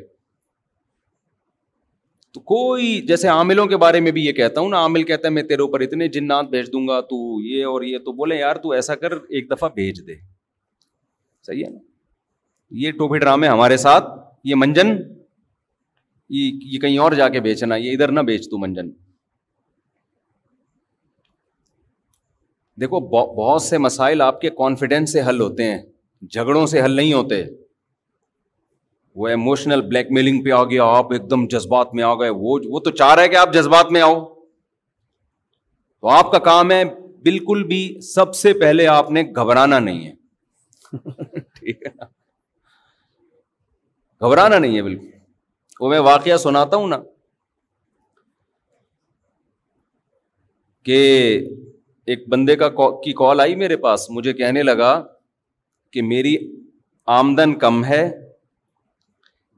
تو 2.34 2.40
کوئی 2.52 3.00
جیسے 3.06 3.28
عاملوں 3.34 3.64
کے 3.66 3.76
بارے 3.82 4.00
میں 4.06 4.10
بھی 4.12 4.24
یہ 4.24 4.32
کہتا 4.38 4.60
ہوں 4.60 4.68
نا 4.68 4.78
عامل 4.82 5.02
کہتا 5.10 5.26
ہے 5.28 5.32
میں 5.32 5.42
تیرے 5.50 5.62
اوپر 5.62 5.80
اتنے 5.80 6.08
جنات 6.16 6.46
بھیج 6.50 6.66
دوں 6.72 6.86
گا 6.88 7.00
تو 7.12 7.20
یہ 7.44 7.64
اور 7.66 7.82
یہ 7.90 7.98
تو 8.04 8.12
بولے 8.18 8.36
یار 8.38 8.56
تو 8.64 8.70
ایسا 8.78 8.94
کر 9.04 9.12
ایک 9.16 9.50
دفعہ 9.50 9.68
بھیج 9.74 10.00
دے 10.06 10.14
صحیح 11.46 11.64
ہے 11.64 11.70
نا 11.70 11.78
یہ 12.80 12.90
ٹوپی 12.98 13.18
ڈرامے 13.18 13.48
ہمارے 13.48 13.76
ساتھ 13.84 14.08
یہ 14.48 14.54
منجن 14.58 14.96
یہ 16.38 16.78
کہیں 16.80 16.98
اور 17.02 17.12
جا 17.20 17.28
کے 17.34 17.40
بیچنا 17.40 17.76
یہ 17.76 17.92
ادھر 17.92 18.10
نہ 18.16 18.20
بیچ 18.30 18.48
تو 18.50 18.58
منجن 18.64 18.90
دیکھو 22.80 23.00
بہت 23.16 23.62
سے 23.62 23.78
مسائل 23.84 24.20
آپ 24.22 24.40
کے 24.40 24.50
کانفیڈینس 24.58 25.12
سے 25.12 25.22
حل 25.28 25.40
ہوتے 25.40 25.70
ہیں 25.70 25.78
جھگڑوں 26.30 26.66
سے 26.74 26.80
حل 26.84 26.90
نہیں 26.96 27.12
ہوتے 27.12 27.42
وہ 29.16 29.28
ایموشنل 29.28 29.80
بلیک 29.88 30.10
میلنگ 30.12 30.42
پہ 30.44 30.50
آ 30.52 30.62
گیا 30.70 30.84
آپ 30.96 31.12
ایک 31.12 31.30
دم 31.30 31.40
جذبات 31.56 31.88
میں 31.94 32.02
آ 32.04 32.14
گئے 32.20 32.30
وہ 32.30 32.58
وہ 32.70 32.78
تو 32.80 32.90
چاہ 32.98 33.14
رہا 33.14 33.22
ہے 33.22 33.28
کہ 33.28 33.36
آپ 33.36 33.52
جذبات 33.54 33.86
میں 33.92 34.00
آؤ 34.00 34.24
تو 34.24 36.08
آپ 36.16 36.30
کا 36.32 36.38
کام 36.50 36.66
ہے 36.70 36.82
بالکل 37.24 37.58
بھی 37.68 37.78
سب 38.14 38.28
سے 38.34 38.52
پہلے 38.60 38.86
آپ 38.86 39.10
نے 39.10 39.22
گھبرانا 39.36 39.78
نہیں 39.78 40.00
ہے 40.06 40.12
گھبرانا 44.24 44.58
نہیں 44.58 44.76
ہے 44.76 44.82
بالکل 44.82 45.08
وہ 45.80 45.88
میں 45.90 45.98
واقعہ 46.10 46.36
سناتا 46.42 46.76
ہوں 46.76 46.88
نا 46.88 46.98
کہ 50.84 50.96
ایک 52.12 52.20
بندے 52.28 52.56
کا 52.56 52.68
کی 53.04 53.12
کال 53.16 53.40
آئی 53.40 53.54
میرے 53.56 53.76
پاس 53.76 54.06
مجھے 54.10 54.32
کہنے 54.32 54.62
لگا 54.62 55.00
کہ 55.92 56.02
میری 56.02 56.36
آمدن 57.16 57.54
کم 57.58 57.84
ہے 57.84 58.08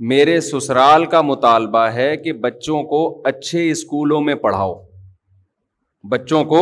میرے 0.08 0.38
سسرال 0.40 1.04
کا 1.14 1.20
مطالبہ 1.22 1.78
ہے 1.94 2.16
کہ 2.16 2.32
بچوں 2.44 2.82
کو 2.92 2.98
اچھے 3.28 3.68
اسکولوں 3.70 4.20
میں 4.28 4.34
پڑھاؤ 4.44 4.72
بچوں 6.10 6.42
کو 6.52 6.60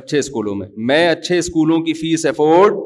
اچھے 0.00 0.18
اسکولوں 0.18 0.54
میں 0.54 0.68
میں 0.90 1.06
اچھے 1.08 1.38
اسکولوں 1.38 1.78
کی 1.84 1.92
فیس 2.00 2.24
افورڈ 2.26 2.78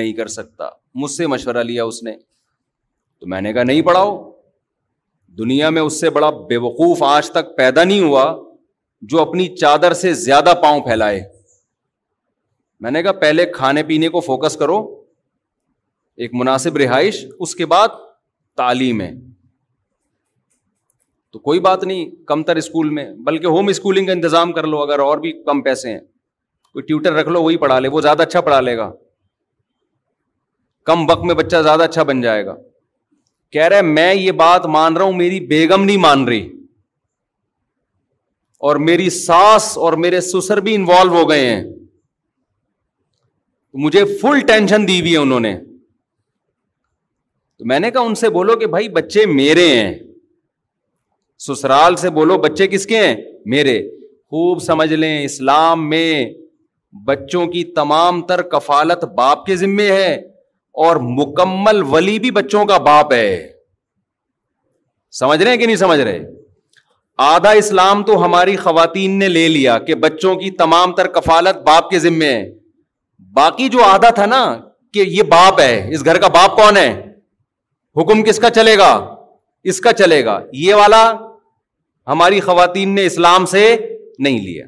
نہیں 0.00 0.12
کر 0.20 0.26
سکتا 0.36 0.68
مجھ 1.02 1.10
سے 1.10 1.26
مشورہ 1.34 1.62
لیا 1.72 1.84
اس 1.84 2.02
نے 2.04 2.12
تو 3.18 3.26
میں 3.34 3.40
نے 3.40 3.52
کہا 3.52 3.62
نہیں 3.72 3.82
پڑھاؤ 3.90 4.16
دنیا 5.38 5.70
میں 5.70 5.82
اس 5.82 6.00
سے 6.00 6.10
بڑا 6.20 6.30
بے 6.48 6.56
وقوف 6.68 7.02
آج 7.12 7.30
تک 7.30 7.56
پیدا 7.56 7.84
نہیں 7.84 8.02
ہوا 8.08 8.32
جو 9.10 9.20
اپنی 9.20 9.48
چادر 9.56 9.92
سے 10.04 10.12
زیادہ 10.26 10.54
پاؤں 10.62 10.80
پھیلائے 10.86 11.20
میں 12.80 12.90
نے 12.90 13.02
کہا 13.02 13.12
پہلے 13.26 13.46
کھانے 13.54 13.82
پینے 13.92 14.08
کو 14.08 14.20
فوکس 14.32 14.56
کرو 14.56 14.80
ایک 16.24 16.30
مناسب 16.34 16.76
رہائش 16.76 17.24
اس 17.38 17.54
کے 17.56 17.66
بعد 17.74 18.06
تعلیم 18.60 19.00
ہے 19.06 19.10
تو 21.32 21.38
کوئی 21.48 21.60
بات 21.70 21.82
نہیں 21.88 22.04
کمتر 22.30 22.60
اسکول 22.60 22.90
میں 22.98 23.04
بلکہ 23.28 23.56
ہوم 23.56 23.68
اسکولنگ 23.72 24.06
کا 24.10 24.14
انتظام 24.18 24.52
کر 24.58 24.66
لو 24.74 24.78
اگر 24.84 25.02
اور 25.06 25.18
بھی 25.26 25.32
کم 25.50 25.60
پیسے 25.68 25.92
ہیں 25.94 26.00
کوئی 26.76 26.82
ٹیوٹر 26.90 27.18
رکھ 27.22 27.28
لو 27.36 27.42
وہی 27.42 27.56
پڑھا 27.64 27.78
لے 27.84 27.88
وہ 27.96 28.00
زیادہ 28.06 28.26
اچھا 28.28 28.40
پڑھا 28.48 28.60
لے 28.68 28.76
گا 28.78 28.88
کم 30.90 31.02
وقت 31.10 31.24
میں 31.30 31.34
بچہ 31.42 31.62
زیادہ 31.68 31.86
اچھا 31.90 32.02
بن 32.12 32.20
جائے 32.28 32.44
گا 32.46 32.54
کہہ 33.56 33.68
رہے 33.72 33.82
میں 33.98 34.12
یہ 34.14 34.32
بات 34.42 34.66
مان 34.78 34.96
رہا 34.96 35.10
ہوں 35.10 35.20
میری 35.22 35.40
بیگم 35.52 35.84
نہیں 35.90 36.02
مان 36.06 36.24
رہی 36.28 36.42
اور 38.68 38.76
میری 38.88 39.08
ساس 39.18 39.66
اور 39.86 39.92
میرے 40.06 40.20
سسر 40.32 40.60
بھی 40.68 40.74
انوالو 40.80 41.12
ہو 41.18 41.28
گئے 41.30 41.44
ہیں 41.48 41.62
مجھے 43.86 44.04
فل 44.22 44.40
ٹینشن 44.52 44.88
دی 44.88 45.00
ہوئی 45.00 45.12
ہے 45.16 45.24
انہوں 45.26 45.40
نے 45.48 45.56
تو 47.58 47.64
میں 47.66 47.78
نے 47.80 47.90
کہا 47.90 48.00
ان 48.06 48.14
سے 48.14 48.28
بولو 48.30 48.54
کہ 48.58 48.66
بھائی 48.72 48.88
بچے 48.96 49.24
میرے 49.26 49.66
ہیں 49.68 49.94
سسرال 51.46 51.96
سے 51.96 52.10
بولو 52.18 52.36
بچے 52.42 52.66
کس 52.68 52.84
کے 52.86 52.98
ہیں 53.00 53.14
میرے 53.52 53.76
خوب 54.30 54.60
سمجھ 54.62 54.92
لیں 54.92 55.24
اسلام 55.24 55.88
میں 55.90 56.10
بچوں 57.06 57.46
کی 57.52 57.62
تمام 57.78 58.20
تر 58.26 58.42
کفالت 58.52 59.04
باپ 59.16 59.44
کے 59.46 59.56
ذمے 59.62 59.86
ہے 59.90 60.14
اور 60.84 60.96
مکمل 61.18 61.82
ولی 61.92 62.18
بھی 62.18 62.30
بچوں 62.36 62.64
کا 62.66 62.76
باپ 62.90 63.12
ہے 63.12 63.50
سمجھ 65.18 65.40
رہے 65.42 65.50
ہیں 65.50 65.56
کہ 65.58 65.66
نہیں 65.66 65.76
سمجھ 65.82 66.00
رہے 66.00 66.18
آدھا 67.32 67.50
اسلام 67.62 68.02
تو 68.10 68.24
ہماری 68.24 68.56
خواتین 68.56 69.18
نے 69.18 69.28
لے 69.28 69.46
لیا 69.56 69.78
کہ 69.86 69.94
بچوں 70.06 70.34
کی 70.42 70.50
تمام 70.62 70.94
تر 70.94 71.06
کفالت 71.18 71.62
باپ 71.66 71.90
کے 71.90 71.98
ذمے 72.06 72.28
ہے 72.34 72.44
باقی 73.36 73.68
جو 73.68 73.82
آدھا 73.84 74.10
تھا 74.20 74.26
نا 74.36 74.40
کہ 74.94 75.04
یہ 75.06 75.22
باپ 75.36 75.60
ہے 75.60 75.76
اس 75.94 76.04
گھر 76.04 76.18
کا 76.20 76.28
باپ 76.40 76.56
کون 76.56 76.76
ہے 76.76 76.88
حکم 78.00 78.22
کس 78.24 78.38
کا 78.44 78.50
چلے 78.58 78.76
گا 78.78 78.88
اس 79.70 79.80
کا 79.86 79.92
چلے 80.00 80.24
گا 80.24 80.38
یہ 80.64 80.74
والا 80.80 81.02
ہماری 82.12 82.40
خواتین 82.48 82.94
نے 82.94 83.04
اسلام 83.06 83.46
سے 83.54 83.62
نہیں 84.26 84.38
لیا 84.44 84.66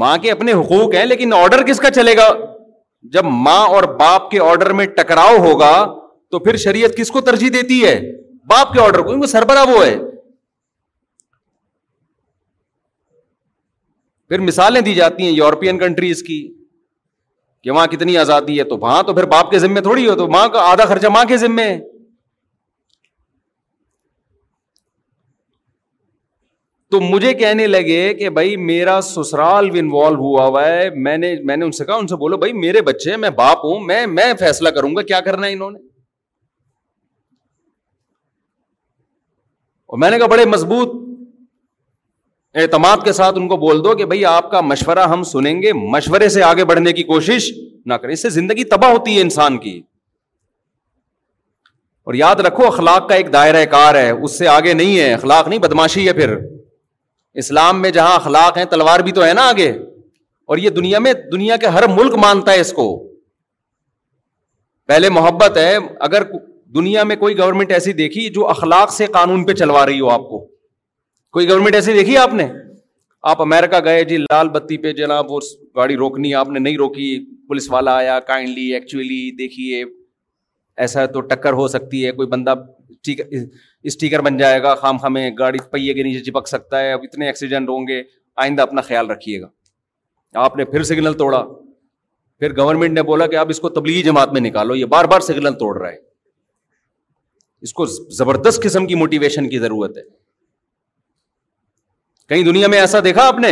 ماں 0.00 0.16
کے 0.22 0.30
اپنے 0.30 0.52
حقوق 0.60 0.94
ہیں 0.94 1.04
لیکن 1.06 1.32
آرڈر 1.36 1.62
کس 1.66 1.78
کا 1.80 1.90
چلے 1.98 2.16
گا 2.16 2.28
جب 3.16 3.24
ماں 3.46 3.62
اور 3.76 3.82
باپ 4.00 4.30
کے 4.30 4.38
آرڈر 4.50 4.72
میں 4.80 4.86
ٹکراؤ 4.96 5.36
ہوگا 5.46 5.72
تو 6.34 6.38
پھر 6.46 6.56
شریعت 6.66 6.96
کس 6.96 7.10
کو 7.16 7.20
ترجیح 7.30 7.50
دیتی 7.54 7.82
ہے 7.84 7.94
باپ 8.52 8.72
کے 8.72 8.80
آرڈر 8.80 9.02
کو 9.08 9.26
سربراہ 9.34 9.70
وہ 9.70 9.84
ہے 9.84 9.96
پھر 14.30 14.40
مثالیں 14.50 14.80
دی 14.90 14.94
جاتی 14.94 15.24
ہیں 15.24 15.30
یورپین 15.30 15.78
کنٹریز 15.78 16.22
کی 16.28 16.38
کہ 17.66 17.70
وہاں 17.72 17.86
کتنی 17.92 18.16
آزادی 18.16 18.58
ہے 18.58 18.64
تو 18.70 18.76
وہاں 18.80 19.02
تو 19.06 19.12
پھر 19.14 19.24
باپ 19.30 19.50
کے 19.50 19.58
ذمے 19.58 19.80
تھوڑی 19.86 20.06
ہو 20.08 20.14
تو 20.16 20.26
ماں 20.30 20.46
کا 20.56 20.60
آدھا 20.72 20.84
خرچہ 20.90 21.06
ماں 21.14 21.24
کے 21.28 21.36
ذمے 21.44 21.62
ہے 21.68 21.78
تو 26.90 27.00
مجھے 27.12 27.32
کہنے 27.40 27.66
لگے 27.66 27.98
کہ 28.18 28.28
بھائی 28.36 28.56
میرا 28.66 28.98
سسرال 29.06 29.70
بھی 29.70 29.80
انوالو 29.80 30.18
ہوا 30.26 30.44
ہوا 30.46 30.64
ہے 30.66 30.88
میں 31.06 31.16
نے 31.22 31.34
میں 31.50 31.56
نے 31.56 31.64
ان 31.64 31.72
سے 31.78 31.84
کہا 31.84 31.94
ان 32.02 32.06
سے 32.12 32.16
بولو 32.20 32.36
بھائی 32.44 32.52
میرے 32.66 32.82
بچے 32.90 33.16
میں 33.24 33.30
باپ 33.42 33.64
ہوں 33.64 33.80
میں 33.88 34.04
میں 34.18 34.32
فیصلہ 34.40 34.68
کروں 34.78 34.94
گا 34.96 35.02
کیا 35.10 35.20
کرنا 35.30 35.46
ہے 35.46 35.52
انہوں 35.52 35.70
نے 35.70 35.78
اور 39.86 39.98
میں 40.04 40.10
نے 40.10 40.18
کہا 40.18 40.26
بڑے 40.36 40.44
مضبوط 40.54 40.95
اعتماد 42.62 42.96
کے 43.04 43.12
ساتھ 43.12 43.38
ان 43.38 43.48
کو 43.48 43.56
بول 43.62 43.82
دو 43.84 43.94
کہ 43.96 44.04
بھائی 44.10 44.24
آپ 44.24 44.50
کا 44.50 44.60
مشورہ 44.66 45.06
ہم 45.12 45.22
سنیں 45.30 45.56
گے 45.62 45.72
مشورے 45.96 46.28
سے 46.36 46.42
آگے 46.42 46.64
بڑھنے 46.70 46.92
کی 46.98 47.02
کوشش 47.12 47.48
نہ 47.90 47.94
کریں 48.02 48.12
اس 48.12 48.22
سے 48.22 48.28
زندگی 48.36 48.64
تباہ 48.74 48.90
ہوتی 48.92 49.16
ہے 49.16 49.22
انسان 49.22 49.58
کی 49.64 49.80
اور 52.08 52.14
یاد 52.14 52.40
رکھو 52.46 52.66
اخلاق 52.66 53.08
کا 53.08 53.14
ایک 53.14 53.32
دائرۂ 53.32 53.64
کار 53.70 53.94
ہے 53.94 54.10
اس 54.10 54.38
سے 54.38 54.48
آگے 54.48 54.72
نہیں 54.80 54.98
ہے 54.98 55.12
اخلاق 55.14 55.48
نہیں 55.48 55.58
بدماشی 55.66 56.06
ہے 56.06 56.12
پھر 56.20 56.36
اسلام 57.44 57.82
میں 57.82 57.90
جہاں 57.98 58.14
اخلاق 58.14 58.58
ہیں 58.58 58.64
تلوار 58.74 59.00
بھی 59.08 59.12
تو 59.18 59.24
ہے 59.24 59.32
نا 59.40 59.48
آگے 59.48 59.68
اور 60.52 60.58
یہ 60.66 60.70
دنیا 60.80 60.98
میں 61.06 61.12
دنیا 61.32 61.56
کے 61.60 61.76
ہر 61.78 61.86
ملک 61.98 62.14
مانتا 62.26 62.52
ہے 62.52 62.60
اس 62.60 62.72
کو 62.72 62.86
پہلے 64.88 65.08
محبت 65.20 65.56
ہے 65.58 65.70
اگر 66.08 66.22
دنیا 66.78 67.02
میں 67.12 67.16
کوئی 67.24 67.38
گورنمنٹ 67.38 67.72
ایسی 67.72 67.92
دیکھی 68.04 68.28
جو 68.38 68.48
اخلاق 68.48 68.92
سے 68.92 69.06
قانون 69.18 69.44
پہ 69.46 69.52
چلوا 69.62 69.86
رہی 69.86 70.00
ہو 70.00 70.10
آپ 70.18 70.28
کو 70.28 70.46
کوئی 71.36 71.48
گورنمنٹ 71.48 71.74
ایسی 71.74 71.92
دیکھی 71.92 72.16
آپ 72.18 72.34
نے 72.34 72.46
آپ 73.30 73.40
امیرکا 73.42 73.78
گئے 73.84 74.04
جی 74.10 74.16
لال 74.18 74.48
بتی 74.52 74.76
پہ 74.82 74.92
جناب 75.00 75.30
وہ 75.30 75.40
گاڑی 75.76 75.96
روکنی 76.02 76.32
آپ 76.40 76.48
نے 76.50 76.58
نہیں 76.58 76.76
روکی 76.78 77.08
پولیس 77.48 77.68
والا 77.70 77.96
آیا 77.96 78.18
کائنڈلی 78.28 78.64
ایکچولی 78.74 79.18
دیکھیے 79.38 79.82
ایسا 80.84 81.04
تو 81.16 81.20
ٹکر 81.34 81.52
ہو 81.60 81.66
سکتی 81.74 82.04
ہے 82.06 82.12
کوئی 82.20 82.28
بندہ 82.28 82.54
اسٹیکر 83.82 84.20
بن 84.28 84.36
جائے 84.38 84.62
گا 84.62 84.74
خام 84.84 84.98
خامے 85.02 85.28
گاڑی 85.38 85.58
پہیے 85.72 85.94
کے 85.94 86.02
نیچے 86.08 86.24
چپک 86.30 86.48
سکتا 86.48 86.80
ہے 86.84 86.92
اب 86.92 87.02
اتنے 87.12 87.26
ایکسیڈنٹ 87.26 87.68
ہوں 87.68 87.86
گے 87.88 88.02
آئندہ 88.46 88.62
اپنا 88.62 88.80
خیال 88.90 89.10
رکھیے 89.10 89.40
گا 89.40 89.46
آپ 90.44 90.56
نے 90.56 90.64
پھر 90.72 90.82
سگنل 90.94 91.12
توڑا 91.24 91.44
پھر 92.38 92.56
گورنمنٹ 92.64 92.94
نے 92.98 93.02
بولا 93.12 93.26
کہ 93.26 93.36
آپ 93.44 93.50
اس 93.56 93.60
کو 93.60 93.68
تبلیغی 93.80 94.02
جماعت 94.12 94.32
میں 94.38 94.48
نکالو 94.50 94.74
یہ 94.76 94.84
بار 94.98 95.04
بار 95.16 95.30
سگنل 95.32 95.58
توڑ 95.58 95.76
رہا 95.80 95.90
ہے 95.92 95.96
اس 97.68 97.72
کو 97.80 97.86
زبردست 98.24 98.62
قسم 98.62 98.86
کی 98.86 98.94
موٹیویشن 99.04 99.48
کی 99.48 99.58
ضرورت 99.68 99.96
ہے 100.04 100.14
کہیں 102.28 102.42
دنیا 102.44 102.68
میں 102.68 102.78
ایسا 102.80 102.98
دیکھا 103.04 103.26
آپ 103.28 103.38
نے 103.40 103.48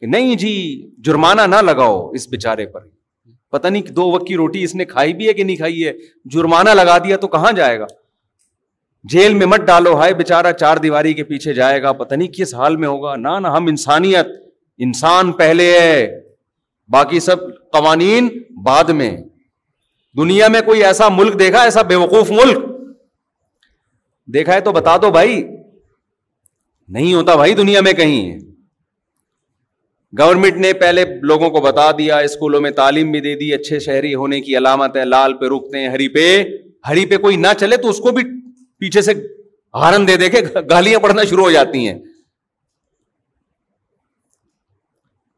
کہ 0.00 0.06
نہیں 0.06 0.34
جی 0.42 0.52
جرمانہ 1.04 1.40
نہ 1.54 1.60
لگاؤ 1.70 1.98
اس 2.14 2.28
بےچارے 2.30 2.66
پر 2.72 2.80
پتہ 3.52 3.68
نہیں 3.68 3.92
دو 3.96 4.10
وقت 4.10 4.26
کی 4.26 4.36
روٹی 4.36 4.62
اس 4.64 4.74
نے 4.74 4.84
کھائی 4.84 5.12
بھی 5.14 5.28
ہے 5.28 5.32
کہ 5.34 5.44
نہیں 5.44 5.56
کھائی 5.56 5.86
ہے 5.86 5.92
جرمانہ 6.34 6.70
لگا 6.80 6.96
دیا 7.04 7.16
تو 7.24 7.28
کہاں 7.34 7.52
جائے 7.58 7.78
گا 7.80 7.86
جیل 9.12 9.34
میں 9.34 9.46
مت 9.52 9.66
ڈالو 9.66 9.94
ہائے 9.96 10.14
بےچارا 10.20 10.52
چار 10.64 10.76
دیواری 10.82 11.12
کے 11.14 11.24
پیچھے 11.24 11.52
جائے 11.54 11.82
گا 11.82 11.92
پتا 12.00 12.16
نہیں 12.16 12.28
کس 12.36 12.54
حال 12.54 12.76
میں 12.84 12.88
ہوگا 12.88 13.14
نہ 13.16 13.36
ہم 13.56 13.66
انسانیت 13.72 14.26
انسان 14.86 15.32
پہلے 15.42 15.70
ہے 15.78 16.06
باقی 16.92 17.20
سب 17.26 17.42
قوانین 17.72 18.28
بعد 18.64 18.88
میں 19.00 19.10
دنیا 20.16 20.48
میں 20.54 20.60
کوئی 20.70 20.84
ایسا 20.84 21.08
ملک 21.16 21.38
دیکھا 21.38 21.62
ایسا 21.68 21.82
بے 21.92 21.96
وقوف 22.04 22.30
ملک 22.40 22.64
دیکھا 24.34 24.54
ہے 24.54 24.60
تو 24.68 24.72
بتا 24.72 24.96
دو 25.02 25.10
بھائی 25.18 25.42
نہیں 26.92 27.14
ہوتا 27.14 27.34
بھائی 27.36 27.54
دنیا 27.54 27.80
میں 27.80 27.92
کہیں 28.00 28.38
گورنمنٹ 30.18 30.56
نے 30.62 30.72
پہلے 30.80 31.04
لوگوں 31.28 31.48
کو 31.50 31.60
بتا 31.60 31.90
دیا 31.98 32.16
اسکولوں 32.24 32.60
میں 32.60 32.70
تعلیم 32.70 33.10
بھی 33.12 33.20
دے 33.20 33.34
دی 33.38 33.52
اچھے 33.54 33.78
شہری 33.86 34.14
ہونے 34.14 34.40
کی 34.40 34.56
علامت 34.58 34.96
ہے 34.96 35.04
لال 35.04 35.34
پہ 35.38 35.44
رکتے 35.54 35.78
ہیں 35.80 35.88
ہری 35.88 36.08
پہ 36.16 36.26
ہری 36.88 37.04
پہ 37.10 37.16
کوئی 37.18 37.36
نہ 37.36 37.52
چلے 37.60 37.76
تو 37.82 37.88
اس 37.90 37.98
کو 38.00 38.10
بھی 38.18 38.24
پیچھے 38.80 39.02
سے 39.02 39.12
ہارن 39.82 40.06
دے 40.08 40.16
دے 40.16 40.28
کے 40.30 40.40
گالیاں 40.70 40.98
پڑھنا 41.00 41.24
شروع 41.30 41.44
ہو 41.44 41.50
جاتی 41.50 41.86
ہیں 41.86 41.98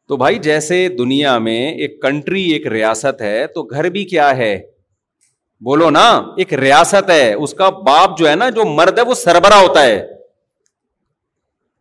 تو 0.09 0.17
بھائی 0.17 0.39
جیسے 0.39 0.87
دنیا 0.99 1.39
میں 1.47 1.61
ایک 1.71 2.01
کنٹری 2.03 2.43
ایک 2.53 2.67
ریاست 2.73 3.23
ہے 3.23 3.47
تو 3.55 3.63
گھر 3.63 3.89
بھی 3.91 4.05
کیا 4.11 4.37
ہے 4.37 4.57
بولو 5.65 5.89
نا 5.91 6.07
ایک 6.39 6.53
ریاست 6.65 7.11
ہے 7.11 7.33
اس 7.33 7.55
کا 7.63 7.69
باپ 7.87 8.19
جو 8.19 8.29
ہے 8.29 8.35
نا 8.37 8.49
جو 8.59 8.65
مرد 8.75 8.99
ہے 8.99 9.05
وہ 9.09 9.15
سربراہ 9.23 9.61
ہوتا 9.63 9.83
ہے 9.85 9.99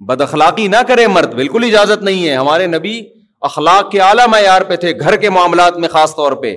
بد 0.07 0.21
اخلاقی 0.21 0.67
نہ 0.67 0.75
کرے 0.87 1.05
مرد 1.07 1.33
بالکل 1.33 1.63
اجازت 1.67 2.01
نہیں 2.03 2.27
ہے 2.27 2.33
ہمارے 2.35 2.65
نبی 2.67 3.01
اخلاق 3.49 3.89
کے 3.91 3.99
اعلیٰ 4.01 4.27
معیار 4.29 4.61
پہ 4.69 4.75
تھے 4.83 4.91
گھر 4.99 5.15
کے 5.21 5.29
معاملات 5.29 5.77
میں 5.79 5.89
خاص 5.89 6.15
طور 6.15 6.31
پہ 6.41 6.55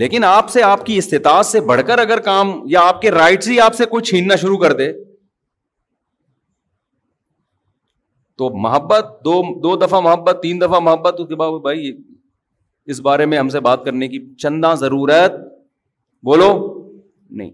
لیکن 0.00 0.24
آپ 0.24 0.50
سے 0.50 0.62
آپ 0.62 0.84
کی 0.86 0.96
استطاعت 0.98 1.46
سے 1.46 1.60
بڑھ 1.68 1.80
کر 1.86 1.98
اگر 1.98 2.20
کام 2.30 2.50
یا 2.70 2.80
آپ 2.88 3.00
کے 3.02 3.10
رائٹس 3.10 3.48
ہی 3.48 3.60
آپ 3.60 3.74
سے 3.74 3.86
کوئی 3.92 4.02
چھیننا 4.10 4.36
شروع 4.42 4.58
کر 4.58 4.72
دے 4.80 4.92
تو 8.38 8.48
محبت 8.66 9.08
دو 9.24 9.40
دو 9.62 9.76
دفعہ 9.86 10.00
محبت 10.00 10.38
تین 10.42 10.60
دفعہ 10.60 10.78
محبت 10.80 11.20
اس 11.20 11.28
کے 11.28 11.34
بعد 11.36 11.58
بھائی 11.62 11.92
اس 12.92 13.00
بارے 13.08 13.26
میں 13.26 13.38
ہم 13.38 13.48
سے 13.48 13.60
بات 13.66 13.84
کرنے 13.84 14.08
کی 14.08 14.18
چندہ 14.42 14.72
ضرورت 14.80 15.34
بولو 16.26 16.48
نہیں 17.30 17.50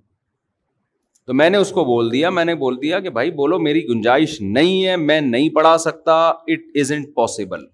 تو 1.28 1.34
میں 1.34 1.48
نے 1.50 1.58
اس 1.58 1.70
کو 1.72 1.84
بول 1.84 2.10
دیا 2.12 2.28
میں 2.30 2.44
نے 2.44 2.54
بول 2.54 2.76
دیا 2.82 2.98
کہ 3.04 3.10
بھائی 3.10 3.30
بولو 3.40 3.58
میری 3.58 3.82
گنجائش 3.88 4.40
نہیں 4.40 4.86
ہے 4.86 4.96
میں 5.04 5.20
نہیں 5.20 5.48
پڑھا 5.54 5.76
سکتا 5.84 6.14
it 6.30 6.76
is 6.80 6.92
int 6.96 7.06
possible 7.14 7.64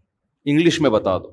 English 0.52 0.80
میں 0.80 0.90
بتا 0.90 1.16
دو 1.22 1.30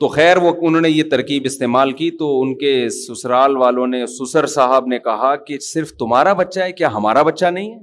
تو 0.00 0.08
خیر 0.14 0.36
وہ 0.42 0.52
انہوں 0.68 0.80
نے 0.80 0.88
یہ 0.90 1.02
ترکیب 1.10 1.42
استعمال 1.46 1.92
کی 1.98 2.10
تو 2.18 2.28
ان 2.42 2.56
کے 2.58 2.72
سسرال 2.96 3.56
والوں 3.56 3.86
نے 3.86 4.04
سسر 4.18 4.46
صاحب 4.54 4.86
نے 4.92 4.98
کہا 5.04 5.34
کہ 5.46 5.58
صرف 5.72 5.92
تمہارا 5.98 6.32
بچہ 6.40 6.60
ہے 6.60 6.72
کیا 6.80 6.92
ہمارا 6.94 7.22
بچہ 7.30 7.46
نہیں 7.58 7.70
ہے 7.74 7.78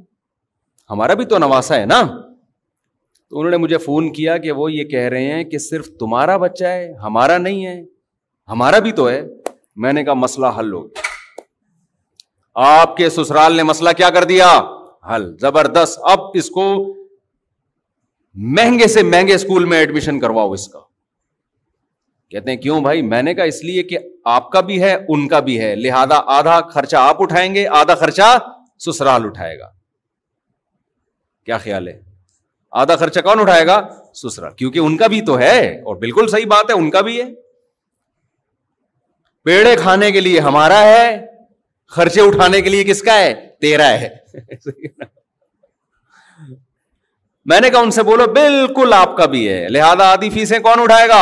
ہمارا 0.89 1.13
بھی 1.22 1.26
تو 1.34 1.38
نواسا 1.43 1.80
ہے 1.80 1.86
نا 1.86 2.01
تو 2.05 3.38
انہوں 3.38 3.51
نے 3.51 3.57
مجھے 3.57 3.78
فون 3.86 4.11
کیا 4.13 4.38
کہ 4.47 4.51
وہ 4.61 4.72
یہ 4.74 4.84
کہہ 4.95 5.07
رہے 5.13 5.32
ہیں 5.34 5.43
کہ 5.49 5.57
صرف 5.72 5.89
تمہارا 5.99 6.38
بچہ 6.47 6.65
ہے 6.78 6.91
ہمارا 7.03 7.38
نہیں 7.38 7.65
ہے 7.65 7.82
ہمارا 8.51 8.80
بھی 8.88 8.91
تو 9.01 9.09
ہے 9.09 9.22
میں 9.84 9.93
نے 9.93 10.03
کہا 10.03 10.13
مسئلہ 10.13 10.47
حل 10.57 10.72
ہو 10.74 10.84
آپ 12.65 12.95
کے 12.97 13.09
سسرال 13.09 13.55
نے 13.57 13.63
مسئلہ 13.63 13.89
کیا 13.97 14.09
کر 14.13 14.24
دیا 14.32 14.47
حل 15.15 15.32
زبردست 15.41 15.99
اب 16.11 16.20
اس 16.38 16.49
کو 16.51 16.63
مہنگے 18.57 18.88
سے 18.88 19.03
مہنگے 19.03 19.34
اسکول 19.36 19.65
میں 19.65 19.78
ایڈمیشن 19.78 20.20
کرواؤ 20.20 20.51
اس 20.53 20.67
کا 20.74 20.80
کہتے 22.32 22.51
ہیں 22.51 22.57
کیوں 22.61 22.80
بھائی 22.82 23.01
میں 23.01 23.22
نے 23.24 23.34
کہا 23.34 23.43
اس 23.51 23.63
لیے 23.63 23.84
کہ 23.84 23.97
آپ 24.36 24.49
کا 24.51 24.59
بھی 24.65 24.82
ہے 24.82 24.93
ان 25.15 25.28
کا 25.28 25.39
بھی 25.47 25.59
ہے 25.61 25.74
لہذا 25.76 26.20
آدھا 26.38 26.59
خرچہ 26.74 26.95
آپ 26.97 27.22
اٹھائیں 27.22 27.53
گے 27.55 27.67
آدھا 27.78 27.95
خرچہ 28.01 28.38
سسرال 28.86 29.26
اٹھائے 29.26 29.57
گا 29.59 29.70
کیا 31.45 31.57
خیال 31.57 31.88
ہے 31.88 31.99
آدھا 32.82 32.95
خرچہ 32.95 33.20
کون 33.26 33.39
اٹھائے 33.41 33.65
گا 33.67 33.82
سسرال 34.22 34.53
کیونکہ 34.57 34.80
ان 34.80 34.97
کا 34.97 35.07
بھی 35.13 35.22
تو 35.26 35.38
ہے 35.39 35.57
اور 35.86 35.95
بالکل 36.03 36.28
صحیح 36.32 36.45
بات 36.49 36.70
ہے 36.70 36.76
ان 36.82 36.89
کا 36.91 37.01
بھی 37.07 37.20
ہے 37.22 37.30
پیڑے 39.46 39.76
کھانے 39.82 40.12
کے 40.12 40.20
لیے 40.22 40.40
ہمارا 40.48 40.82
ہے 40.84 41.06
خرچے 41.96 42.22
اٹھانے 42.22 42.62
کے 42.62 42.70
لیے 42.70 42.84
کس 42.84 43.02
کا 43.04 43.18
ہے 43.20 43.34
تیرا 43.62 43.88
ہے 44.00 44.10
میں 47.52 47.60
نے 47.62 47.70
کہا 47.70 47.80
ان 47.80 47.92
سے 47.92 48.04
بولو 48.10 48.26
بالکل 48.34 48.94
آپ 48.94 49.16
کا 49.18 49.26
بھی 49.36 49.48
ہے 49.50 49.68
لہذا 49.70 50.10
آدھی 50.12 50.30
فیسیں 50.30 50.60
کون 50.66 50.82
اٹھائے 50.82 51.08
گا 51.10 51.22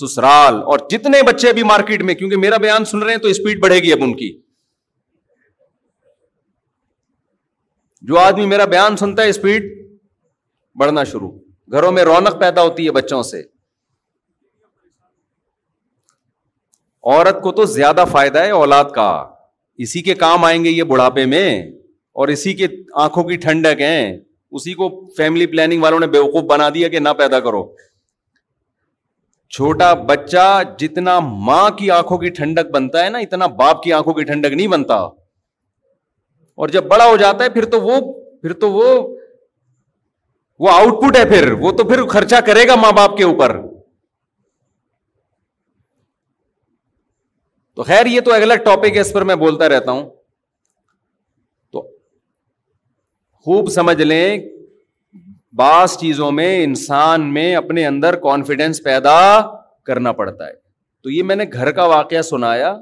سسرال 0.00 0.56
اور 0.72 0.78
جتنے 0.90 1.22
بچے 1.26 1.52
بھی 1.52 1.62
مارکیٹ 1.72 2.02
میں 2.10 2.14
کیونکہ 2.14 2.36
میرا 2.46 2.56
بیان 2.66 2.84
سن 2.92 3.02
رہے 3.02 3.12
ہیں 3.14 3.20
تو 3.20 3.28
اسپیڈ 3.28 3.60
بڑھے 3.62 3.78
گی 3.82 3.92
اب 3.92 4.02
ان 4.02 4.14
کی 4.16 4.30
جو 8.10 8.18
آدمی 8.18 8.46
میرا 8.46 8.64
بیان 8.74 8.96
سنتا 8.96 9.22
ہے 9.22 9.28
اسپیڈ 9.28 9.70
بڑھنا 10.80 11.04
شروع 11.12 11.30
گھروں 11.72 11.90
میں 11.98 12.04
رونق 12.04 12.40
پیدا 12.40 12.62
ہوتی 12.62 12.86
ہے 12.86 12.92
بچوں 12.92 13.22
سے 13.32 13.42
عورت 17.10 17.40
کو 17.42 17.50
تو 17.52 17.64
زیادہ 17.66 18.04
فائدہ 18.10 18.40
ہے 18.42 18.50
اولاد 18.58 18.90
کا 18.94 19.06
اسی 19.84 20.02
کے 20.02 20.14
کام 20.14 20.44
آئیں 20.44 20.64
گے 20.64 20.70
یہ 20.70 20.82
بڑھاپے 20.92 21.24
میں 21.26 21.46
اور 22.20 22.28
اسی 22.28 22.52
کے 22.54 22.66
آنکھوں 23.04 23.24
کی 23.28 23.36
ٹھنڈک 23.44 23.80
ہے 23.80 24.02
اسی 24.58 24.74
کو 24.80 24.88
فیملی 25.16 25.46
پلاننگ 25.54 25.82
والوں 25.82 26.00
نے 26.00 26.06
بے 26.14 26.18
وقوف 26.18 26.42
بنا 26.50 26.68
دیا 26.74 26.88
کہ 26.92 26.98
نہ 26.98 27.08
پیدا 27.18 27.40
کرو 27.46 27.62
چھوٹا 29.56 29.92
بچہ 30.10 30.44
جتنا 30.78 31.18
ماں 31.48 31.68
کی 31.78 31.90
آنکھوں 31.96 32.18
کی 32.18 32.28
ٹھنڈک 32.38 32.70
بنتا 32.74 33.04
ہے 33.04 33.08
نا 33.10 33.18
اتنا 33.26 33.46
باپ 33.62 33.82
کی 33.82 33.92
آنکھوں 33.92 34.14
کی 34.14 34.24
ٹھنڈک 34.30 34.52
نہیں 34.52 34.66
بنتا 34.76 34.94
اور 36.54 36.68
جب 36.76 36.84
بڑا 36.94 37.06
ہو 37.08 37.16
جاتا 37.24 37.44
ہے 37.44 37.48
پھر 37.56 37.64
تو 37.72 37.80
وہ 37.80 38.00
پھر 38.42 38.52
تو 38.64 38.70
وہ 38.72 38.94
آؤٹ 40.72 41.02
پٹ 41.02 41.16
ہے 41.16 41.24
پھر 41.28 41.50
وہ 41.60 41.70
تو 41.78 41.84
پھر 41.88 42.06
خرچہ 42.16 42.36
کرے 42.46 42.66
گا 42.68 42.74
ماں 42.84 42.92
باپ 42.96 43.16
کے 43.16 43.24
اوپر 43.24 43.60
تو 47.76 47.82
خیر 47.82 48.06
یہ 48.06 48.20
تو 48.20 48.32
اگلا 48.34 48.54
الگ 48.54 48.62
ٹاپک 48.64 48.96
ہے 48.96 49.00
اس 49.00 49.12
پر 49.12 49.24
میں 49.30 49.34
بولتا 49.42 49.68
رہتا 49.68 49.90
ہوں 49.90 50.08
تو 51.72 51.80
خوب 53.44 53.68
سمجھ 53.74 54.00
لیں 54.02 54.38
بعض 55.58 55.96
چیزوں 56.00 56.30
میں 56.32 56.50
انسان 56.64 57.32
میں 57.34 57.54
اپنے 57.56 57.86
اندر 57.86 58.16
کانفیڈینس 58.20 58.82
پیدا 58.84 59.16
کرنا 59.86 60.12
پڑتا 60.20 60.46
ہے 60.46 60.52
تو 61.04 61.10
یہ 61.10 61.22
میں 61.30 61.36
نے 61.36 61.44
گھر 61.52 61.70
کا 61.78 61.84
واقعہ 61.94 62.22
سنایا 62.22 62.74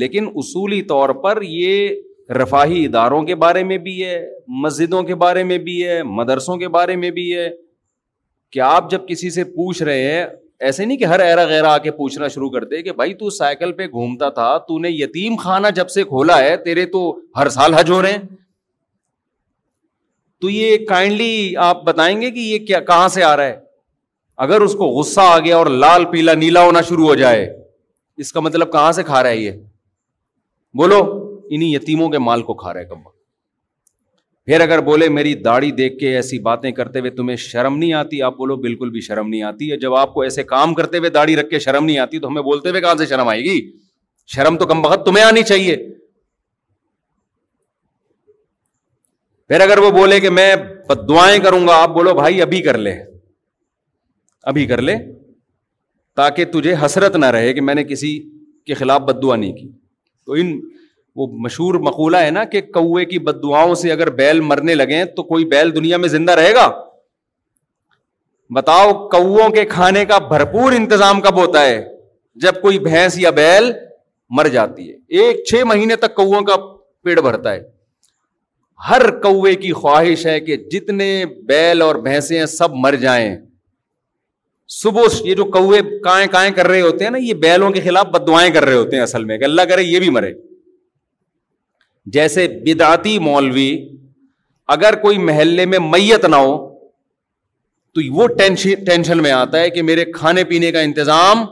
لیکن 0.00 0.28
اصولی 0.42 0.80
طور 0.92 1.08
پر 1.22 1.42
یہ 1.42 2.32
رفاہی 2.42 2.84
اداروں 2.86 3.22
کے 3.26 3.34
بارے 3.44 3.62
میں 3.64 3.78
بھی 3.86 4.04
ہے 4.04 4.20
مسجدوں 4.62 5.02
کے 5.10 5.14
بارے 5.24 5.42
میں 5.50 5.58
بھی 5.68 5.82
ہے 5.88 6.02
مدرسوں 6.20 6.56
کے 6.62 6.68
بارے 6.76 6.96
میں 7.04 7.10
بھی 7.18 7.24
ہے 7.36 7.48
کہ 8.52 8.60
آپ 8.66 8.90
جب 8.90 9.06
کسی 9.08 9.30
سے 9.30 9.44
پوچھ 9.54 9.82
رہے 9.82 10.02
ہیں 10.10 10.26
ایسے 10.66 10.84
نہیں 10.84 10.98
کہ 10.98 11.04
ہر 11.04 11.20
ایرا 11.20 11.44
گہرا 11.46 11.72
آ 11.74 11.78
کے 11.78 11.90
پوچھنا 11.96 12.28
شروع 12.28 12.48
کر 12.50 12.64
دے 12.68 12.82
کہ 12.82 12.92
بھائی 12.92 13.12
تو 13.14 13.30
سائیکل 13.30 13.72
پہ 13.72 13.86
گھومتا 13.90 14.28
تھا 14.38 14.56
تو 14.68 14.78
نے 14.82 14.88
یتیم 14.90 15.36
خانہ 15.42 15.66
جب 15.74 15.88
سے 15.90 16.04
کھولا 16.04 16.38
ہے 16.42 16.56
تیرے 16.64 16.86
تو 16.94 17.02
ہر 17.38 17.48
سال 17.56 17.74
حج 17.74 17.90
ہو 17.90 18.00
رہے 18.02 18.12
ہیں 18.12 18.26
تو 20.40 20.50
یہ 20.50 20.76
کائنڈلی 20.88 21.54
آپ 21.66 21.84
بتائیں 21.84 22.20
گے 22.20 22.30
کہ 22.30 22.38
یہ 22.38 22.66
کیا 22.66 22.80
کہاں 22.90 23.06
سے 23.18 23.22
آ 23.24 23.36
رہا 23.36 23.44
ہے 23.46 23.58
اگر 24.46 24.60
اس 24.60 24.74
کو 24.78 24.86
غصہ 24.98 25.20
آ 25.28 25.38
گیا 25.44 25.56
اور 25.56 25.66
لال 25.84 26.04
پیلا 26.10 26.32
نیلا 26.42 26.64
ہونا 26.64 26.80
شروع 26.88 27.06
ہو 27.06 27.14
جائے 27.22 27.44
اس 28.24 28.32
کا 28.32 28.40
مطلب 28.40 28.72
کہاں 28.72 28.90
سے 28.98 29.02
کھا 29.12 29.22
رہا 29.22 29.30
ہے 29.30 29.36
یہ 29.36 29.52
بولو 30.80 31.00
انہیں 31.50 31.68
یتیموں 31.68 32.08
کے 32.10 32.18
مال 32.30 32.42
کو 32.50 32.54
کھا 32.62 32.72
رہا 32.72 32.80
ہے 32.80 32.84
کمبا 32.86 33.10
پھر 34.48 34.60
اگر 34.60 34.80
بولے 34.80 35.08
میری 35.14 35.32
داڑھی 35.44 35.70
دیکھ 35.78 35.96
کے 35.98 36.14
ایسی 36.16 36.38
باتیں 36.44 36.70
کرتے 36.76 36.98
ہوئے 36.98 37.10
تمہیں 37.16 37.34
شرم 37.40 37.76
نہیں 37.78 37.92
آتی 37.94 38.20
آپ 38.28 38.36
بولو 38.36 38.54
بالکل 38.60 38.90
بھی 38.90 39.00
شرم 39.08 39.28
نہیں 39.28 39.42
آتی 39.48 39.76
جب 39.80 39.94
آپ 39.94 40.14
کو 40.14 40.20
ایسے 40.22 40.42
کام 40.52 40.72
کرتے 40.74 40.98
ہوئے 40.98 41.10
داڑھی 41.16 41.34
رکھ 41.36 41.48
کے 41.50 41.58
شرم 41.64 41.84
نہیں 41.84 41.98
آتی 42.04 42.18
تو 42.18 42.28
ہمیں 42.28 42.42
بولتے 42.42 42.70
ہوئے 42.70 42.80
کہاں 42.80 42.94
سے 42.98 43.06
شرم 43.06 43.28
آئے 43.28 43.40
گی 43.44 43.60
شرم 44.34 44.56
تو 44.58 44.66
کم 44.66 44.80
بخت 44.82 45.04
تمہیں 45.06 45.24
آنی 45.24 45.42
چاہیے 45.50 45.76
پھر 49.48 49.60
اگر 49.66 49.78
وہ 49.86 49.90
بولے 49.98 50.20
کہ 50.20 50.30
میں 50.38 50.48
بدوائیں 50.88 51.38
کروں 51.44 51.66
گا 51.68 51.76
آپ 51.82 51.90
بولو 51.98 52.14
بھائی 52.20 52.42
ابھی 52.42 52.62
کر 52.68 52.78
لے 52.88 52.94
ابھی 54.52 54.66
کر 54.72 54.82
لے 54.90 54.94
تاکہ 56.22 56.44
تجھے 56.54 56.74
حسرت 56.84 57.16
نہ 57.16 57.26
رہے 57.38 57.52
کہ 57.58 57.68
میں 57.70 57.74
نے 57.74 57.84
کسی 57.92 58.18
کے 58.66 58.74
خلاف 58.82 59.00
بد 59.10 59.22
دعا 59.22 59.36
نہیں 59.36 59.52
کی 59.60 59.68
تو 60.26 60.32
ان 60.40 60.58
وہ 61.20 61.26
مشہور 61.44 61.74
مقولہ 61.86 62.16
ہے 62.24 62.30
نا 62.30 62.42
کہ 62.50 62.60
کوے 62.74 63.04
کی 63.12 63.18
بدواؤں 63.28 63.74
سے 63.80 63.90
اگر 63.92 64.10
بیل 64.20 64.40
مرنے 64.50 64.74
لگے 64.74 65.04
تو 65.16 65.22
کوئی 65.30 65.44
بیل 65.54 65.74
دنیا 65.76 65.96
میں 66.02 66.08
زندہ 66.08 66.32
رہے 66.40 66.52
گا 66.54 66.66
بتاؤ 68.58 69.48
کے 69.54 69.64
کھانے 69.72 70.04
کا 70.10 70.18
بھرپور 70.28 70.72
انتظام 70.72 71.20
کب 71.24 71.40
ہوتا 71.42 71.64
ہے 71.64 71.82
جب 72.44 72.60
کوئی 72.60 72.78
بھینس 72.86 73.18
یا 73.18 73.30
بیل 73.40 73.70
مر 74.38 74.48
جاتی 74.58 74.88
ہے 74.90 75.22
ایک 75.22 75.44
چھ 75.50 75.64
مہینے 75.74 75.96
تک 76.06 76.14
کا 76.46 76.56
پیڑ 77.06 77.18
بھرتا 77.28 77.52
ہے 77.54 77.60
ہر 78.88 79.10
کوے 79.22 79.54
کی 79.62 79.72
خواہش 79.82 80.26
ہے 80.26 80.38
کہ 80.48 80.56
جتنے 80.72 81.08
بیل 81.46 81.82
اور 81.82 81.94
بھینسیں 82.08 82.38
سب 82.58 82.74
مر 82.84 82.94
جائیں 83.06 83.28
صبح 84.80 85.14
یہ 85.24 85.34
جو 85.34 85.44
کوے 85.56 85.80
کائیں 86.04 86.26
کائیں 86.32 86.50
کر 86.56 86.66
رہے 86.72 86.80
ہوتے 86.86 87.04
ہیں 87.04 87.10
نا 87.10 87.18
یہ 87.28 87.34
بیلوں 87.46 87.70
کے 87.76 87.80
خلاف 87.86 88.16
دعائیں 88.26 88.50
کر 88.54 88.64
رہے 88.64 88.80
ہوتے 88.84 88.96
ہیں 88.96 89.02
اصل 89.02 89.24
میں 89.30 89.38
کہ 89.38 89.44
اللہ 89.44 89.70
کرے 89.72 89.82
یہ 89.92 89.98
بھی 90.04 90.10
مرے 90.18 90.32
جیسے 92.12 92.46
بدعتی 92.66 93.18
مولوی 93.24 93.68
اگر 94.74 94.94
کوئی 95.00 95.18
محلے 95.28 95.64
میں 95.72 95.78
میت 95.90 96.24
نہ 96.24 96.36
ہو 96.36 96.52
تو 97.94 98.00
وہ 98.14 98.26
ٹینشن 98.86 99.22
میں 99.22 99.30
آتا 99.32 99.60
ہے 99.60 99.70
کہ 99.70 99.82
میرے 99.88 100.04
کھانے 100.18 100.44
پینے 100.50 100.70
کا 100.72 100.80
انتظام 100.88 101.44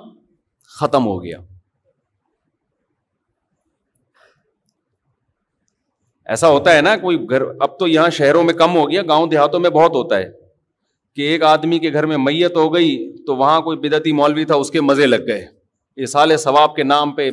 ختم 0.78 1.06
ہو 1.06 1.22
گیا 1.22 1.38
ایسا 6.34 6.48
ہوتا 6.48 6.74
ہے 6.76 6.80
نا 6.82 6.96
کوئی 7.02 7.18
گھر 7.30 7.42
اب 7.64 7.78
تو 7.78 7.88
یہاں 7.88 8.10
شہروں 8.18 8.42
میں 8.44 8.54
کم 8.62 8.76
ہو 8.76 8.88
گیا 8.90 9.02
گاؤں 9.08 9.26
دیہاتوں 9.32 9.60
میں 9.66 9.70
بہت 9.80 9.94
ہوتا 9.94 10.16
ہے 10.18 10.30
کہ 11.16 11.28
ایک 11.32 11.42
آدمی 11.50 11.78
کے 11.84 11.92
گھر 11.92 12.06
میں 12.12 12.16
میت 12.18 12.56
ہو 12.56 12.72
گئی 12.74 12.96
تو 13.26 13.36
وہاں 13.42 13.60
کوئی 13.68 13.78
بدعتی 13.84 14.12
مولوی 14.20 14.44
تھا 14.44 14.54
اس 14.62 14.70
کے 14.70 14.80
مزے 14.90 15.06
لگ 15.06 15.26
گئے 15.26 15.44
یہ 16.02 16.06
سال 16.14 16.36
ثواب 16.46 16.74
کے 16.76 16.82
نام 16.92 17.12
پہ 17.20 17.30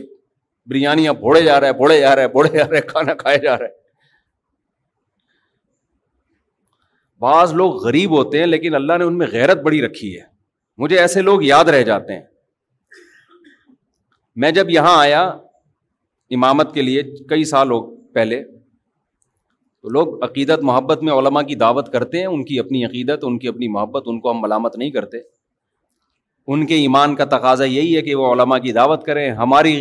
بریانیاں 0.69 1.13
بھوڑے 1.19 1.41
جا 1.43 1.59
رہے 1.61 1.73
بھوڑے 1.77 1.99
جا 1.99 2.15
رہے 2.15 2.27
بھوڑے 2.35 2.49
جا 2.57 2.65
رہے 2.71 2.81
کھانا 2.89 3.13
کھائے 3.23 3.37
جا 3.43 3.57
رہا 3.57 3.65
ہے 3.67 3.81
بعض 7.21 7.53
لوگ 7.53 7.75
غریب 7.85 8.11
ہوتے 8.17 8.39
ہیں 8.39 8.45
لیکن 8.45 8.75
اللہ 8.75 8.97
نے 8.99 9.03
ان 9.05 9.17
میں 9.17 9.27
غیرت 9.31 9.61
بڑی 9.63 9.81
رکھی 9.81 10.15
ہے 10.15 10.21
مجھے 10.83 10.97
ایسے 10.99 11.21
لوگ 11.21 11.41
یاد 11.43 11.65
رہ 11.73 11.81
جاتے 11.89 12.13
ہیں 12.13 12.21
میں 14.43 14.51
جب 14.57 14.69
یہاں 14.69 14.97
آیا 14.99 15.21
امامت 16.37 16.73
کے 16.73 16.81
لیے 16.81 17.01
کئی 17.29 17.43
سال 17.45 17.71
ہو 17.71 17.79
پہلے 18.13 18.43
تو 18.51 19.89
لوگ 19.93 20.23
عقیدت 20.23 20.63
محبت 20.69 21.01
میں 21.03 21.13
علماء 21.13 21.41
کی 21.51 21.55
دعوت 21.63 21.91
کرتے 21.93 22.19
ہیں 22.19 22.25
ان 22.25 22.43
کی 22.45 22.59
اپنی 22.59 22.83
عقیدت 22.85 23.23
ان 23.27 23.37
کی 23.39 23.47
اپنی 23.47 23.67
محبت 23.71 24.03
ان 24.07 24.19
کو 24.19 24.31
ہم 24.31 24.41
ملامت 24.41 24.75
نہیں 24.77 24.91
کرتے 24.91 25.17
ان 26.53 26.65
کے 26.67 26.75
ایمان 26.81 27.15
کا 27.15 27.25
تقاضا 27.37 27.63
یہی 27.63 27.95
ہے 27.95 28.01
کہ 28.01 28.15
وہ 28.21 28.31
علماء 28.33 28.57
کی 28.65 28.71
دعوت 28.79 29.03
کریں 29.05 29.29
ہماری 29.41 29.75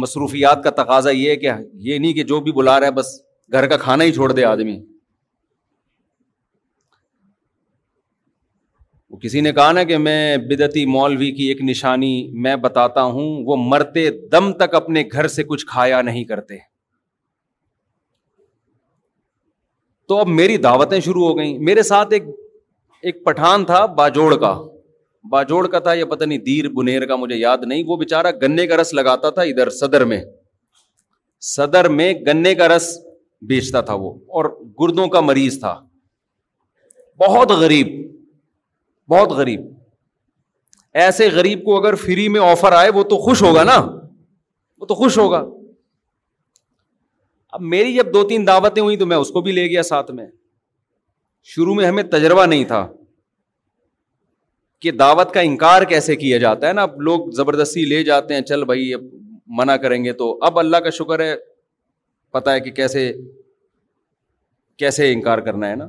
مصروفیات 0.00 0.62
کا 0.64 0.70
تقاضا 0.82 1.10
یہ 1.10 1.30
ہے 1.30 1.36
کہ 1.36 1.48
یہ 1.86 1.98
نہیں 1.98 2.12
کہ 2.14 2.22
جو 2.28 2.40
بھی 2.40 2.52
بلا 2.52 2.78
رہا 2.80 2.86
ہے 2.86 2.92
بس 2.98 3.06
گھر 3.52 3.66
کا 3.68 3.76
کھانا 3.76 4.04
ہی 4.04 4.12
چھوڑ 4.12 4.30
دے 4.32 4.44
آدمی 4.44 4.78
وہ 9.10 9.16
کسی 9.22 9.40
نے 9.40 9.52
کہا 9.52 9.72
نا 9.72 9.82
کہ 9.84 9.96
میں 9.98 10.36
بدتی 10.50 10.84
مولوی 10.92 11.30
کی 11.36 11.46
ایک 11.48 11.60
نشانی 11.70 12.12
میں 12.42 12.54
بتاتا 12.66 13.02
ہوں 13.16 13.42
وہ 13.46 13.56
مرتے 13.64 14.08
دم 14.32 14.52
تک 14.60 14.74
اپنے 14.74 15.02
گھر 15.12 15.28
سے 15.36 15.42
کچھ 15.48 15.66
کھایا 15.72 16.00
نہیں 16.02 16.24
کرتے 16.24 16.56
تو 20.08 20.18
اب 20.20 20.28
میری 20.28 20.56
دعوتیں 20.66 20.98
شروع 21.00 21.26
ہو 21.26 21.36
گئیں 21.38 21.58
میرے 21.68 21.82
ساتھ 21.92 22.12
ایک 22.12 22.22
ایک 23.10 23.24
پٹھان 23.24 23.64
تھا 23.64 23.84
باجوڑ 23.98 24.34
کا 24.40 24.54
باجوڑ 25.30 25.66
کا 25.72 25.78
تھا 25.78 25.92
یا 25.94 26.06
پتہ 26.06 26.24
نہیں 26.24 26.38
دیر 26.46 26.68
بنیر 26.76 27.06
کا 27.06 27.16
مجھے 27.16 27.36
یاد 27.36 27.58
نہیں 27.66 27.82
وہ 27.86 27.96
بےچارا 27.96 28.30
گنے 28.42 28.66
کا 28.66 28.76
رس 28.76 28.92
لگاتا 28.94 29.30
تھا 29.34 29.42
ادھر 29.50 29.70
صدر 29.80 30.04
میں 30.12 30.20
صدر 31.54 31.88
میں 31.88 32.12
گنے 32.26 32.54
کا 32.54 32.68
رس 32.76 32.88
بیچتا 33.48 33.80
تھا 33.86 33.94
وہ 34.00 34.12
اور 34.38 34.44
گردوں 34.80 35.06
کا 35.16 35.20
مریض 35.20 35.58
تھا 35.60 35.74
بہت 37.20 37.50
غریب 37.60 37.88
بہت 39.12 39.32
غریب 39.38 39.60
ایسے 41.02 41.28
غریب 41.34 41.64
کو 41.64 41.76
اگر 41.78 41.94
فری 42.04 42.28
میں 42.28 42.40
آفر 42.50 42.72
آئے 42.78 42.90
وہ 42.94 43.02
تو 43.12 43.16
خوش 43.24 43.42
ہوگا 43.42 43.62
نا 43.64 43.76
وہ 43.82 44.86
تو 44.86 44.94
خوش 44.94 45.18
ہوگا 45.18 45.44
اب 47.54 47.60
میری 47.74 47.94
جب 47.94 48.12
دو 48.14 48.22
تین 48.28 48.46
دعوتیں 48.46 48.82
ہوئی 48.82 48.96
تو 48.96 49.06
میں 49.06 49.16
اس 49.22 49.28
کو 49.30 49.40
بھی 49.46 49.52
لے 49.52 49.66
گیا 49.70 49.82
ساتھ 49.92 50.10
میں 50.18 50.26
شروع 51.54 51.74
میں 51.74 51.86
ہمیں 51.86 52.02
تجربہ 52.12 52.44
نہیں 52.46 52.64
تھا 52.72 52.86
کہ 54.82 54.90
دعوت 54.92 55.32
کا 55.34 55.40
انکار 55.48 55.82
کیسے 55.90 56.14
کیا 56.20 56.38
جاتا 56.44 56.68
ہے 56.68 56.72
نا 56.76 56.82
اب 56.82 57.00
لوگ 57.08 57.28
زبردستی 57.40 57.84
لے 57.88 58.02
جاتے 58.04 58.34
ہیں 58.34 58.40
چل 58.50 58.64
بھائی 58.70 58.92
اب 58.94 59.02
منع 59.58 59.76
کریں 59.82 60.02
گے 60.04 60.12
تو 60.22 60.30
اب 60.48 60.58
اللہ 60.58 60.76
کا 60.86 60.90
شکر 60.98 61.20
ہے 61.24 61.34
پتا 62.36 62.52
ہے 62.52 62.60
کہ 62.60 62.70
کیسے 62.78 63.12
کیسے 64.82 65.10
انکار 65.12 65.38
کرنا 65.48 65.70
ہے 65.70 65.76
نا 65.82 65.88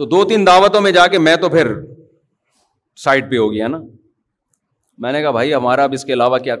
تو 0.00 0.04
دو 0.14 0.22
تین 0.32 0.46
دعوتوں 0.46 0.80
میں 0.80 0.90
جا 0.96 1.06
کے 1.14 1.18
میں 1.26 1.34
تو 1.42 1.48
پھر 1.56 1.72
سائڈ 3.04 3.30
پہ 3.30 3.38
ہو 3.38 3.52
گیا 3.52 3.68
نا 3.74 3.78
میں 5.04 5.12
نے 5.12 5.22
کہا 5.22 5.30
بھائی 5.38 5.54
ہمارا 5.54 5.84
اب 5.84 5.92
اس 5.98 6.04
کے 6.04 6.12
علاوہ 6.12 6.38
کیا 6.46 6.56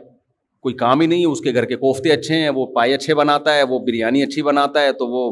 کوئی 0.66 0.74
کام 0.84 1.00
ہی 1.00 1.06
نہیں 1.06 1.20
ہے 1.20 1.30
اس 1.32 1.40
کے 1.40 1.54
گھر 1.54 1.64
کے 1.70 1.76
کوفتے 1.84 2.12
اچھے 2.12 2.40
ہیں 2.42 2.48
وہ 2.60 2.66
پائے 2.74 2.94
اچھے 2.94 3.14
بناتا 3.22 3.54
ہے 3.54 3.62
وہ 3.74 3.78
بریانی 3.86 4.22
اچھی 4.22 4.42
بناتا 4.52 4.82
ہے 4.86 4.92
تو 5.02 5.06
وہ 5.14 5.30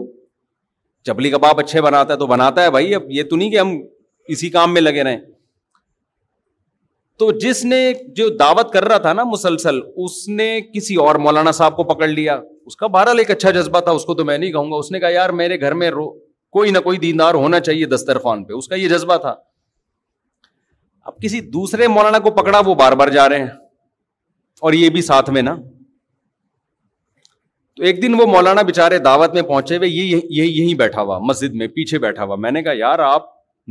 چپلی 1.06 1.30
کباب 1.30 1.58
اچھے 1.60 1.80
بناتا 1.82 2.12
ہے 2.12 2.18
تو 2.18 2.26
بناتا 2.26 2.62
ہے 2.62 2.70
بھائی 2.76 2.94
اب 2.94 3.10
یہ 3.16 3.22
تو 3.30 3.36
نہیں 3.36 3.50
کہ 3.50 3.58
ہم 3.58 3.72
اسی 4.34 4.50
کام 4.58 4.72
میں 4.74 4.80
لگے 4.80 5.02
رہے 5.04 5.18
تو 7.22 7.30
جس 7.44 7.64
نے 7.64 7.78
جو 8.16 8.28
دعوت 8.40 8.72
کر 8.72 8.84
رہا 8.88 8.98
تھا 9.04 9.12
نا 9.18 9.24
مسلسل 9.34 9.80
اس 10.06 10.16
نے 10.40 10.48
کسی 10.74 10.94
اور 11.04 11.14
مولانا 11.26 11.52
صاحب 11.58 11.76
کو 11.76 11.84
پکڑ 11.94 12.08
لیا 12.08 12.38
اس 12.70 12.76
کا 12.76 12.86
بہرحال 12.96 13.18
ایک 13.22 13.30
اچھا 13.30 13.50
جذبہ 13.58 13.80
تھا 13.86 13.92
اس 13.98 14.04
کو 14.10 14.14
تو 14.20 14.24
میں 14.30 14.36
نہیں 14.38 14.52
کہوں 14.56 14.70
گا 14.72 14.76
اس 14.84 14.90
نے 14.94 15.00
کہا 15.00 15.10
یار 15.18 15.30
میرے 15.42 15.60
گھر 15.66 15.74
میں 15.82 15.90
کوئی 16.56 16.70
نہ 16.70 16.78
کوئی 16.88 16.98
دیندار 17.04 17.34
ہونا 17.44 17.60
چاہیے 17.68 17.86
دسترخوان 17.94 18.44
پہ 18.44 18.52
اس 18.58 18.68
کا 18.68 18.74
یہ 18.82 18.88
جذبہ 18.88 19.16
تھا 19.26 19.34
اب 21.10 21.20
کسی 21.22 21.40
دوسرے 21.56 21.88
مولانا 21.94 22.18
کو 22.26 22.30
پکڑا 22.42 22.60
وہ 22.66 22.74
بار 22.84 22.92
بار 23.02 23.08
جا 23.16 23.28
رہے 23.28 23.38
ہیں 23.42 23.48
اور 24.66 24.72
یہ 24.82 24.88
بھی 24.98 25.02
ساتھ 25.08 25.30
میں 25.36 25.42
نا 25.48 25.56
تو 27.76 27.82
ایک 27.84 28.00
دن 28.02 28.14
وہ 28.18 28.26
مولانا 28.26 28.62
بےچارے 28.68 28.98
دعوت 29.04 29.32
میں 29.34 29.42
پہنچے 29.48 29.76
ہوئے 29.76 29.88
یہ 29.88 30.20
یہی 30.44 30.74
بیٹھا 30.74 31.02
ہوا 31.02 31.18
مسجد 31.28 31.54
میں 31.62 31.66
پیچھے 31.74 31.98
بیٹھا 32.04 32.24
ہوا 32.24 32.36
میں 32.44 32.50
نے 32.50 32.62
کہا 32.62 32.72
یار 32.76 32.98
آپ 33.06 33.22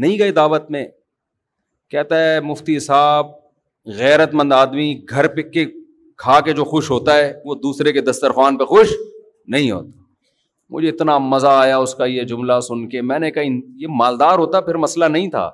نہیں 0.04 0.18
گئے 0.20 0.32
دعوت 0.40 0.70
میں 0.72 0.84
کہتا 1.92 2.20
ہے 2.24 2.40
مفتی 2.50 2.78
صاحب 2.88 3.28
غیرت 3.98 4.34
مند 4.42 4.54
آدمی 4.54 4.88
گھر 5.10 5.28
پک 5.36 5.52
کے 5.54 5.66
کھا 6.24 6.40
کے 6.46 6.54
جو 6.60 6.64
خوش 6.66 6.90
ہوتا 6.92 7.16
ہے 7.18 7.34
وہ 7.46 7.56
دوسرے 7.64 7.94
کے 7.94 8.02
دسترخوان 8.02 8.58
پہ 8.58 8.66
خوش 8.66 8.92
نہیں 9.56 9.72
ہوتا 9.72 10.04
مجھے 10.76 10.88
اتنا 10.90 11.18
مزہ 11.34 11.48
آیا 11.60 11.78
اس 11.78 11.96
کا 11.96 12.06
یہ 12.06 12.24
جملہ 12.34 12.60
سن 12.68 12.88
کے 12.90 13.02
میں 13.10 13.20
نے 13.20 13.32
کہا 13.32 13.44
یہ 13.82 13.88
مالدار 14.02 14.40
ہوتا 14.40 14.62
پھر 14.70 14.76
مسئلہ 14.86 15.06
نہیں 15.16 15.30
تھا 15.32 15.50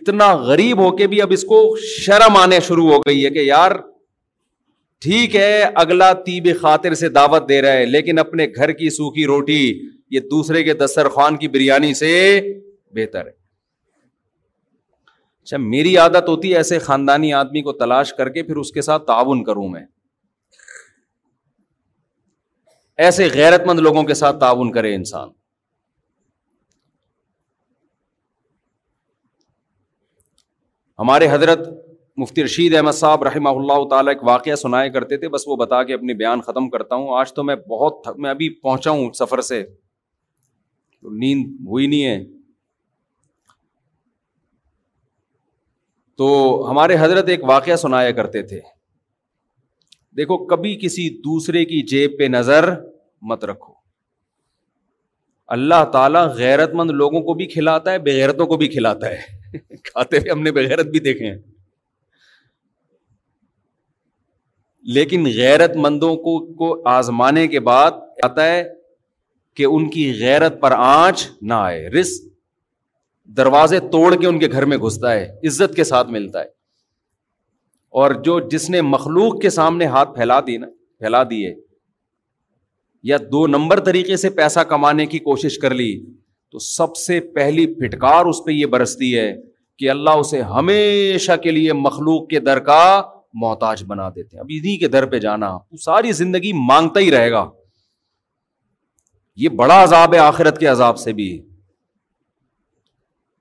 اتنا 0.00 0.32
غریب 0.48 0.78
ہو 0.84 0.90
کے 0.96 1.06
بھی 1.12 1.22
اب 1.22 1.30
اس 1.32 1.44
کو 1.52 1.62
شرم 1.98 2.36
آنے 2.42 2.60
شروع 2.66 2.88
ہو 2.92 2.98
گئی 3.08 3.24
ہے 3.24 3.30
کہ 3.30 3.42
یار 3.46 3.72
ٹھیک 5.04 5.34
ہے 5.36 5.62
اگلا 5.82 6.12
طیب 6.24 6.48
خاطر 6.62 6.94
سے 7.02 7.08
دعوت 7.08 7.48
دے 7.48 7.60
رہا 7.62 7.72
ہے 7.72 7.84
لیکن 7.86 8.18
اپنے 8.18 8.46
گھر 8.54 8.72
کی 8.80 8.88
سوکھی 8.96 9.24
روٹی 9.26 9.62
یہ 10.14 10.20
دوسرے 10.30 10.62
کے 10.62 10.74
دسترخوان 10.82 11.36
کی 11.36 11.48
بریانی 11.48 11.92
سے 12.00 12.10
بہتر 12.94 13.26
ہے 13.26 13.38
اچھا 15.42 15.56
میری 15.60 15.96
عادت 15.96 16.28
ہوتی 16.28 16.50
ہے 16.52 16.56
ایسے 16.56 16.78
خاندانی 16.88 17.32
آدمی 17.34 17.62
کو 17.68 17.72
تلاش 17.80 18.12
کر 18.14 18.28
کے 18.34 18.42
پھر 18.50 18.56
اس 18.62 18.72
کے 18.72 18.82
ساتھ 18.88 19.06
تعاون 19.06 19.42
کروں 19.44 19.68
میں 19.68 19.82
ایسے 23.04 23.28
غیرت 23.34 23.66
مند 23.66 23.80
لوگوں 23.88 24.02
کے 24.04 24.14
ساتھ 24.14 24.38
تعاون 24.40 24.72
کرے 24.72 24.94
انسان 24.94 25.28
ہمارے 30.98 31.26
حضرت 31.30 31.68
مفتی 32.20 32.42
رشید 32.44 32.74
احمد 32.76 32.92
صاحب 32.94 33.22
رحمہ 33.24 33.48
اللہ 33.58 33.84
تعالیٰ 33.90 34.12
ایک 34.14 34.22
واقعہ 34.28 34.54
سنایا 34.62 34.88
کرتے 34.96 35.16
تھے 35.20 35.28
بس 35.34 35.46
وہ 35.48 35.56
بتا 35.56 35.82
کے 35.90 35.94
اپنے 35.94 36.14
بیان 36.14 36.40
ختم 36.48 36.68
کرتا 36.70 36.94
ہوں 36.94 37.16
آج 37.18 37.32
تو 37.32 37.42
میں 37.50 37.54
بہت 37.74 38.08
میں 38.24 38.30
ابھی 38.30 38.48
پہنچا 38.66 38.90
ہوں 38.96 39.12
سفر 39.18 39.40
سے 39.50 39.62
نیند 41.22 41.46
ہوئی 41.70 41.86
نہیں 41.92 42.04
ہے 42.04 42.18
تو 46.20 46.26
ہمارے 46.70 46.96
حضرت 47.00 47.28
ایک 47.34 47.44
واقعہ 47.50 47.76
سنایا 47.84 48.10
کرتے 48.20 48.42
تھے 48.50 48.60
دیکھو 50.16 50.36
کبھی 50.46 50.74
کسی 50.82 51.08
دوسرے 51.28 51.64
کی 51.70 51.80
جیب 51.92 52.18
پہ 52.18 52.28
نظر 52.38 52.68
مت 53.30 53.44
رکھو 53.52 53.72
اللہ 55.56 55.84
تعالیٰ 55.92 56.26
غیرت 56.36 56.74
مند 56.80 56.90
لوگوں 57.02 57.20
کو 57.30 57.34
بھی 57.40 57.46
کھلاتا 57.54 57.92
ہے 57.92 57.98
بےغیرتوں 58.10 58.46
کو 58.52 58.56
بھی 58.64 58.68
کھلاتا 58.76 59.10
ہے 59.14 59.58
کھاتے 59.90 60.18
ہوئے 60.18 60.30
ہم 60.30 60.42
نے 60.48 60.52
بے 60.60 60.66
بھی 60.96 61.00
دیکھے 61.08 61.30
ہیں 61.30 61.38
لیکن 64.94 65.24
غیرت 65.36 65.76
مندوں 65.76 66.14
کو 66.16 66.38
کو 66.56 66.74
آزمانے 66.90 67.46
کے 67.48 67.60
بعد 67.60 67.90
آتا 68.24 68.44
ہے 68.50 68.62
کہ 69.56 69.64
ان 69.64 69.88
کی 69.90 70.10
غیرت 70.20 70.60
پر 70.60 70.72
آنچ 70.76 71.26
نہ 71.48 71.54
آئے 71.54 71.88
رس 72.00 72.12
دروازے 73.36 73.78
توڑ 73.92 74.14
کے 74.20 74.26
ان 74.26 74.38
کے 74.38 74.48
گھر 74.52 74.64
میں 74.66 74.76
گھستا 74.84 75.12
ہے 75.12 75.24
عزت 75.48 75.74
کے 75.76 75.84
ساتھ 75.84 76.08
ملتا 76.10 76.40
ہے 76.40 76.58
اور 78.00 78.10
جو 78.24 78.38
جس 78.50 78.68
نے 78.70 78.80
مخلوق 78.82 79.40
کے 79.42 79.50
سامنے 79.50 79.86
ہاتھ 79.96 80.14
پھیلا 80.14 80.40
دی 80.46 80.56
نا 80.58 80.66
پھیلا 80.98 81.22
دیے 81.30 81.54
یا 83.10 83.16
دو 83.32 83.46
نمبر 83.46 83.80
طریقے 83.84 84.16
سے 84.22 84.30
پیسہ 84.40 84.60
کمانے 84.70 85.06
کی 85.12 85.18
کوشش 85.28 85.58
کر 85.58 85.74
لی 85.74 85.92
تو 86.52 86.58
سب 86.58 86.96
سے 86.96 87.20
پہلی 87.34 87.66
پھٹکار 87.74 88.26
اس 88.26 88.44
پہ 88.46 88.52
یہ 88.52 88.66
برستی 88.74 89.16
ہے 89.18 89.32
کہ 89.78 89.90
اللہ 89.90 90.18
اسے 90.20 90.40
ہمیشہ 90.56 91.36
کے 91.42 91.50
لیے 91.50 91.72
مخلوق 91.72 92.26
کے 92.30 92.40
در 92.48 92.58
کا 92.66 92.80
محتاج 93.42 93.82
بنا 93.86 94.08
دیتے 94.14 94.36
ہیں 94.36 94.40
اب 94.40 94.46
انہیں 94.50 94.76
کے 94.78 94.88
در 94.94 95.06
پہ 95.10 95.18
جانا 95.26 95.56
تو 95.70 95.76
ساری 95.82 96.12
زندگی 96.20 96.52
مانگتا 96.66 97.00
ہی 97.00 97.10
رہے 97.10 97.30
گا 97.32 97.48
یہ 99.42 99.48
بڑا 99.58 99.82
عذاب 99.82 100.14
ہے 100.14 100.18
آخرت 100.18 100.58
کے 100.60 100.66
عذاب 100.66 100.98
سے 100.98 101.12
بھی 101.18 101.26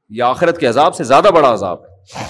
یہ 0.10 0.24
آخرت 0.24 0.60
کے 0.60 0.68
عذاب 0.68 0.96
سے 0.96 1.04
زیادہ 1.04 1.30
بڑا 1.36 1.54
عذاب 1.54 1.84
ہے 2.16 2.28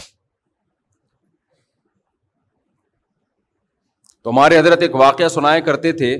تمہارے 4.24 4.58
حضرت 4.60 4.82
ایک 4.82 4.96
واقعہ 5.02 5.28
سنایا 5.36 5.60
کرتے 5.68 5.92
تھے 6.00 6.16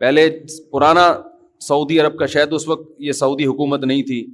پہلے 0.00 0.28
پرانا 0.72 1.06
سعودی 1.68 1.98
عرب 2.00 2.18
کا 2.18 2.26
شاید 2.34 2.52
اس 2.52 2.68
وقت 2.68 2.88
یہ 3.06 3.12
سعودی 3.22 3.46
حکومت 3.46 3.84
نہیں 3.84 4.02
تھی 4.06 4.24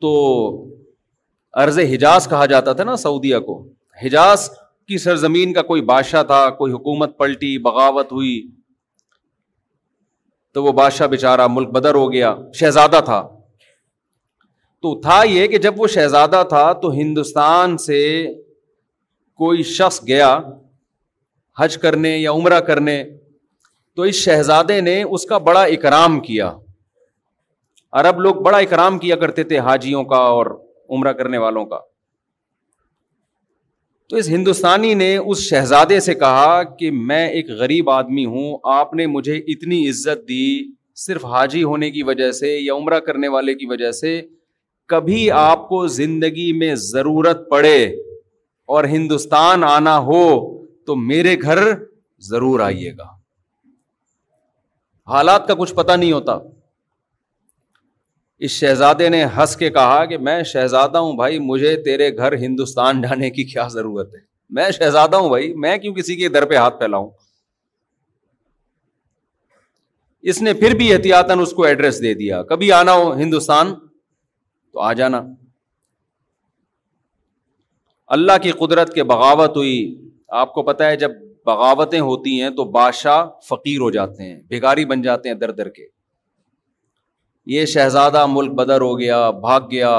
تو 0.00 0.10
ارض 1.62 1.78
حجاز 1.92 2.28
کہا 2.30 2.44
جاتا 2.46 2.72
تھا 2.72 2.84
نا 2.84 2.94
سعودیہ 2.96 3.38
کو 3.46 3.60
حجاز 4.04 4.48
کی 4.88 4.98
سرزمین 4.98 5.52
کا 5.52 5.62
کوئی 5.62 5.82
بادشاہ 5.92 6.22
تھا 6.28 6.48
کوئی 6.58 6.72
حکومت 6.72 7.16
پلٹی 7.18 7.56
بغاوت 7.62 8.12
ہوئی 8.12 8.40
تو 10.54 10.62
وہ 10.64 10.72
بادشاہ 10.72 11.06
بیچارہ 11.08 11.46
ملک 11.50 11.68
بدر 11.74 11.94
ہو 11.94 12.12
گیا 12.12 12.34
شہزادہ 12.60 13.00
تھا 13.04 13.20
تو 14.82 14.94
تھا 15.00 15.22
یہ 15.28 15.46
کہ 15.46 15.58
جب 15.64 15.80
وہ 15.80 15.86
شہزادہ 15.94 16.42
تھا 16.48 16.72
تو 16.82 16.90
ہندوستان 16.92 17.76
سے 17.78 17.98
کوئی 19.42 19.62
شخص 19.62 20.00
گیا 20.06 20.36
حج 21.58 21.76
کرنے 21.78 22.16
یا 22.16 22.30
عمرہ 22.32 22.60
کرنے 22.70 23.02
تو 23.96 24.02
اس 24.10 24.14
شہزادے 24.16 24.80
نے 24.80 25.02
اس 25.02 25.24
کا 25.26 25.38
بڑا 25.50 25.62
اکرام 25.76 26.18
کیا 26.20 26.52
عرب 28.00 28.20
لوگ 28.20 28.34
بڑا 28.44 28.58
اکرام 28.58 28.98
کیا 28.98 29.16
کرتے 29.22 29.42
تھے 29.44 29.58
حاجیوں 29.68 30.04
کا 30.12 30.16
اور 30.36 30.46
عمرہ 30.94 31.12
کرنے 31.18 31.38
والوں 31.38 31.64
کا 31.72 31.78
تو 34.10 34.16
اس 34.16 34.28
ہندوستانی 34.28 34.92
نے 35.00 35.16
اس 35.16 35.38
شہزادے 35.48 35.98
سے 36.06 36.14
کہا 36.24 36.62
کہ 36.78 36.90
میں 37.10 37.26
ایک 37.40 37.50
غریب 37.58 37.90
آدمی 37.90 38.24
ہوں 38.32 38.52
آپ 38.72 38.94
نے 39.00 39.06
مجھے 39.06 39.36
اتنی 39.54 39.88
عزت 39.88 40.28
دی 40.28 40.46
صرف 41.04 41.24
حاجی 41.34 41.62
ہونے 41.64 41.90
کی 41.90 42.02
وجہ 42.08 42.30
سے 42.38 42.48
یا 42.58 42.74
عمرہ 42.74 42.98
کرنے 43.06 43.28
والے 43.34 43.54
کی 43.60 43.66
وجہ 43.66 43.90
سے 44.00 44.20
کبھی 44.94 45.20
آپ 45.40 45.68
کو 45.68 45.86
زندگی 46.00 46.52
میں 46.62 46.74
ضرورت 46.88 47.48
پڑے 47.50 47.78
اور 48.74 48.84
ہندوستان 48.94 49.64
آنا 49.64 49.96
ہو 50.08 50.22
تو 50.86 50.96
میرے 51.10 51.36
گھر 51.42 51.58
ضرور 52.30 52.60
آئیے 52.60 52.90
گا 52.98 53.06
حالات 55.12 55.46
کا 55.48 55.54
کچھ 55.60 55.74
پتہ 55.74 55.92
نہیں 55.92 56.12
ہوتا 56.12 56.36
اس 58.44 58.50
شہزادے 58.50 59.08
نے 59.08 59.24
ہنس 59.36 59.56
کے 59.56 59.68
کہا 59.70 60.04
کہ 60.10 60.18
میں 60.26 60.42
شہزادہ 60.50 60.98
ہوں 60.98 61.16
بھائی 61.16 61.38
مجھے 61.48 61.74
تیرے 61.84 62.10
گھر 62.16 62.32
ہندوستان 62.44 63.02
جانے 63.02 63.30
کی 63.30 63.44
کیا 63.44 63.66
ضرورت 63.72 64.14
ہے 64.14 64.20
میں 64.58 64.70
شہزادہ 64.78 65.16
ہوں 65.16 65.28
بھائی 65.28 65.52
میں 65.64 65.76
کیوں 65.78 65.94
کسی 65.94 66.16
کے 66.16 66.28
در 66.36 66.44
پہ 66.52 66.56
ہاتھ 66.56 66.78
پھیلاؤں 66.78 67.10
اس 70.30 70.40
نے 70.42 70.52
پھر 70.62 70.74
بھی 70.76 70.92
احتیاطاً 70.92 71.38
اس 71.40 71.52
کو 71.58 71.64
ایڈریس 71.64 72.00
دے 72.02 72.14
دیا 72.22 72.42
کبھی 72.52 72.72
آنا 72.78 72.92
ہو 73.02 73.12
ہندوستان 73.18 73.74
تو 73.74 74.80
آ 74.88 74.92
جانا 75.02 75.22
اللہ 78.18 78.38
کی 78.42 78.50
قدرت 78.64 78.94
کے 78.94 79.04
بغاوت 79.14 79.56
ہوئی 79.56 79.76
آپ 80.40 80.52
کو 80.54 80.62
پتا 80.72 80.86
ہے 80.90 80.96
جب 81.04 81.10
بغاوتیں 81.46 82.00
ہوتی 82.10 82.40
ہیں 82.42 82.50
تو 82.56 82.64
بادشاہ 82.78 83.24
فقیر 83.48 83.80
ہو 83.80 83.90
جاتے 83.90 84.22
ہیں 84.22 84.40
بھگاری 84.50 84.84
بن 84.92 85.02
جاتے 85.02 85.28
ہیں 85.28 85.34
در 85.44 85.50
در 85.60 85.68
کے 85.78 85.86
یہ 87.48 87.64
شہزادہ 87.66 88.24
ملک 88.28 88.50
بدر 88.54 88.80
ہو 88.80 88.98
گیا 88.98 89.28
بھاگ 89.40 89.60
گیا 89.70 89.90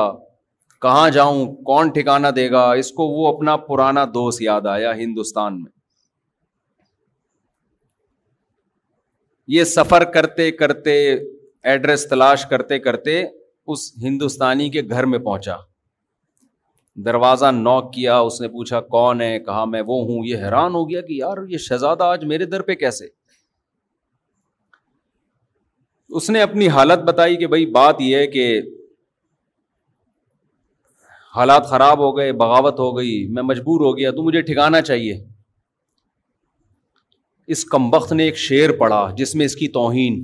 کہاں 0.81 1.09
جاؤں 1.13 1.45
کون 1.63 1.89
ٹھکانا 1.93 2.29
دے 2.35 2.49
گا 2.51 2.71
اس 2.81 2.91
کو 2.91 3.07
وہ 3.07 3.27
اپنا 3.27 3.55
پرانا 3.67 4.03
دوست 4.13 4.41
یاد 4.41 4.65
آیا 4.73 4.93
ہندوستان 4.97 5.61
میں 5.61 5.71
یہ 9.53 9.63
سفر 9.63 10.03
کرتے 10.13 10.49
کرتے 10.51 10.99
ایڈریس 11.69 12.07
تلاش 12.09 12.45
کرتے 12.49 12.79
کرتے 12.79 13.23
اس 13.25 13.91
ہندوستانی 14.01 14.69
کے 14.69 14.81
گھر 14.89 15.05
میں 15.05 15.19
پہنچا 15.19 15.55
دروازہ 17.05 17.51
نوک 17.53 17.93
کیا 17.93 18.17
اس 18.19 18.39
نے 18.41 18.47
پوچھا 18.49 18.79
کون 18.95 19.21
ہے 19.21 19.37
کہا 19.39 19.65
میں 19.65 19.81
وہ 19.87 20.03
ہوں 20.05 20.25
یہ 20.27 20.43
حیران 20.45 20.75
ہو 20.75 20.87
گیا 20.89 21.01
کہ 21.01 21.13
یار 21.13 21.45
یہ 21.49 21.57
شہزادہ 21.67 22.03
آج 22.03 22.25
میرے 22.31 22.45
در 22.45 22.61
پہ 22.69 22.75
کیسے 22.75 23.07
اس 26.19 26.29
نے 26.29 26.41
اپنی 26.41 26.67
حالت 26.75 27.03
بتائی 27.07 27.35
کہ 27.37 27.47
بھائی 27.47 27.65
بات 27.79 27.99
یہ 28.01 28.15
ہے 28.15 28.25
کہ 28.27 28.45
حالات 31.35 31.67
خراب 31.69 31.99
ہو 32.05 32.15
گئے 32.17 32.31
بغاوت 32.39 32.79
ہو 32.79 32.87
گئی 32.97 33.11
میں 33.33 33.43
مجبور 33.49 33.81
ہو 33.85 33.95
گیا 33.97 34.11
تو 34.15 34.23
مجھے 34.23 34.41
ٹھکانا 34.49 34.81
چاہیے 34.89 35.13
اس 37.55 37.63
کمبخت 37.75 38.11
نے 38.13 38.23
ایک 38.23 38.37
شعر 38.37 38.71
پڑھا 38.79 38.99
جس 39.17 39.33
میں 39.35 39.45
اس 39.45 39.55
کی 39.55 39.67
توہین 39.77 40.23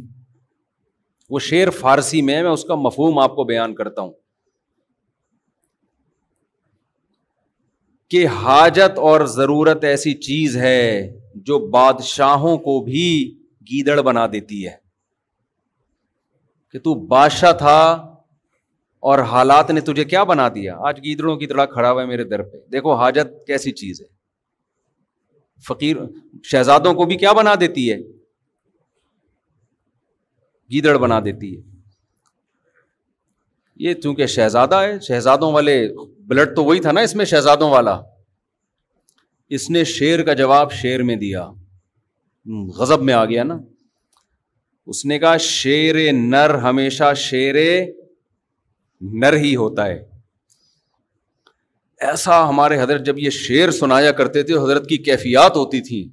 وہ 1.35 1.39
شعر 1.49 1.69
فارسی 1.79 2.21
میں 2.27 2.35
ہے 2.35 2.41
میں 2.43 2.51
اس 2.51 2.63
کا 2.65 2.75
مفہوم 2.87 3.19
آپ 3.19 3.35
کو 3.35 3.43
بیان 3.53 3.75
کرتا 3.75 4.01
ہوں 4.01 4.11
کہ 8.09 8.25
حاجت 8.41 8.99
اور 9.11 9.25
ضرورت 9.35 9.83
ایسی 9.93 10.13
چیز 10.27 10.57
ہے 10.57 10.81
جو 11.49 11.59
بادشاہوں 11.71 12.57
کو 12.67 12.79
بھی 12.83 13.07
گیدڑ 13.71 14.01
بنا 14.09 14.25
دیتی 14.33 14.65
ہے 14.67 14.75
کہ 16.71 16.79
تو 16.87 16.93
بادشاہ 17.07 17.51
تھا 17.63 17.77
اور 19.09 19.19
حالات 19.31 19.69
نے 19.71 19.81
تجھے 19.89 20.03
کیا 20.13 20.23
بنا 20.31 20.47
دیا 20.55 20.75
آج 20.87 20.99
گیدڑوں 21.03 21.35
کی 21.37 21.47
طرح 21.47 21.65
کھڑا 21.73 21.91
ہوا 21.91 22.01
ہے 22.01 22.07
میرے 22.07 22.23
در 22.31 22.43
پہ 22.51 22.57
دیکھو 22.71 22.93
حاجت 23.01 23.31
کیسی 23.47 23.71
چیز 23.81 24.01
ہے 24.01 24.07
فقیر 25.67 25.97
شہزادوں 26.51 26.93
کو 26.93 27.05
بھی 27.11 27.17
کیا 27.17 27.31
بنا 27.33 27.53
دیتی 27.59 27.91
ہے 27.91 27.97
گیدڑ 30.71 30.97
بنا 31.03 31.19
دیتی 31.25 31.55
ہے 31.55 31.61
یہ 33.85 33.93
چونکہ 34.03 34.25
شہزادہ 34.33 34.75
ہے 34.81 34.99
شہزادوں 35.07 35.51
والے 35.53 35.75
بلڈ 36.27 36.55
تو 36.55 36.63
وہی 36.65 36.79
تھا 36.85 36.91
نا 36.91 37.01
اس 37.07 37.15
میں 37.15 37.25
شہزادوں 37.31 37.69
والا 37.71 37.99
اس 39.57 39.69
نے 39.69 39.83
شیر 39.95 40.23
کا 40.29 40.33
جواب 40.43 40.71
شیر 40.81 41.03
میں 41.09 41.15
دیا 41.23 41.47
غضب 42.79 43.01
میں 43.09 43.13
آ 43.13 43.23
گیا 43.25 43.43
نا 43.51 43.57
اس 44.91 45.05
نے 45.05 45.17
کہا 45.19 45.37
شیر 45.43 45.95
نر 46.15 46.53
ہمیشہ 46.63 47.13
شیر 47.27 47.55
نر 49.21 49.33
ہی 49.43 49.55
ہوتا 49.55 49.85
ہے 49.87 49.97
ایسا 52.09 52.39
ہمارے 52.49 52.79
حضرت 52.81 53.05
جب 53.05 53.19
یہ 53.19 53.29
شیر 53.37 53.71
سنایا 53.79 54.11
کرتے 54.21 54.43
تھے 54.49 54.53
حضرت 54.63 54.87
کی 54.89 54.97
کیفیات 55.09 55.55
ہوتی 55.57 55.81
تھی 55.87 56.07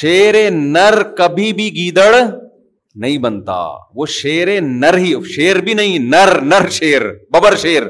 شیر 0.00 0.34
نر 0.50 1.02
کبھی 1.18 1.52
بھی 1.60 1.68
گیدڑ 1.76 2.12
نہیں 2.22 3.18
بنتا 3.26 3.58
وہ 4.00 4.06
شیر 4.20 4.60
نر 4.66 4.96
ہی 5.04 5.12
شیر 5.34 5.56
بھی 5.68 5.74
نہیں 5.80 5.98
نر 6.14 6.40
نر 6.52 6.68
شیر 6.80 7.02
ببر 7.34 7.56
شیر 7.62 7.82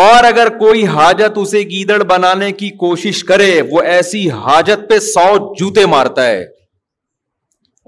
اور 0.00 0.24
اگر 0.24 0.48
کوئی 0.58 0.84
حاجت 0.86 1.38
اسے 1.38 1.58
گیدڑ 1.70 2.02
بنانے 2.10 2.50
کی 2.60 2.68
کوشش 2.82 3.22
کرے 3.30 3.60
وہ 3.70 3.80
ایسی 3.94 4.20
حاجت 4.44 4.88
پہ 4.90 4.98
سو 5.08 5.24
جوتے 5.58 5.84
مارتا 5.94 6.26
ہے 6.26 6.42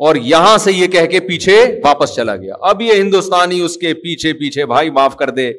اور 0.07 0.16
یہاں 0.32 0.57
سے 0.64 0.72
یہ 0.72 0.86
کہہ 0.96 1.07
کے 1.11 1.20
پیچھے 1.28 1.57
واپس 1.84 2.14
چلا 2.16 2.34
گیا 2.44 2.55
اب 2.70 2.82
یہ 2.82 3.00
ہندوستانی 3.00 3.61
اس 3.68 3.76
کے 3.84 3.94
پیچھے 4.02 4.32
پیچھے 4.42 4.66
بھائی 4.74 4.90
معاف 5.00 5.16
کر 5.22 5.30
دے 5.40 5.50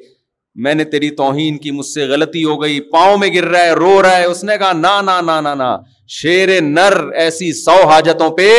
میں 0.67 0.73
نے 0.75 0.83
تیری 0.93 1.09
توہین 1.23 1.57
کی 1.65 1.71
مجھ 1.79 1.85
سے 1.85 2.05
غلطی 2.13 2.43
ہو 2.43 2.61
گئی 2.61 2.79
پاؤں 2.91 3.17
میں 3.23 3.29
گر 3.35 3.45
رہا 3.55 3.63
ہے 3.65 3.73
رو 3.81 4.01
رہا 4.01 4.17
ہے 4.17 4.25
اس 4.25 4.43
نے 4.51 4.57
کہا 4.59 5.01
نہ 5.01 5.75
شیر 6.21 6.59
نر 6.69 7.01
ایسی 7.25 7.51
سو 7.65 7.83
حاجتوں 7.89 8.29
پہ 8.37 8.49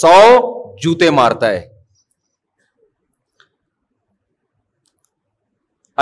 سو 0.00 0.14
جوتے 0.82 1.10
مارتا 1.20 1.50
ہے 1.50 1.60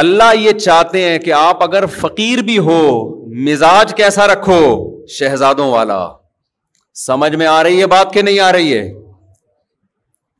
اللہ 0.03 0.35
یہ 0.39 0.53
چاہتے 0.59 1.01
ہیں 1.09 1.19
کہ 1.19 1.33
آپ 1.33 1.63
اگر 1.63 1.87
فقیر 2.01 2.39
بھی 2.49 2.59
ہو 2.67 2.81
مزاج 3.45 3.95
کیسا 3.97 4.27
رکھو 4.33 4.57
شہزادوں 5.19 5.71
والا 5.71 5.99
سمجھ 7.07 7.35
میں 7.37 7.47
آ 7.47 7.63
رہی 7.63 7.81
ہے 7.81 7.87
بات 7.97 8.13
کہ 8.15 8.23
نہیں 8.23 8.39
آ 8.41 8.51
رہی 8.53 8.75
ہے 8.77 8.87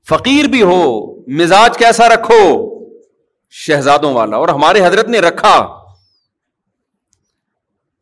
فقیر 0.09 0.49
بھی 0.53 0.63
ہو 0.63 0.81
مزاج 1.41 1.79
کیسا 1.79 2.09
رکھو 2.15 2.41
شہزادوں 3.67 4.13
والا 4.15 4.37
اور 4.37 4.49
ہمارے 4.49 4.85
حضرت 4.87 5.09
نے 5.09 5.19
رکھا 5.21 5.55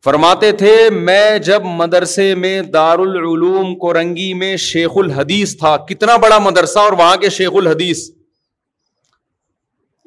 فرماتے 0.03 0.51
تھے 0.61 0.75
میں 1.07 1.37
جب 1.47 1.63
مدرسے 1.81 2.33
میں 2.43 2.61
دارالعلوم 2.73 3.75
کو 3.79 3.93
رنگی 3.93 4.33
میں 4.43 4.55
شیخ 4.67 4.97
الحدیث 5.01 5.57
تھا 5.57 5.75
کتنا 5.89 6.15
بڑا 6.25 6.37
مدرسہ 6.49 6.79
اور 6.79 6.93
وہاں 7.01 7.15
کے 7.23 7.29
شیخ 7.39 7.55
الحدیث 7.61 8.07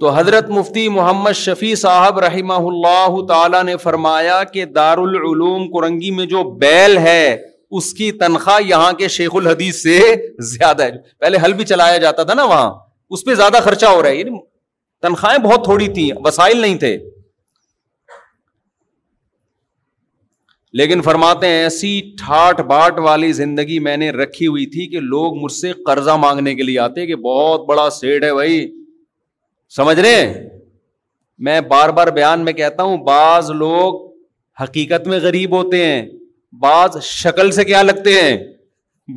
تو 0.01 0.11
حضرت 0.17 0.49
مفتی 0.51 0.89
محمد 0.89 1.33
شفیع 1.37 1.75
صاحب 1.81 2.19
رحمہ 2.21 2.55
اللہ 2.73 3.21
تعالیٰ 3.29 3.63
نے 3.65 3.77
فرمایا 3.83 4.43
کہ 4.53 4.65
دارالعلوم 4.79 5.67
کرنگی 5.73 6.11
میں 6.17 6.27
جو 6.27 6.43
بیل 6.61 6.97
ہے 7.07 7.33
اس 7.81 7.93
کی 7.95 8.11
تنخواہ 8.21 8.61
یہاں 8.67 8.93
کے 8.99 9.09
شیخ 9.09 9.35
الحدیث 9.37 9.83
سے 9.83 9.99
زیادہ 10.57 10.83
ہے 10.85 10.91
پہلے 11.21 11.39
ہل 11.45 11.53
بھی 11.61 11.65
چلایا 11.65 11.97
جاتا 11.99 12.23
تھا 12.31 12.35
نا 12.35 12.43
وہاں 12.45 12.71
اس 13.17 13.25
پہ 13.25 13.35
زیادہ 13.35 13.59
خرچہ 13.65 13.87
ہو 13.87 14.03
رہا 14.03 14.09
ہے 14.09 14.17
یعنی 14.17 14.39
تنخواہیں 15.03 15.39
بہت 15.45 15.65
تھوڑی 15.65 15.89
تھیں 15.95 16.09
وسائل 16.25 16.61
نہیں 16.61 16.79
تھے 16.79 16.97
لیکن 20.81 21.01
فرماتے 21.03 21.49
ہیں 21.49 21.63
ایسی 21.63 21.91
ٹھاٹ 22.19 22.61
باٹ 22.69 22.99
والی 23.07 23.33
زندگی 23.39 23.79
میں 23.87 23.97
نے 23.97 24.11
رکھی 24.11 24.47
ہوئی 24.47 24.67
تھی 24.75 24.87
کہ 24.91 25.01
لوگ 25.09 25.35
مجھ 25.43 25.53
سے 25.53 25.73
قرضہ 25.87 26.15
مانگنے 26.21 26.55
کے 26.55 26.63
لیے 26.63 26.79
آتے 26.85 27.07
کہ 27.07 27.17
بہت 27.25 27.65
بڑا 27.69 27.89
سیٹ 28.01 28.25
ہے 28.25 28.33
بھائی 28.35 28.61
سمجھ 29.77 29.99
رہے 30.01 30.15
ہیں 30.15 30.33
میں 31.47 31.61
بار 31.69 31.89
بار 31.99 32.07
بیان 32.17 32.45
میں 32.45 32.53
کہتا 32.53 32.83
ہوں 32.89 32.97
بعض 33.05 33.51
لوگ 33.61 34.01
حقیقت 34.63 35.07
میں 35.09 35.19
غریب 35.21 35.57
ہوتے 35.57 35.85
ہیں 35.85 36.03
بعض 36.63 36.97
شکل 37.05 37.51
سے 37.59 37.65
کیا 37.65 37.83
لگتے 37.83 38.13
ہیں 38.21 38.37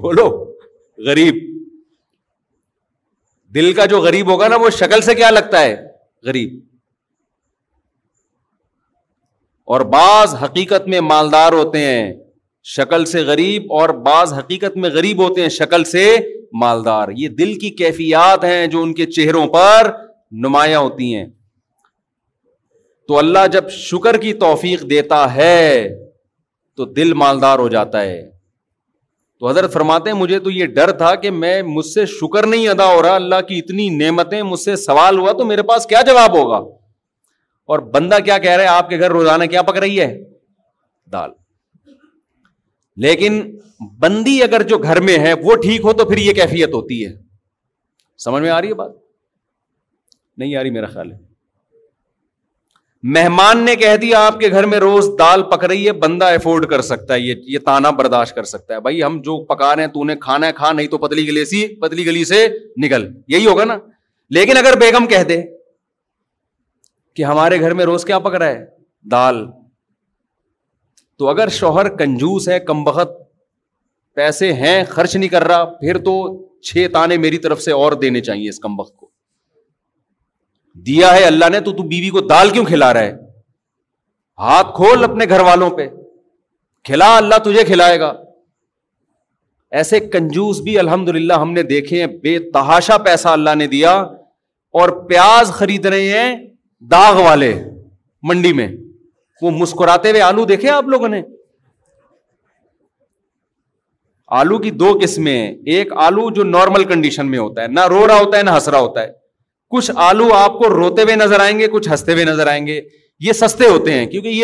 بولو 0.03 0.25
غریب 1.07 1.39
دل 3.55 3.71
کا 3.73 3.85
جو 3.95 3.99
غریب 4.05 4.29
ہوگا 4.31 4.47
نا 4.53 4.55
وہ 4.61 4.69
شکل 4.77 5.01
سے 5.09 5.15
کیا 5.15 5.29
لگتا 5.31 5.61
ہے 5.61 5.75
غریب 6.29 6.55
اور 9.75 9.81
بعض 9.97 10.35
حقیقت 10.43 10.87
میں 10.93 10.99
مالدار 11.09 11.53
ہوتے 11.61 11.79
ہیں 11.85 12.11
شکل 12.77 13.05
سے 13.13 13.21
غریب 13.31 13.71
اور 13.79 13.89
بعض 14.07 14.33
حقیقت 14.33 14.77
میں 14.85 14.89
غریب 14.95 15.21
ہوتے 15.23 15.41
ہیں 15.41 15.49
شکل 15.59 15.83
سے 15.91 16.07
مالدار 16.65 17.07
یہ 17.23 17.27
دل 17.43 17.57
کی 17.59 17.69
کیفیات 17.83 18.43
ہیں 18.43 18.65
جو 18.75 18.81
ان 18.83 18.93
کے 19.01 19.05
چہروں 19.17 19.45
پر 19.57 19.91
نمایاں 20.31 20.79
ہوتی 20.81 21.15
ہیں 21.15 21.25
تو 23.07 23.17
اللہ 23.17 23.47
جب 23.51 23.69
شکر 23.71 24.17
کی 24.21 24.33
توفیق 24.33 24.81
دیتا 24.89 25.33
ہے 25.35 25.87
تو 26.77 26.85
دل 26.93 27.13
مالدار 27.23 27.59
ہو 27.59 27.67
جاتا 27.69 28.01
ہے 28.01 28.21
تو 29.39 29.47
حضرت 29.49 29.73
فرماتے 29.73 30.09
ہیں 30.09 30.17
مجھے 30.17 30.39
تو 30.39 30.49
یہ 30.51 30.65
ڈر 30.75 30.91
تھا 30.97 31.13
کہ 31.23 31.31
میں 31.31 31.61
مجھ 31.63 31.85
سے 31.85 32.05
شکر 32.19 32.45
نہیں 32.47 32.67
ادا 32.67 32.85
ہو 32.93 33.01
رہا 33.01 33.15
اللہ 33.15 33.41
کی 33.47 33.57
اتنی 33.59 33.89
نعمتیں 33.97 34.41
مجھ 34.43 34.59
سے 34.59 34.75
سوال 34.85 35.19
ہوا 35.19 35.31
تو 35.37 35.45
میرے 35.45 35.63
پاس 35.71 35.85
کیا 35.87 36.01
جواب 36.07 36.37
ہوگا 36.37 36.57
اور 37.73 37.79
بندہ 37.93 38.17
کیا 38.25 38.37
کہہ 38.37 38.51
رہا 38.55 38.63
ہے 38.63 38.77
آپ 38.79 38.89
کے 38.89 38.99
گھر 38.99 39.11
روزانہ 39.11 39.43
کیا 39.55 39.61
پک 39.69 39.77
رہی 39.85 39.99
ہے 39.99 40.11
دال 41.13 41.29
لیکن 43.05 43.39
بندی 43.99 44.41
اگر 44.43 44.61
جو 44.67 44.77
گھر 44.77 44.99
میں 45.07 45.17
ہے 45.19 45.33
وہ 45.43 45.55
ٹھیک 45.63 45.85
ہو 45.85 45.93
تو 45.93 46.05
پھر 46.09 46.17
یہ 46.17 46.33
کیفیت 46.33 46.73
ہوتی 46.73 47.05
ہے 47.05 47.13
سمجھ 48.25 48.41
میں 48.43 48.49
آ 48.49 48.61
رہی 48.61 48.69
ہے 48.69 48.73
بات 48.73 48.91
نہیں 50.37 50.49
یاری 50.49 50.69
میرا 50.69 50.87
خیال 50.93 51.11
ہے 51.11 51.17
مہمان 53.15 53.63
نے 53.65 53.75
کہہ 53.75 53.95
دیا 54.01 54.25
آپ 54.25 54.39
کے 54.39 54.49
گھر 54.49 54.65
میں 54.65 54.77
روز 54.79 55.09
دال 55.19 55.41
پک 55.49 55.63
رہی 55.65 55.85
ہے 55.87 55.91
بندہ 56.03 56.25
افورڈ 56.35 56.65
کر 56.69 56.81
سکتا 56.81 57.13
ہے 57.13 57.19
یہ 57.19 57.35
یہ 57.53 57.59
تانا 57.65 57.89
برداشت 57.99 58.35
کر 58.35 58.43
سکتا 58.51 58.73
ہے 58.75 58.79
بھائی 58.87 59.03
ہم 59.03 59.19
جو 59.23 59.37
پکا 59.53 59.75
رہے 59.75 59.83
ہیں 59.83 59.89
تو 59.91 60.01
انہیں 60.01 60.17
کھانا 60.21 60.47
ہے 60.47 60.51
کھا 60.61 60.71
نہیں 60.71 60.87
تو 60.93 60.97
پتلی 61.03 61.27
گلی 61.27 61.43
سی 61.51 61.65
پتلی 61.81 62.05
گلی 62.05 62.23
سے 62.31 62.47
نکل 62.85 63.07
یہی 63.35 63.45
ہوگا 63.45 63.63
نا 63.73 63.77
لیکن 64.37 64.57
اگر 64.57 64.77
بیگم 64.79 65.05
کہہ 65.07 65.23
دے 65.29 65.41
کہ 67.15 67.23
ہمارے 67.23 67.59
گھر 67.61 67.73
میں 67.73 67.85
روز 67.85 68.05
کیا 68.05 68.19
پک 68.19 68.35
رہا 68.35 68.47
ہے 68.47 68.65
دال 69.11 69.45
تو 71.19 71.27
اگر 71.29 71.49
شوہر 71.61 71.95
کنجوس 71.97 72.49
ہے 72.49 72.59
کم 72.71 72.83
بخت 72.83 73.11
پیسے 74.15 74.51
ہیں 74.53 74.83
خرچ 74.89 75.15
نہیں 75.15 75.29
کر 75.29 75.43
رہا 75.47 75.65
پھر 75.79 75.97
تو 76.03 76.17
چھ 76.67 76.87
تانے 76.93 77.17
میری 77.25 77.37
طرف 77.47 77.61
سے 77.61 77.71
اور 77.83 77.91
دینے 78.01 78.21
چاہیے 78.29 78.49
اس 78.49 78.59
کم 78.59 78.75
بخت 78.77 78.95
کو 78.95 79.04
دیا 80.87 81.13
ہے 81.15 81.23
اللہ 81.25 81.49
نے 81.51 81.59
تو 81.65 81.71
تو 81.75 81.83
بیوی 81.89 82.09
کو 82.09 82.19
دال 82.29 82.49
کیوں 82.53 82.63
کھلا 82.65 82.93
رہا 82.93 83.01
ہے 83.01 83.11
ہاتھ 84.39 84.75
کھول 84.75 85.03
اپنے 85.03 85.25
گھر 85.29 85.39
والوں 85.49 85.69
پہ 85.77 85.87
کھلا 86.87 87.15
اللہ 87.17 87.35
تجھے 87.45 87.63
کھلائے 87.65 87.99
گا 87.99 88.13
ایسے 89.79 89.99
کنجوس 90.11 90.59
بھی 90.63 90.77
الحمد 90.79 91.09
للہ 91.15 91.33
ہم 91.41 91.51
نے 91.53 91.61
دیکھے 91.71 91.99
ہیں 91.99 92.07
بے 92.23 92.37
تحاشا 92.53 92.97
پیسہ 93.05 93.27
اللہ 93.27 93.55
نے 93.57 93.67
دیا 93.67 93.91
اور 94.79 94.89
پیاز 95.09 95.51
خرید 95.53 95.85
رہے 95.85 96.09
ہیں 96.19 96.35
داغ 96.91 97.21
والے 97.23 97.53
منڈی 98.29 98.53
میں 98.59 98.67
وہ 99.41 99.51
مسکراتے 99.51 100.09
ہوئے 100.11 100.21
آلو 100.21 100.45
دیکھے 100.45 100.69
آپ 100.69 100.87
لوگوں 100.93 101.07
نے 101.07 101.21
آلو 104.41 104.57
کی 104.59 104.71
دو 104.81 104.97
قسمیں 105.01 105.41
ایک 105.75 105.91
آلو 106.05 106.29
جو 106.35 106.43
نارمل 106.43 106.83
کنڈیشن 106.93 107.29
میں 107.31 107.39
ہوتا 107.39 107.61
ہے 107.63 107.67
نہ 107.67 107.85
رو 107.89 108.05
رہا 108.07 108.19
ہوتا 108.19 108.37
ہے 108.37 108.43
نہ 108.43 108.49
ہنس 108.49 108.67
رہا 108.69 108.79
ہوتا 108.79 109.01
ہے 109.01 109.09
کچھ 109.73 109.91
آلو 110.09 110.27
آپ 110.33 110.57
کو 110.57 110.69
روتے 110.73 111.03
ہوئے 111.03 111.15
نظر 111.15 111.39
آئیں 111.39 111.57
گے 111.59 111.67
کچھ 111.73 111.89
ہنستے 111.89 112.13
ہوئے 112.13 112.23
نظر 112.25 112.47
آئیں 112.47 112.65
گے 112.67 112.79
یہ 113.27 113.31
سستے 113.33 113.67
ہوتے 113.67 113.93
ہیں 113.93 114.05
کیونکہ 114.07 114.27
یہ 114.29 114.43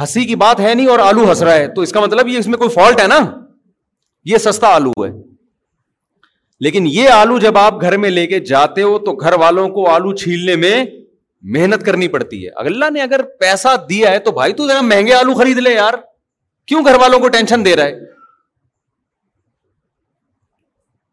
ہنسی 0.00 0.24
کی 0.30 0.34
بات 0.42 0.60
ہے 0.60 0.74
نہیں 0.74 0.86
اور 0.94 0.98
آلو 0.98 1.28
ہنس 1.28 1.42
رہا 1.42 1.54
ہے 1.54 1.66
تو 1.74 1.80
اس 1.82 1.92
کا 1.92 2.00
مطلب 2.00 2.28
یہ 2.28 2.38
اس 2.38 2.46
میں 2.54 2.58
کوئی 2.58 2.70
فالٹ 2.70 3.00
ہے 3.00 3.06
نا 3.12 3.18
یہ 4.30 4.38
سستا 4.46 4.68
آلو 4.74 4.90
ہے 5.04 5.10
لیکن 6.64 6.84
یہ 6.88 7.08
آلو 7.14 7.38
جب 7.38 7.58
آپ 7.58 7.80
گھر 7.80 7.96
میں 8.02 8.10
لے 8.10 8.26
کے 8.26 8.38
جاتے 8.52 8.82
ہو 8.82 8.98
تو 9.06 9.12
گھر 9.12 9.32
والوں 9.40 9.68
کو 9.76 9.88
آلو 9.94 10.14
چھیلنے 10.22 10.54
میں 10.64 10.84
محنت 11.54 11.84
کرنی 11.86 12.08
پڑتی 12.16 12.44
ہے 12.44 12.50
الگ 12.50 12.68
اللہ 12.70 12.90
نے 12.92 13.00
اگر 13.02 13.22
پیسہ 13.40 13.74
دیا 13.90 14.10
ہے 14.10 14.18
تو 14.26 14.30
بھائی 14.40 14.52
تو 14.60 14.66
ذرا 14.68 14.80
مہنگے 14.90 15.14
آلو 15.14 15.34
خرید 15.40 15.58
لے 15.66 15.72
یار 15.74 15.94
کیوں 16.68 16.84
گھر 16.84 16.94
والوں 17.00 17.20
کو 17.20 17.28
ٹینشن 17.36 17.64
دے 17.64 17.74
رہا 17.76 17.84
ہے 17.84 18.14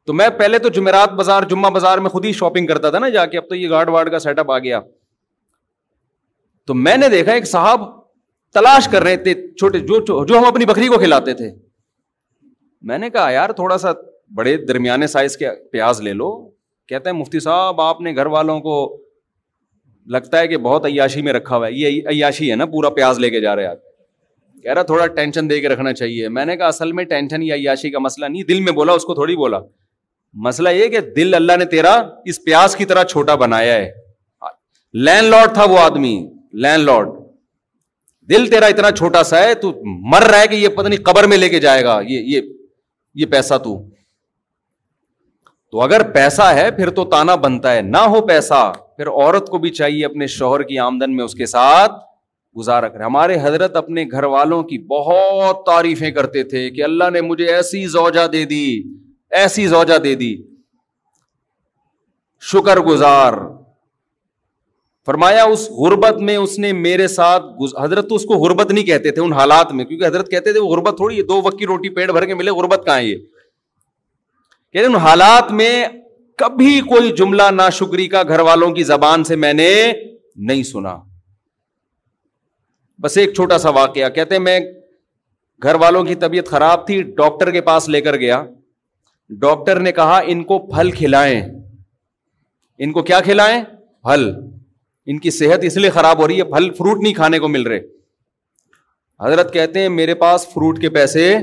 تو 0.07 0.13
میں 0.13 0.27
پہلے 0.39 0.57
تو 0.59 0.69
جمعرات 0.75 1.09
بازار 1.17 1.43
جمعہ 1.49 1.69
بازار 1.71 1.97
میں 2.05 2.09
خود 2.09 2.25
ہی 2.25 2.31
شاپنگ 2.39 2.67
کرتا 2.67 2.89
تھا 2.93 2.99
نا 2.99 3.09
جا 3.09 3.25
کے 3.33 3.37
اب 3.37 3.47
تو 3.49 3.55
یہ 3.55 3.69
گارڈ 3.69 3.89
وارڈ 3.89 4.09
کا 4.11 4.19
سیٹ 4.19 4.39
اپ 4.39 4.51
آ 4.51 4.57
گیا 4.65 4.79
تو 6.67 6.73
میں 6.73 6.95
نے 6.97 7.09
دیکھا 7.09 7.31
ایک 7.33 7.45
صاحب 7.47 7.81
تلاش 8.53 8.87
کر 8.91 9.03
رہے 9.03 9.17
تھے 9.27 9.33
چھوٹے 9.51 9.79
جو 9.91 10.23
جو 10.25 10.37
ہم 10.37 10.45
اپنی 10.45 10.65
بکری 10.65 10.87
کو 10.87 10.97
کھلاتے 10.99 11.33
تھے 11.33 11.49
میں 12.89 12.97
نے 12.97 13.09
کہا 13.09 13.29
یار 13.31 13.49
تھوڑا 13.61 13.77
سا 13.77 13.91
بڑے 14.35 14.55
درمیانے 14.67 15.07
سائز 15.07 15.37
کے 15.37 15.49
پیاز 15.71 16.01
لے 16.01 16.13
لو 16.21 16.29
کہتے 16.87 17.09
ہیں 17.09 17.15
مفتی 17.17 17.39
صاحب 17.39 17.79
آپ 17.81 18.01
نے 18.01 18.15
گھر 18.15 18.25
والوں 18.35 18.59
کو 18.61 18.75
لگتا 20.15 20.39
ہے 20.39 20.47
کہ 20.47 20.57
بہت 20.65 20.85
عیاشی 20.85 21.21
میں 21.21 21.33
رکھا 21.33 21.55
ہوا 21.57 21.67
ہے 21.67 21.71
یہ 21.73 22.09
عیاشی 22.11 22.49
ہے 22.51 22.55
نا 22.55 22.65
پورا 22.73 22.89
پیاز 22.97 23.19
لے 23.19 23.29
کے 23.29 23.41
جا 23.41 23.55
رہے 23.55 23.65
آپ 23.65 23.77
کہہ 24.63 24.73
رہا 24.73 24.81
تھوڑا 24.89 25.05
ٹینشن 25.21 25.49
دے 25.49 25.59
کے 25.61 25.69
رکھنا 25.69 25.93
چاہیے 25.93 26.29
میں 26.39 26.45
نے 26.45 26.57
کہا 26.57 26.67
اصل 26.67 26.91
میں 26.99 27.03
ٹینشن 27.13 27.43
یا 27.43 27.55
عیاشی 27.55 27.89
کا 27.91 27.99
مسئلہ 27.99 28.25
نہیں 28.25 28.43
دل 28.49 28.59
میں 28.63 28.71
بولا 28.81 28.91
اس 28.99 29.03
کو 29.05 29.13
تھوڑی 29.13 29.35
بولا 29.35 29.59
مسئلہ 30.45 30.69
یہ 30.73 30.87
کہ 30.89 30.99
دل 31.15 31.33
اللہ 31.35 31.57
نے 31.59 31.65
تیرا 31.71 31.91
اس 32.29 32.43
پیاس 32.45 32.75
کی 32.75 32.85
طرح 32.91 33.03
چھوٹا 33.09 33.35
بنایا 33.41 33.73
ہے 33.73 33.89
لینڈ 35.05 35.27
لارڈ 35.29 35.53
تھا 35.53 35.63
وہ 35.69 35.77
آدمی 35.79 36.15
لینڈ 36.63 36.83
لارڈ 36.83 37.09
دل 38.29 38.45
تیرا 38.49 38.65
اتنا 38.73 38.91
چھوٹا 38.91 39.23
سا 39.29 39.39
ہے 39.43 39.53
تو 39.61 39.71
مر 40.11 40.23
رہا 40.31 40.39
ہے 40.41 40.47
کہ 40.47 40.55
یہ 40.55 40.67
پتہ 40.75 40.87
نہیں 40.87 41.03
قبر 41.05 41.23
میں 41.27 41.37
لے 41.37 41.49
کے 41.49 41.59
جائے 41.59 41.83
گا 41.85 41.99
یہ 42.07 42.21
یہ 42.35 42.41
یہ 43.21 43.25
پیسہ 43.31 43.53
تو 43.63 43.77
تو 45.71 45.81
اگر 45.81 46.01
پیسہ 46.13 46.41
ہے 46.55 46.69
پھر 46.71 46.89
تو 46.97 47.03
تانا 47.11 47.35
بنتا 47.43 47.73
ہے 47.75 47.81
نہ 47.81 47.97
ہو 48.15 48.21
پیسہ 48.27 48.61
پھر 48.97 49.07
عورت 49.09 49.47
کو 49.49 49.57
بھی 49.59 49.69
چاہیے 49.79 50.05
اپنے 50.05 50.27
شوہر 50.37 50.63
کی 50.63 50.77
آمدن 50.79 51.15
میں 51.15 51.23
اس 51.23 51.33
کے 51.35 51.45
ساتھ 51.53 51.91
گزارا 52.57 52.87
کر 52.87 53.01
ہمارے 53.01 53.37
حضرت 53.41 53.75
اپنے 53.75 54.03
گھر 54.11 54.23
والوں 54.37 54.63
کی 54.63 54.77
بہت 54.89 55.65
تعریفیں 55.65 56.09
کرتے 56.17 56.43
تھے 56.51 56.69
کہ 56.71 56.83
اللہ 56.83 57.09
نے 57.13 57.21
مجھے 57.29 57.45
ایسی 57.53 57.85
زوجہ 57.95 58.27
دے 58.33 58.43
دی 58.53 58.63
ایسی 59.41 59.65
زوجہ 59.67 59.97
دے 60.03 60.13
دی 60.15 60.35
شکر 62.51 62.79
گزار 62.87 63.33
فرمایا 65.05 65.43
اس 65.53 65.67
غربت 65.77 66.19
میں 66.27 66.35
اس 66.37 66.49
اس 66.49 66.57
نے 66.65 66.71
میرے 66.81 67.07
ساتھ 67.13 67.45
حضرت 67.81 68.09
تو 68.09 68.17
کو 68.27 68.35
غربت 68.43 68.71
نہیں 68.71 68.85
کہتے 68.91 69.11
تھے 69.15 69.21
ان 69.21 69.33
حالات 69.39 69.71
میں 69.79 69.85
کیونکہ 69.85 70.05
حضرت 70.07 70.29
کہتے 70.31 70.51
تھے 70.51 70.59
وہ 70.59 70.67
غربت 70.75 70.95
تھوڑی 70.97 71.21
دو 71.33 71.41
وقت 71.47 71.57
کی 71.59 71.65
روٹی 71.73 71.89
پیڑ 71.97 72.09
بھر 72.11 72.25
کے 72.29 72.35
ملے 72.43 72.51
غربت 72.59 72.85
کہاں 72.85 73.01
یہ 73.01 74.85
ان 74.85 74.95
حالات 75.07 75.51
میں 75.63 75.73
کبھی 76.43 76.79
کوئی 76.93 77.11
جملہ 77.23 77.49
نا 77.61 77.69
شکری 77.81 78.07
کا 78.15 78.21
گھر 78.33 78.39
والوں 78.51 78.71
کی 78.77 78.83
زبان 78.93 79.23
سے 79.31 79.35
میں 79.47 79.53
نے 79.59 79.69
نہیں 80.51 80.63
سنا 80.73 80.95
بس 83.01 83.17
ایک 83.17 83.33
چھوٹا 83.35 83.57
سا 83.65 83.69
واقعہ 83.83 84.09
کہتے 84.15 84.35
ہیں 84.35 84.41
میں 84.47 84.59
گھر 85.69 85.75
والوں 85.81 86.03
کی 86.05 86.15
طبیعت 86.23 86.47
خراب 86.53 86.85
تھی 86.87 87.01
ڈاکٹر 87.19 87.51
کے 87.57 87.61
پاس 87.71 87.89
لے 87.95 87.99
کر 88.07 88.15
گیا 88.25 88.43
ڈاکٹر 89.41 89.79
نے 89.79 89.91
کہا 89.91 90.17
ان 90.27 90.43
کو 90.43 90.57
پھل 90.73 90.91
کھلائیں 90.91 91.41
ان 92.79 92.91
کو 92.93 93.01
کیا 93.03 93.19
کھلائیں 93.23 93.61
پھل 94.03 94.29
ان 95.11 95.19
کی 95.19 95.31
صحت 95.31 95.63
اس 95.63 95.77
لیے 95.77 95.89
خراب 95.89 96.19
ہو 96.21 96.27
رہی 96.27 96.39
ہے 96.39 96.43
پھل 96.53 96.69
فروٹ 96.77 97.01
نہیں 97.01 97.13
کھانے 97.13 97.39
کو 97.39 97.47
مل 97.47 97.67
رہے 97.67 97.79
حضرت 99.25 99.53
کہتے 99.53 99.79
ہیں 99.79 99.89
میرے 99.89 100.15
پاس 100.23 100.47
فروٹ 100.53 100.79
کے 100.81 100.89
پیسے 100.89 101.33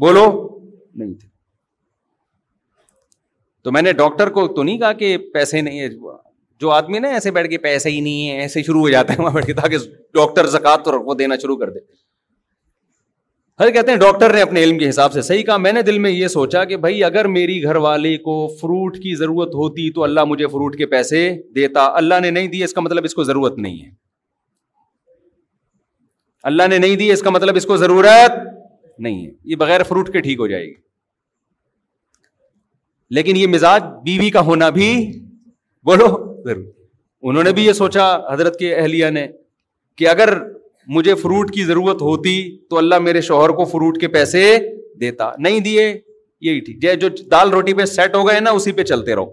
بولو 0.00 0.24
نہیں 0.52 1.12
تھے 1.14 1.26
تو 3.64 3.72
میں 3.72 3.82
نے 3.82 3.92
ڈاکٹر 3.92 4.28
کو 4.34 4.46
تو 4.54 4.62
نہیں 4.62 4.78
کہا 4.78 4.92
کہ 5.02 5.16
پیسے 5.32 5.60
نہیں 5.60 5.80
ہے 5.80 5.88
جو 6.60 6.70
آدمی 6.70 6.98
نا 6.98 7.08
ایسے 7.14 7.30
بیٹھ 7.30 7.48
کے 7.50 7.58
پیسے 7.64 7.90
ہی 7.90 8.00
نہیں 8.00 8.28
ہے 8.28 8.40
ایسے 8.40 8.62
شروع 8.62 8.80
ہو 8.80 8.88
جاتا 8.90 9.12
ہے 9.14 9.22
وہاں 9.22 9.32
بیٹھ 9.34 9.46
کے 9.46 9.52
تاکہ 9.54 9.78
ڈاکٹر 10.14 10.46
زکات 10.56 10.84
تو 10.84 11.00
وہ 11.04 11.14
دینا 11.14 11.36
شروع 11.42 11.56
کر 11.56 11.70
دے 11.70 11.78
کہتے 13.58 13.90
ہیں 13.92 13.98
ڈاکٹر 13.98 14.32
نے 14.34 14.40
اپنے 14.42 14.62
علم 14.64 14.78
کے 14.78 14.88
حساب 14.88 15.12
سے 15.12 15.22
صحیح 15.28 15.42
کہا 15.44 15.56
میں 15.56 15.72
نے 15.72 15.82
دل 15.82 15.98
میں 15.98 16.10
یہ 16.10 16.28
سوچا 16.32 16.64
کہ 16.64 16.76
بھائی 16.82 17.02
اگر 17.04 17.24
میری 17.28 17.62
گھر 17.62 17.76
والے 17.86 18.16
کو 18.26 18.34
فروٹ 18.60 18.96
کی 19.02 19.14
ضرورت 19.18 19.54
ہوتی 19.60 19.90
تو 19.92 20.02
اللہ 20.04 20.24
مجھے 20.28 20.46
فروٹ 20.52 20.76
کے 20.78 20.86
پیسے 20.94 21.28
دیتا 21.54 21.84
اللہ 22.00 22.20
نے 22.22 22.30
نہیں 22.30 22.46
دیے 22.48 22.64
اس 22.64 22.72
کا 22.74 22.80
مطلب 22.80 23.04
اس 23.04 23.14
کو 23.14 23.24
ضرورت 23.30 23.58
نہیں 23.58 23.78
ہے 23.84 23.90
اللہ 26.50 26.66
نے 26.70 26.78
نہیں 26.78 26.96
دی 26.96 27.10
اس 27.12 27.22
کا 27.22 27.30
مطلب 27.30 27.56
اس 27.56 27.66
کو 27.66 27.76
ضرورت 27.76 28.36
نہیں 29.06 29.24
ہے 29.26 29.30
یہ 29.50 29.56
بغیر 29.56 29.82
فروٹ 29.88 30.12
کے 30.12 30.20
ٹھیک 30.26 30.38
ہو 30.40 30.46
جائے 30.46 30.64
گی 30.66 30.72
لیکن 33.18 33.36
یہ 33.36 33.46
مزاج 33.56 33.82
بیوی 34.04 34.30
کا 34.30 34.40
ہونا 34.50 34.68
بھی 34.78 34.88
بولو 35.90 36.06
ضرور 36.44 36.64
انہوں 37.28 37.42
نے 37.44 37.52
بھی 37.52 37.64
یہ 37.66 37.72
سوچا 37.82 38.06
حضرت 38.32 38.58
کے 38.58 38.74
اہلیہ 38.74 39.10
نے 39.18 39.26
کہ 39.98 40.08
اگر 40.08 40.32
مجھے 40.96 41.14
فروٹ 41.22 41.50
کی 41.54 41.64
ضرورت 41.64 42.02
ہوتی 42.02 42.34
تو 42.70 42.76
اللہ 42.78 42.98
میرے 43.06 43.20
شوہر 43.22 43.50
کو 43.56 43.64
فروٹ 43.72 43.98
کے 44.00 44.08
پیسے 44.14 44.42
دیتا 45.00 45.30
نہیں 45.46 45.60
دیے 45.66 45.82
یہی 46.46 46.60
ٹھیک 46.68 47.00
جو 47.00 47.08
دال 47.30 47.50
روٹی 47.52 47.74
پہ 47.80 47.84
سیٹ 47.94 48.14
ہو 48.14 48.26
گئے 48.28 48.40
نا 48.40 48.50
اسی 48.60 48.72
پہ 48.72 48.82
چلتے 48.92 49.14
رہو 49.14 49.30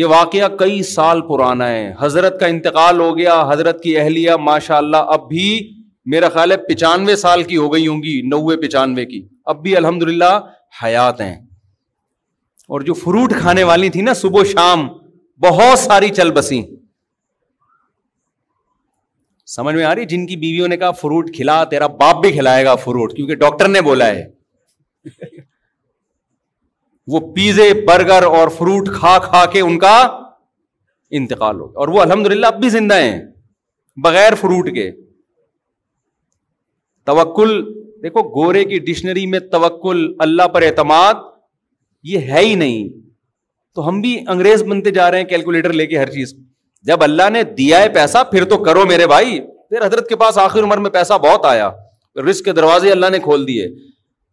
یہ 0.00 0.06
واقعہ 0.12 0.48
کئی 0.58 0.82
سال 0.90 1.20
پرانا 1.28 1.68
ہے 1.68 1.92
حضرت 2.00 2.38
کا 2.40 2.46
انتقال 2.54 3.00
ہو 3.00 3.16
گیا 3.18 3.40
حضرت 3.50 3.82
کی 3.82 3.96
اہلیہ 3.98 4.32
ماشاء 4.46 4.76
اللہ 4.76 5.12
اب 5.14 5.28
بھی 5.28 5.46
میرا 6.14 6.28
خیال 6.34 6.52
ہے 6.52 6.56
پچانوے 6.68 7.16
سال 7.22 7.42
کی 7.52 7.56
ہو 7.56 7.72
گئی 7.72 7.86
ہوں 7.86 8.02
گی 8.02 8.20
نوے 8.28 8.56
پچانوے 8.66 9.04
کی 9.06 9.26
اب 9.52 9.62
بھی 9.62 9.76
الحمد 9.76 10.02
للہ 10.08 10.32
حیات 10.82 11.20
ہیں 11.20 11.34
اور 12.68 12.80
جو 12.90 12.94
فروٹ 13.04 13.32
کھانے 13.40 13.64
والی 13.72 13.88
تھی 13.96 14.00
نا 14.10 14.14
صبح 14.24 14.44
شام 14.52 14.86
بہت 15.46 15.78
ساری 15.78 16.08
چل 16.20 16.30
بسی 16.40 16.60
سمجھ 19.54 19.74
میں 19.74 19.84
آ 19.84 19.94
رہی 19.94 20.04
جن 20.08 20.26
کی 20.26 20.36
بیویوں 20.36 20.66
نے 20.68 20.76
کہا 20.76 20.90
فروٹ 21.02 21.30
کھلا 21.34 21.52
تیرا 21.70 21.86
باپ 22.00 22.20
بھی 22.22 22.30
کھلائے 22.32 22.64
گا 22.64 22.74
فروٹ 22.84 23.12
کیونکہ 23.16 23.34
ڈاکٹر 23.42 23.68
نے 23.68 23.80
بولا 23.82 24.06
ہے 24.06 24.26
وہ 27.12 27.20
پیزے 27.34 27.72
برگر 27.88 28.22
اور 28.40 28.48
فروٹ 28.56 28.88
کھا 28.98 29.16
کھا 29.28 29.44
کے 29.52 29.60
ان 29.60 29.78
کا 29.84 29.94
انتقال 31.20 31.60
ہو 31.60 31.66
گیا 31.68 31.78
اور 31.80 31.88
وہ 31.96 32.00
الحمد 32.02 32.26
للہ 32.32 32.46
اب 32.46 32.58
بھی 32.60 32.68
زندہ 32.74 32.98
ہیں 33.02 33.14
بغیر 34.06 34.34
فروٹ 34.40 34.68
کے 34.74 34.90
توکل 37.12 37.54
دیکھو 38.02 38.22
گورے 38.34 38.64
کی 38.72 38.78
ڈکشنری 38.90 39.26
میں 39.34 39.40
توکل 39.54 40.06
اللہ 40.26 40.48
پر 40.58 40.62
اعتماد 40.68 41.24
یہ 42.10 42.28
ہے 42.32 42.44
ہی 42.46 42.54
نہیں 42.64 42.88
تو 43.74 43.88
ہم 43.88 44.00
بھی 44.00 44.16
انگریز 44.34 44.62
بنتے 44.74 44.90
جا 45.00 45.10
رہے 45.10 45.20
ہیں 45.20 45.26
کیلکولیٹر 45.34 45.72
لے 45.80 45.86
کے 45.86 45.98
ہر 45.98 46.10
چیز 46.18 46.34
جب 46.86 47.02
اللہ 47.02 47.28
نے 47.32 47.42
دیا 47.58 47.80
ہے 47.80 47.88
پیسہ 47.94 48.22
پھر 48.30 48.44
تو 48.50 48.56
کرو 48.64 48.84
میرے 48.86 49.06
بھائی 49.06 49.38
پھر 49.70 49.84
حضرت 49.86 50.08
کے 50.08 50.16
پاس 50.16 50.38
آخر 50.38 50.62
عمر 50.62 50.78
میں 50.84 50.90
پیسہ 50.90 51.14
بہت 51.22 51.44
آیا 51.46 51.70
رسک 52.28 52.44
کے 52.44 52.52
دروازے 52.52 52.90
اللہ 52.92 53.06
نے 53.12 53.18
کھول 53.22 53.46
دیے 53.48 53.66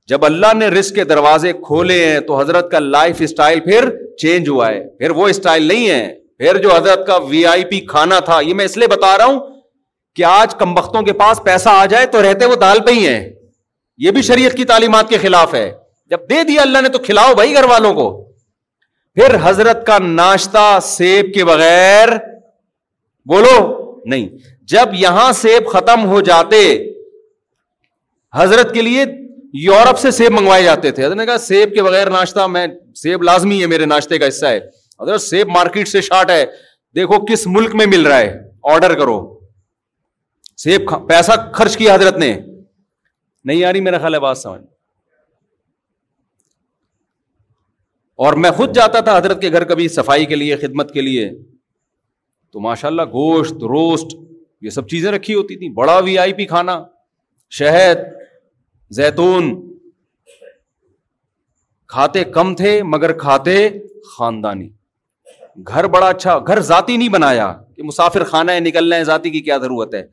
جب 0.08 0.26
اللہ 0.26 0.54
نے 0.56 0.68
رسک 0.80 0.96
کے 0.96 1.04
دروازے 1.12 1.54
کھولے 1.66 2.04
ہیں 2.06 2.20
تو 2.28 2.40
حضرت 2.40 2.70
کا 2.72 2.80
لائف 2.80 3.22
اسٹائل 3.28 3.60
پھر 3.70 3.90
چینج 4.22 4.50
ہوا 4.50 4.68
ہے 4.70 4.82
پھر 5.00 5.12
وہ 5.20 5.28
اسٹائل 5.28 5.64
نہیں 5.68 5.90
ہے 5.90 6.08
پھر 6.40 6.58
جو 6.62 6.74
حضرت 6.76 7.06
کا 7.08 7.16
وی 7.30 7.46
آئی 7.48 7.64
پی 7.70 7.80
کھانا 7.90 8.20
تھا 8.30 8.40
یہ 8.46 8.54
میں 8.60 8.66
اس 8.66 8.78
لیے 8.78 8.88
بتا 8.94 9.18
رہا 9.18 9.26
ہوں 9.26 9.40
کہ 10.16 10.24
آج 10.26 10.56
کمبختوں 10.60 11.02
کے 11.10 11.14
پاس 11.22 11.42
پیسہ 11.46 11.70
آ 11.70 11.86
جائے 11.94 12.06
تو 12.12 12.22
رہتے 12.22 12.46
وہ 12.52 12.56
دال 12.62 12.80
پہ 12.86 12.92
ہی 12.92 13.08
ہیں 13.08 13.26
یہ 14.06 14.12
بھی 14.12 14.22
شریعت 14.30 14.56
کی 14.58 14.66
تعلیمات 14.72 15.10
کے 15.10 15.18
خلاف 15.22 15.54
ہے 15.56 15.66
جب 16.12 16.30
دے 16.30 16.44
دیا 16.48 16.62
اللہ 16.62 16.82
نے 16.84 16.90
تو 16.90 17.00
کھلاؤ 17.08 17.34
بھائی 17.36 17.54
گھر 17.54 17.64
والوں 17.70 17.94
کو 17.94 18.10
پھر 19.16 19.36
حضرت 19.44 19.86
کا 19.88 19.98
ناشتہ 20.02 20.68
سیب 20.84 21.34
کے 21.34 21.44
بغیر 21.52 22.10
بولو 23.34 23.56
نہیں 24.14 24.28
جب 24.74 24.94
یہاں 24.98 25.32
سیب 25.42 25.70
ختم 25.72 26.06
ہو 26.10 26.20
جاتے 26.30 26.58
حضرت 28.38 28.74
کے 28.74 28.82
لیے 28.82 29.04
یورپ 29.64 30.00
سے 30.00 30.12
سیب 30.12 30.32
منگوائے 30.38 30.64
جاتے 30.64 30.92
تھے 30.92 31.04
حضرت 31.06 31.18
نے 31.18 31.26
کہا 31.26 31.38
سیب 31.48 31.74
کے 31.76 31.84
بغیر 31.84 32.10
ناشتہ 32.16 32.48
میں 32.56 32.66
سیب 33.02 33.24
لازمی 33.30 33.62
ہے 33.62 33.68
میرے 33.74 33.86
ناشتے 33.86 34.18
کا 34.20 34.28
حصہ 34.28 34.46
ہے 34.46 34.58
حضرت 35.02 35.22
سیب 35.22 35.50
مارکیٹ 35.58 35.88
سے 35.88 36.02
شارٹ 36.10 36.32
ہے 36.32 36.44
دیکھو 36.96 37.26
کس 37.32 37.46
ملک 37.58 37.74
میں 37.82 37.86
مل 37.94 38.06
رہا 38.08 38.18
ہے 38.20 38.32
آرڈر 38.74 38.94
کرو 39.00 39.16
سیب 40.64 40.94
پیسہ 41.08 41.32
خرچ 41.54 41.78
کیا 41.78 41.96
حضرت 41.96 42.18
نے 42.18 42.32
نہیں 43.48 43.58
یاری 43.58 43.82
میرا 43.88 43.98
خیال 44.04 44.14
ہے 44.14 44.20
بات 44.20 44.38
سمجھ 44.38 44.62
اور 48.26 48.34
میں 48.44 48.52
خود 48.58 48.76
جاتا 48.76 49.00
تھا 49.08 49.18
حضرت 49.18 49.42
کے 49.42 49.52
گھر 49.52 49.64
کبھی 49.72 49.88
صفائی 49.98 50.26
کے 50.26 50.36
لیے 50.42 50.56
خدمت 50.58 50.92
کے 50.94 51.02
لیے 51.02 51.30
تو 52.56 52.62
ماشاء 52.62 52.88
اللہ 52.90 53.02
گوشت 53.14 53.64
روسٹ 53.70 54.14
یہ 54.66 54.70
سب 54.76 54.88
چیزیں 54.90 55.10
رکھی 55.12 55.34
ہوتی 55.36 55.56
تھیں 55.60 55.70
بڑا 55.80 55.96
وی 56.06 56.14
آئی 56.20 56.34
پی 56.34 56.46
کھانا 56.52 56.76
شہد 57.58 58.00
زیتون 59.00 59.44
کھاتے 61.96 62.24
کم 62.38 62.48
تھے 62.62 62.72
مگر 62.94 63.12
کھاتے 63.24 63.56
خاندانی 64.16 64.70
گھر 65.70 65.84
بڑا 65.98 66.08
اچھا 66.14 66.38
گھر 66.48 66.60
ذاتی 66.72 66.96
نہیں 66.98 67.10
بنایا 67.20 67.48
کہ 67.76 67.82
مسافر 67.92 68.24
خانہ 68.32 68.52
ہے 68.52 68.60
نکلنا 68.60 68.96
ہے 68.96 69.04
ذاتی 69.12 69.30
کی 69.32 69.40
کیا 69.50 69.58
ضرورت 69.66 69.90
ہے 69.96 70.04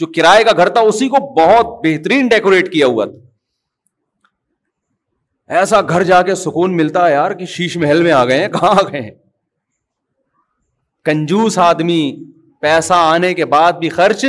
جو 0.00 0.04
کرائے 0.16 0.42
کا 0.44 0.52
گھر 0.62 0.68
تھا 0.72 0.80
اسی 0.92 1.06
کو 1.12 1.18
بہت 1.40 1.66
بہترین 1.84 2.24
ڈیکوریٹ 2.36 2.66
کیا 2.72 2.86
ہوا 2.94 3.04
تھا 3.12 3.18
ایسا 5.58 5.78
گھر 5.88 6.02
جا 6.12 6.20
کے 6.22 6.32
سکون 6.46 6.70
ملتا 6.76 7.00
ہے 7.06 7.10
یار 7.12 7.30
کہ 7.38 7.44
شیش 7.56 7.72
محل 7.84 8.02
میں 8.02 8.12
آ 8.12 8.24
گئے 8.26 8.38
ہیں 8.42 8.48
کہاں 8.58 8.74
آ 8.84 8.86
گئے 8.92 9.00
ہیں 9.00 9.10
کنجوس 11.08 11.56
آدمی 11.66 12.02
پیسہ 12.62 12.94
آنے 13.12 13.32
کے 13.34 13.44
بعد 13.54 13.78
بھی 13.82 13.88
خرچ 13.98 14.24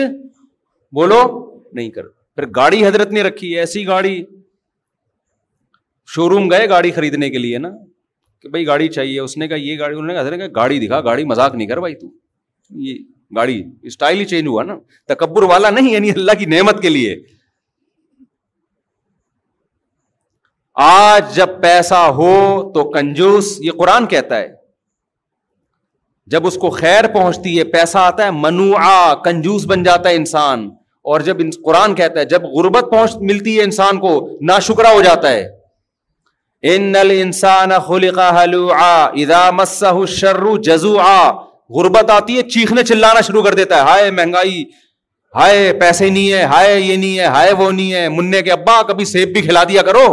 بولو 0.98 1.22
نہیں 1.78 1.90
کر 1.96 2.08
پھر 2.36 2.46
گاڑی 2.56 2.86
حضرت 2.86 3.12
نے 3.16 3.22
رکھی 3.28 3.54
ہے 3.54 3.60
ایسی 3.60 3.86
گاڑی 3.88 4.14
شو 6.14 6.28
روم 6.30 6.50
گئے 6.52 6.70
گاڑی 6.70 6.92
خریدنے 6.92 7.30
کے 7.30 7.38
لیے 7.38 7.58
نا 7.64 7.70
کہ 8.42 8.50
بھائی 8.50 8.66
گاڑی 8.68 8.88
چاہیے 8.98 9.20
اس 9.20 9.36
نے 9.38 9.48
کہا 9.48 9.64
یہ 9.66 9.80
گاڑی 9.80 9.96
انہوں 9.96 10.14
نے 10.32 10.38
کہا 10.38 10.46
گاڑی 10.56 10.80
دکھا 10.86 11.00
گاڑی 11.08 11.26
مذاق 11.32 11.56
نہیں 11.56 11.68
کر 11.72 11.80
بھائی 11.86 11.96
تو 12.04 12.08
یہ 12.88 12.98
گاڑی 13.38 13.58
اسٹائل 13.90 14.20
ہی 14.20 14.26
چینج 14.34 14.48
ہوا 14.48 14.64
نا 14.70 14.76
تکبر 15.14 15.48
والا 15.54 15.70
نہیں 15.80 15.92
یعنی 15.94 16.12
اللہ 16.12 16.38
کی 16.44 16.46
نعمت 16.54 16.82
کے 16.86 16.90
لیے 16.98 17.16
آج 20.88 21.36
جب 21.36 21.60
پیسہ 21.62 22.02
ہو 22.22 22.32
تو 22.74 22.90
کنجوس 22.92 23.52
یہ 23.70 23.78
قرآن 23.84 24.06
کہتا 24.16 24.40
ہے 24.40 24.48
جب 26.32 26.46
اس 26.48 26.56
کو 26.62 26.70
خیر 26.70 27.08
پہنچتی 27.14 27.58
ہے 27.58 27.64
پیسہ 27.74 27.98
آتا 27.98 28.26
ہے 28.26 28.32
منوع 28.32 29.14
کنجوس 29.24 29.66
بن 29.70 29.84
جاتا 29.84 30.10
ہے 30.10 30.16
انسان 30.16 30.68
اور 31.12 31.22
جب 31.30 31.38
قرآن 31.66 31.94
کہتا 31.96 32.20
ہے 32.20 32.26
جب 32.34 32.44
غربت 32.56 32.94
ملتی 33.30 33.58
ہے 33.58 33.64
انسان 33.64 34.00
کو 34.00 34.12
نا 34.50 34.58
شکرا 34.68 34.92
ہو 34.94 35.02
جاتا 35.02 35.32
ہے 35.32 35.48
ان 36.72 36.94
غربت 41.76 42.10
آتی 42.12 42.38
ہے 42.38 42.42
چیخنے 42.58 42.84
چلانا 42.92 43.22
شروع 43.28 43.44
کر 43.44 43.54
دیتا 43.62 43.76
ہے 43.76 43.82
ہائے 43.90 44.12
مہنگائی 44.20 44.64
ہائے 45.36 45.74
پیسے 45.80 46.10
نہیں 46.10 46.32
ہے 46.34 46.44
ہائے 46.54 46.80
یہ 46.80 46.96
نہیں 46.96 47.18
ہے 47.20 47.26
ہائے 47.38 47.52
وہ 47.64 47.72
نہیں 47.72 47.94
ہے 47.94 48.08
منع 48.20 48.40
کے 48.46 48.52
ابا 48.52 48.82
کبھی 48.92 49.06
سیب 49.16 49.34
بھی 49.34 49.42
کھلا 49.48 49.64
دیا 49.74 49.82
کرو 49.92 50.06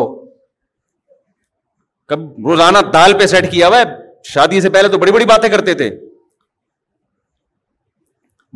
کب 2.09 2.27
روزانہ 2.49 2.79
دال 2.95 3.19
پہ 3.19 3.27
سیٹ 3.37 3.51
کیا 3.53 3.69
ہوا 3.69 3.79
ہے 3.81 3.85
شادی 4.35 4.61
سے 4.61 4.71
پہلے 4.75 4.89
تو 4.93 4.99
بڑی 4.99 5.13
بڑی 5.13 5.25
باتیں 5.31 5.49
کرتے 5.49 5.75
تھے 5.81 5.91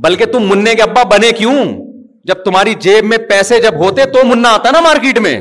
بلکہ 0.05 0.25
تم 0.33 0.49
منہ 0.49 0.73
کے 0.77 0.83
ابا 0.83 1.03
بنے 1.15 1.31
کیوں 1.39 1.63
جب 2.29 2.45
تمہاری 2.45 2.75
جیب 2.85 3.05
میں 3.13 3.19
پیسے 3.29 3.61
جب 3.63 3.75
ہوتے 3.85 4.05
تو 4.13 4.25
منا 4.27 4.53
آتا 4.55 4.71
نا 4.77 4.81
مارکیٹ 4.87 5.19
میں 5.27 5.41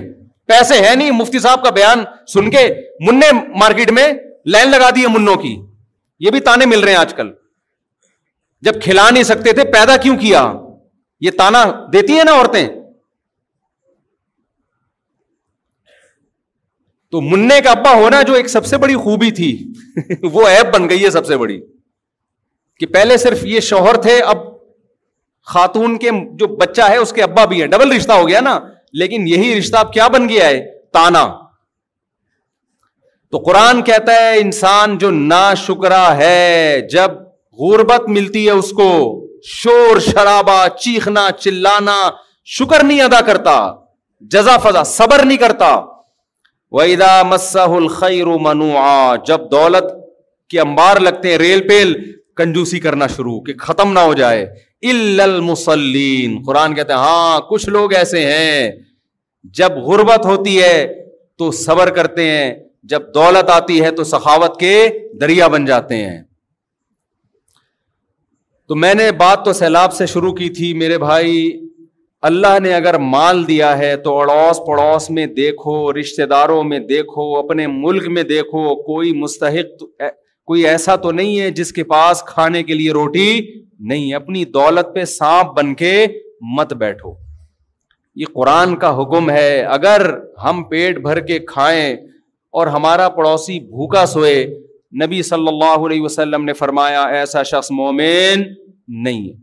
پیسے 0.52 0.80
ہے 0.88 0.95
نہیں 0.95 1.11
مفتی 1.22 1.40
صاحب 1.45 1.64
کا 1.64 1.69
بیان 1.80 2.03
سن 2.34 2.49
کے 2.52 2.64
منہ 3.07 3.26
مارکیٹ 3.64 3.91
میں 3.98 4.07
لائن 4.56 4.69
لگا 4.72 4.90
دی 4.95 5.02
ہے 5.07 5.11
منوں 5.18 5.36
کی 5.45 5.56
یہ 6.26 6.31
بھی 6.36 6.40
تانے 6.49 6.65
مل 6.73 6.80
رہے 6.84 6.91
ہیں 6.91 6.99
آج 6.99 7.14
کل 7.18 7.30
جب 8.68 8.81
کھلا 8.84 9.10
نہیں 9.10 9.27
سکتے 9.34 9.52
تھے 9.60 9.64
پیدا 9.77 9.95
کیوں 10.06 10.18
کیا 10.26 10.41
یہ 11.27 11.31
تانا 11.40 11.64
دیتی 11.94 12.18
ہیں 12.18 12.23
نا 12.30 12.34
عورتیں 12.41 12.68
تو 17.11 17.22
منع 17.31 17.60
کا 17.64 17.72
ابا 17.77 17.94
ہونا 18.02 18.22
جو 18.30 18.34
ایک 18.40 18.48
سب 18.56 18.65
سے 18.72 18.77
بڑی 18.86 18.95
خوبی 19.03 19.31
تھی 19.40 19.52
وہ 20.34 20.48
ایپ 20.48 20.73
بن 20.73 20.90
گئی 20.90 21.03
ہے 21.03 21.10
سب 21.19 21.26
سے 21.31 21.38
بڑی 21.44 21.60
کہ 22.80 22.86
پہلے 22.98 23.15
صرف 23.22 23.44
یہ 23.53 23.60
شوہر 23.69 23.98
تھے 24.07 24.19
اب 24.34 24.44
خاتون 25.53 25.97
کے 26.01 26.09
جو 26.39 26.47
بچہ 26.59 26.88
ہے 26.93 26.97
اس 27.03 27.11
کے 27.17 27.23
ابا 27.23 27.43
بھی 27.51 27.61
ہے 27.61 27.67
ڈبل 27.73 27.91
رشتہ 27.95 28.17
ہو 28.21 28.27
گیا 28.27 28.39
نا 28.47 28.57
لیکن 29.01 29.27
یہی 29.27 29.53
رشتہ 29.59 29.77
اب 29.85 29.93
کیا 29.93 30.07
بن 30.15 30.27
گیا 30.30 30.47
ہے 30.49 30.59
تانا 30.97 31.23
تو 33.34 33.38
قرآن 33.47 33.81
کہتا 33.88 34.13
ہے 34.21 34.38
انسان 34.41 34.97
جو 35.05 35.09
نا 35.17 35.43
شکرا 35.63 36.03
ہے 36.17 36.80
جب 36.93 37.17
غربت 37.63 38.07
ملتی 38.17 38.45
ہے 38.45 38.51
اس 38.61 38.71
کو 38.81 38.89
شور 39.53 39.99
شرابا 40.09 40.59
چیخنا 40.85 41.27
چلانا 41.39 41.97
شکر 42.57 42.84
نہیں 42.91 43.01
ادا 43.07 43.21
کرتا 43.31 43.57
جزا 44.35 44.57
فضا 44.69 44.84
صبر 44.93 45.23
نہیں 45.26 45.38
کرتا 45.47 45.71
ویدا 46.77 47.11
مسح 47.34 47.76
الخیر 47.81 48.31
منوا 48.47 48.93
جب 49.27 49.49
دولت 49.51 49.91
کے 50.51 50.59
انبار 50.65 50.99
لگتے 51.09 51.30
ہیں 51.31 51.38
ریل 51.47 51.67
پیل 51.67 51.93
کنجوسی 52.41 52.80
کرنا 52.89 53.07
شروع 53.15 53.39
کہ 53.47 53.53
ختم 53.67 53.93
نہ 53.93 54.03
ہو 54.09 54.13
جائے 54.23 54.45
المسلین 54.88 56.41
قرآن 56.45 56.76
کہتے 56.76 56.93
ہیں 56.93 56.99
ہاں 56.99 57.39
کچھ 57.49 57.69
لوگ 57.69 57.93
ایسے 57.93 58.26
ہیں 58.31 58.69
جب 59.57 59.77
غربت 59.85 60.26
ہوتی 60.26 60.61
ہے 60.61 60.88
تو 61.38 61.51
صبر 61.65 61.89
کرتے 61.95 62.23
ہیں 62.30 62.53
جب 62.91 63.14
دولت 63.15 63.49
آتی 63.49 63.81
ہے 63.84 63.91
تو 63.91 64.03
سخاوت 64.03 64.60
کے 64.60 64.73
دریا 65.22 65.47
بن 65.56 65.65
جاتے 65.65 65.95
ہیں 66.06 66.19
تو 68.68 68.76
میں 68.76 68.93
نے 68.95 69.11
بات 69.19 69.43
تو 69.45 69.53
سیلاب 69.53 69.93
سے 69.93 70.06
شروع 70.06 70.31
کی 70.35 70.49
تھی 70.57 70.73
میرے 70.77 70.97
بھائی 70.97 71.35
اللہ 72.30 72.57
نے 72.64 72.73
اگر 72.73 72.97
مال 72.99 73.47
دیا 73.47 73.77
ہے 73.77 73.95
تو 74.03 74.18
اڑوس 74.19 74.57
پڑوس 74.68 75.10
میں 75.18 75.26
دیکھو 75.38 75.76
رشتے 75.99 76.26
داروں 76.34 76.64
میں 76.64 76.80
دیکھو 76.89 77.23
اپنے 77.38 77.68
ملک 77.68 78.07
میں 78.18 78.23
دیکھو 78.31 78.76
کوئی 78.85 79.14
مستحق 79.19 79.84
کوئی 80.49 80.65
ایسا 80.68 80.95
تو 81.06 81.11
نہیں 81.11 81.39
ہے 81.39 81.49
جس 81.61 81.72
کے 81.73 81.84
پاس 81.93 82.23
کھانے 82.27 82.64
کے 82.64 82.73
لیے 82.73 82.91
روٹی 82.91 83.30
نہیں 83.88 84.14
اپنی 84.14 84.43
دولت 84.53 84.93
پہ 84.95 85.03
سانپ 85.06 85.56
بن 85.57 85.73
کے 85.81 85.93
مت 86.57 86.73
بیٹھو 86.84 87.14
یہ 88.19 88.26
قرآن 88.34 88.76
کا 88.80 88.91
حکم 89.01 89.30
ہے 89.31 89.61
اگر 89.76 90.06
ہم 90.43 90.64
پیٹ 90.69 90.97
بھر 91.01 91.19
کے 91.27 91.38
کھائیں 91.51 91.93
اور 92.60 92.68
ہمارا 92.76 93.07
پڑوسی 93.18 93.60
بھوکا 93.60 94.06
سوئے 94.14 94.35
نبی 95.03 95.22
صلی 95.23 95.47
اللہ 95.47 95.85
علیہ 95.85 96.01
وسلم 96.01 96.43
نے 96.45 96.53
فرمایا 96.53 97.03
ایسا 97.19 97.43
شخص 97.51 97.72
مومن 97.72 98.43
نہیں 99.03 99.27
ہے 99.27 99.34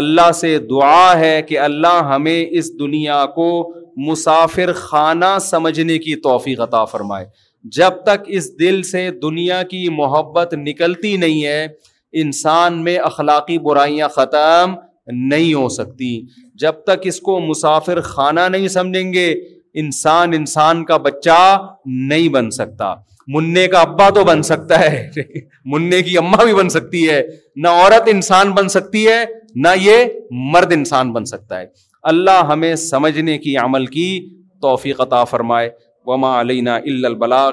اللہ 0.00 0.30
سے 0.34 0.56
دعا 0.70 1.18
ہے 1.18 1.40
کہ 1.48 1.58
اللہ 1.58 2.00
ہمیں 2.14 2.44
اس 2.58 2.72
دنیا 2.78 3.24
کو 3.34 3.50
مسافر 4.08 4.72
خانہ 4.72 5.36
سمجھنے 5.50 5.98
کی 5.98 6.14
توفیق 6.24 6.60
عطا 6.60 6.84
فرمائے 6.92 7.26
جب 7.76 8.02
تک 8.06 8.24
اس 8.38 8.50
دل 8.60 8.82
سے 8.90 9.10
دنیا 9.22 9.62
کی 9.70 9.88
محبت 9.96 10.54
نکلتی 10.66 11.16
نہیں 11.24 11.44
ہے 11.46 11.66
انسان 12.22 12.82
میں 12.84 12.96
اخلاقی 13.04 13.58
برائیاں 13.64 14.08
ختم 14.14 14.74
نہیں 15.28 15.52
ہو 15.54 15.68
سکتی 15.68 16.20
جب 16.60 16.82
تک 16.86 17.06
اس 17.08 17.20
کو 17.26 17.38
مسافر 17.40 18.00
خانہ 18.04 18.40
نہیں 18.52 18.68
سمجھیں 18.68 19.12
گے 19.12 19.30
انسان 19.80 20.32
انسان 20.34 20.84
کا 20.84 20.96
بچہ 21.06 21.60
نہیں 22.08 22.28
بن 22.32 22.50
سکتا 22.50 22.92
منے 23.34 23.66
کا 23.68 23.80
ابا 23.80 24.08
تو 24.14 24.22
بن 24.24 24.42
سکتا 24.42 24.78
ہے 24.80 25.06
منے 25.72 26.00
کی 26.02 26.16
اماں 26.18 26.44
بھی 26.44 26.54
بن 26.54 26.68
سکتی 26.74 27.08
ہے 27.08 27.20
نہ 27.62 27.68
عورت 27.82 28.08
انسان 28.12 28.50
بن 28.56 28.68
سکتی 28.76 29.06
ہے 29.06 29.24
نہ 29.64 29.68
یہ 29.80 30.04
مرد 30.52 30.72
انسان 30.72 31.12
بن 31.12 31.24
سکتا 31.32 31.60
ہے 31.60 31.66
اللہ 32.12 32.42
ہمیں 32.50 32.74
سمجھنے 32.84 33.36
کی 33.38 33.56
عمل 33.64 33.86
کی 33.96 34.08
توفیق 34.62 35.00
عطا 35.00 35.22
فرمائے 35.32 35.70
وما 36.06 36.40
علینا 36.40 36.76
البلاغ 36.76 37.52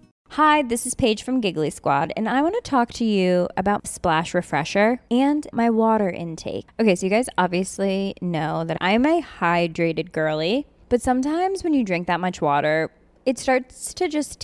Hi 0.37 0.61
this 0.63 0.85
is 0.87 1.39
Giggle 1.43 1.63
squad 1.65 2.11
I 2.31 2.41
want 2.43 2.51
talk 2.65 2.89
to 2.97 3.03
you 3.05 3.43
about 3.57 3.97
not 8.21 8.71
I 8.79 8.93
am 8.93 9.01
my 9.03 9.19
hydrate 9.41 10.15
garlic 10.17 10.91
دچرڈ 13.27 13.67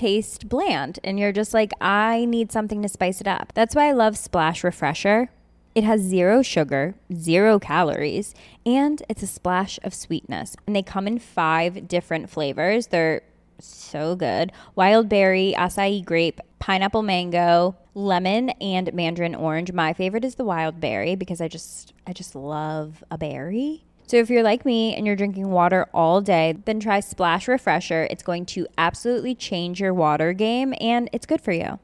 and 0.02 1.20
your 1.20 1.32
just 1.36 1.56
like 1.56 1.74
I 1.92 2.26
need 2.36 2.52
something 2.54 2.86
refresher 4.66 5.22
it 5.22 5.84
has 5.88 6.02
zero 6.10 6.42
sugar 6.52 6.90
zero 7.24 7.58
calories 7.68 8.34
ends 8.76 9.40
of 9.48 9.94
sweetness 9.96 10.56
like 10.76 10.90
hmm 10.96 11.08
five 11.34 11.82
different 11.90 12.30
flavours 12.34 12.92
there 12.92 13.18
So 13.60 14.16
good. 14.16 14.52
Wild 14.76 15.10
berry, 15.10 15.54
acai 15.58 16.04
grape, 16.04 16.40
pineapple 16.60 17.02
mango, 17.02 17.76
lemon, 17.96 18.52
and 18.62 18.94
mandarin 18.94 19.36
orange. 19.36 19.72
My 19.72 19.94
favorite 19.94 20.26
is 20.26 20.36
the 20.36 20.46
wild 20.46 20.80
berry 20.80 21.16
because 21.16 21.42
I 21.42 21.48
just 21.48 21.94
love 22.36 23.04
a 23.10 23.18
berry. 23.18 23.84
So 24.06 24.18
if 24.18 24.30
you're 24.30 24.44
like 24.44 24.64
me 24.64 24.96
and 24.96 25.06
you're 25.06 25.18
drinking 25.18 25.50
water 25.50 25.88
all 25.94 26.22
day, 26.22 26.56
then 26.64 26.80
try 26.80 27.02
Splash 27.02 27.48
Refresher. 27.48 28.08
It's 28.10 28.24
going 28.24 28.46
to 28.48 28.66
absolutely 28.78 29.36
change 29.36 29.82
your 29.82 29.94
water 29.94 30.32
game, 30.32 30.74
and 30.80 31.10
it's 31.12 31.26
good 31.26 31.42
for 31.42 31.52
you. 31.52 31.76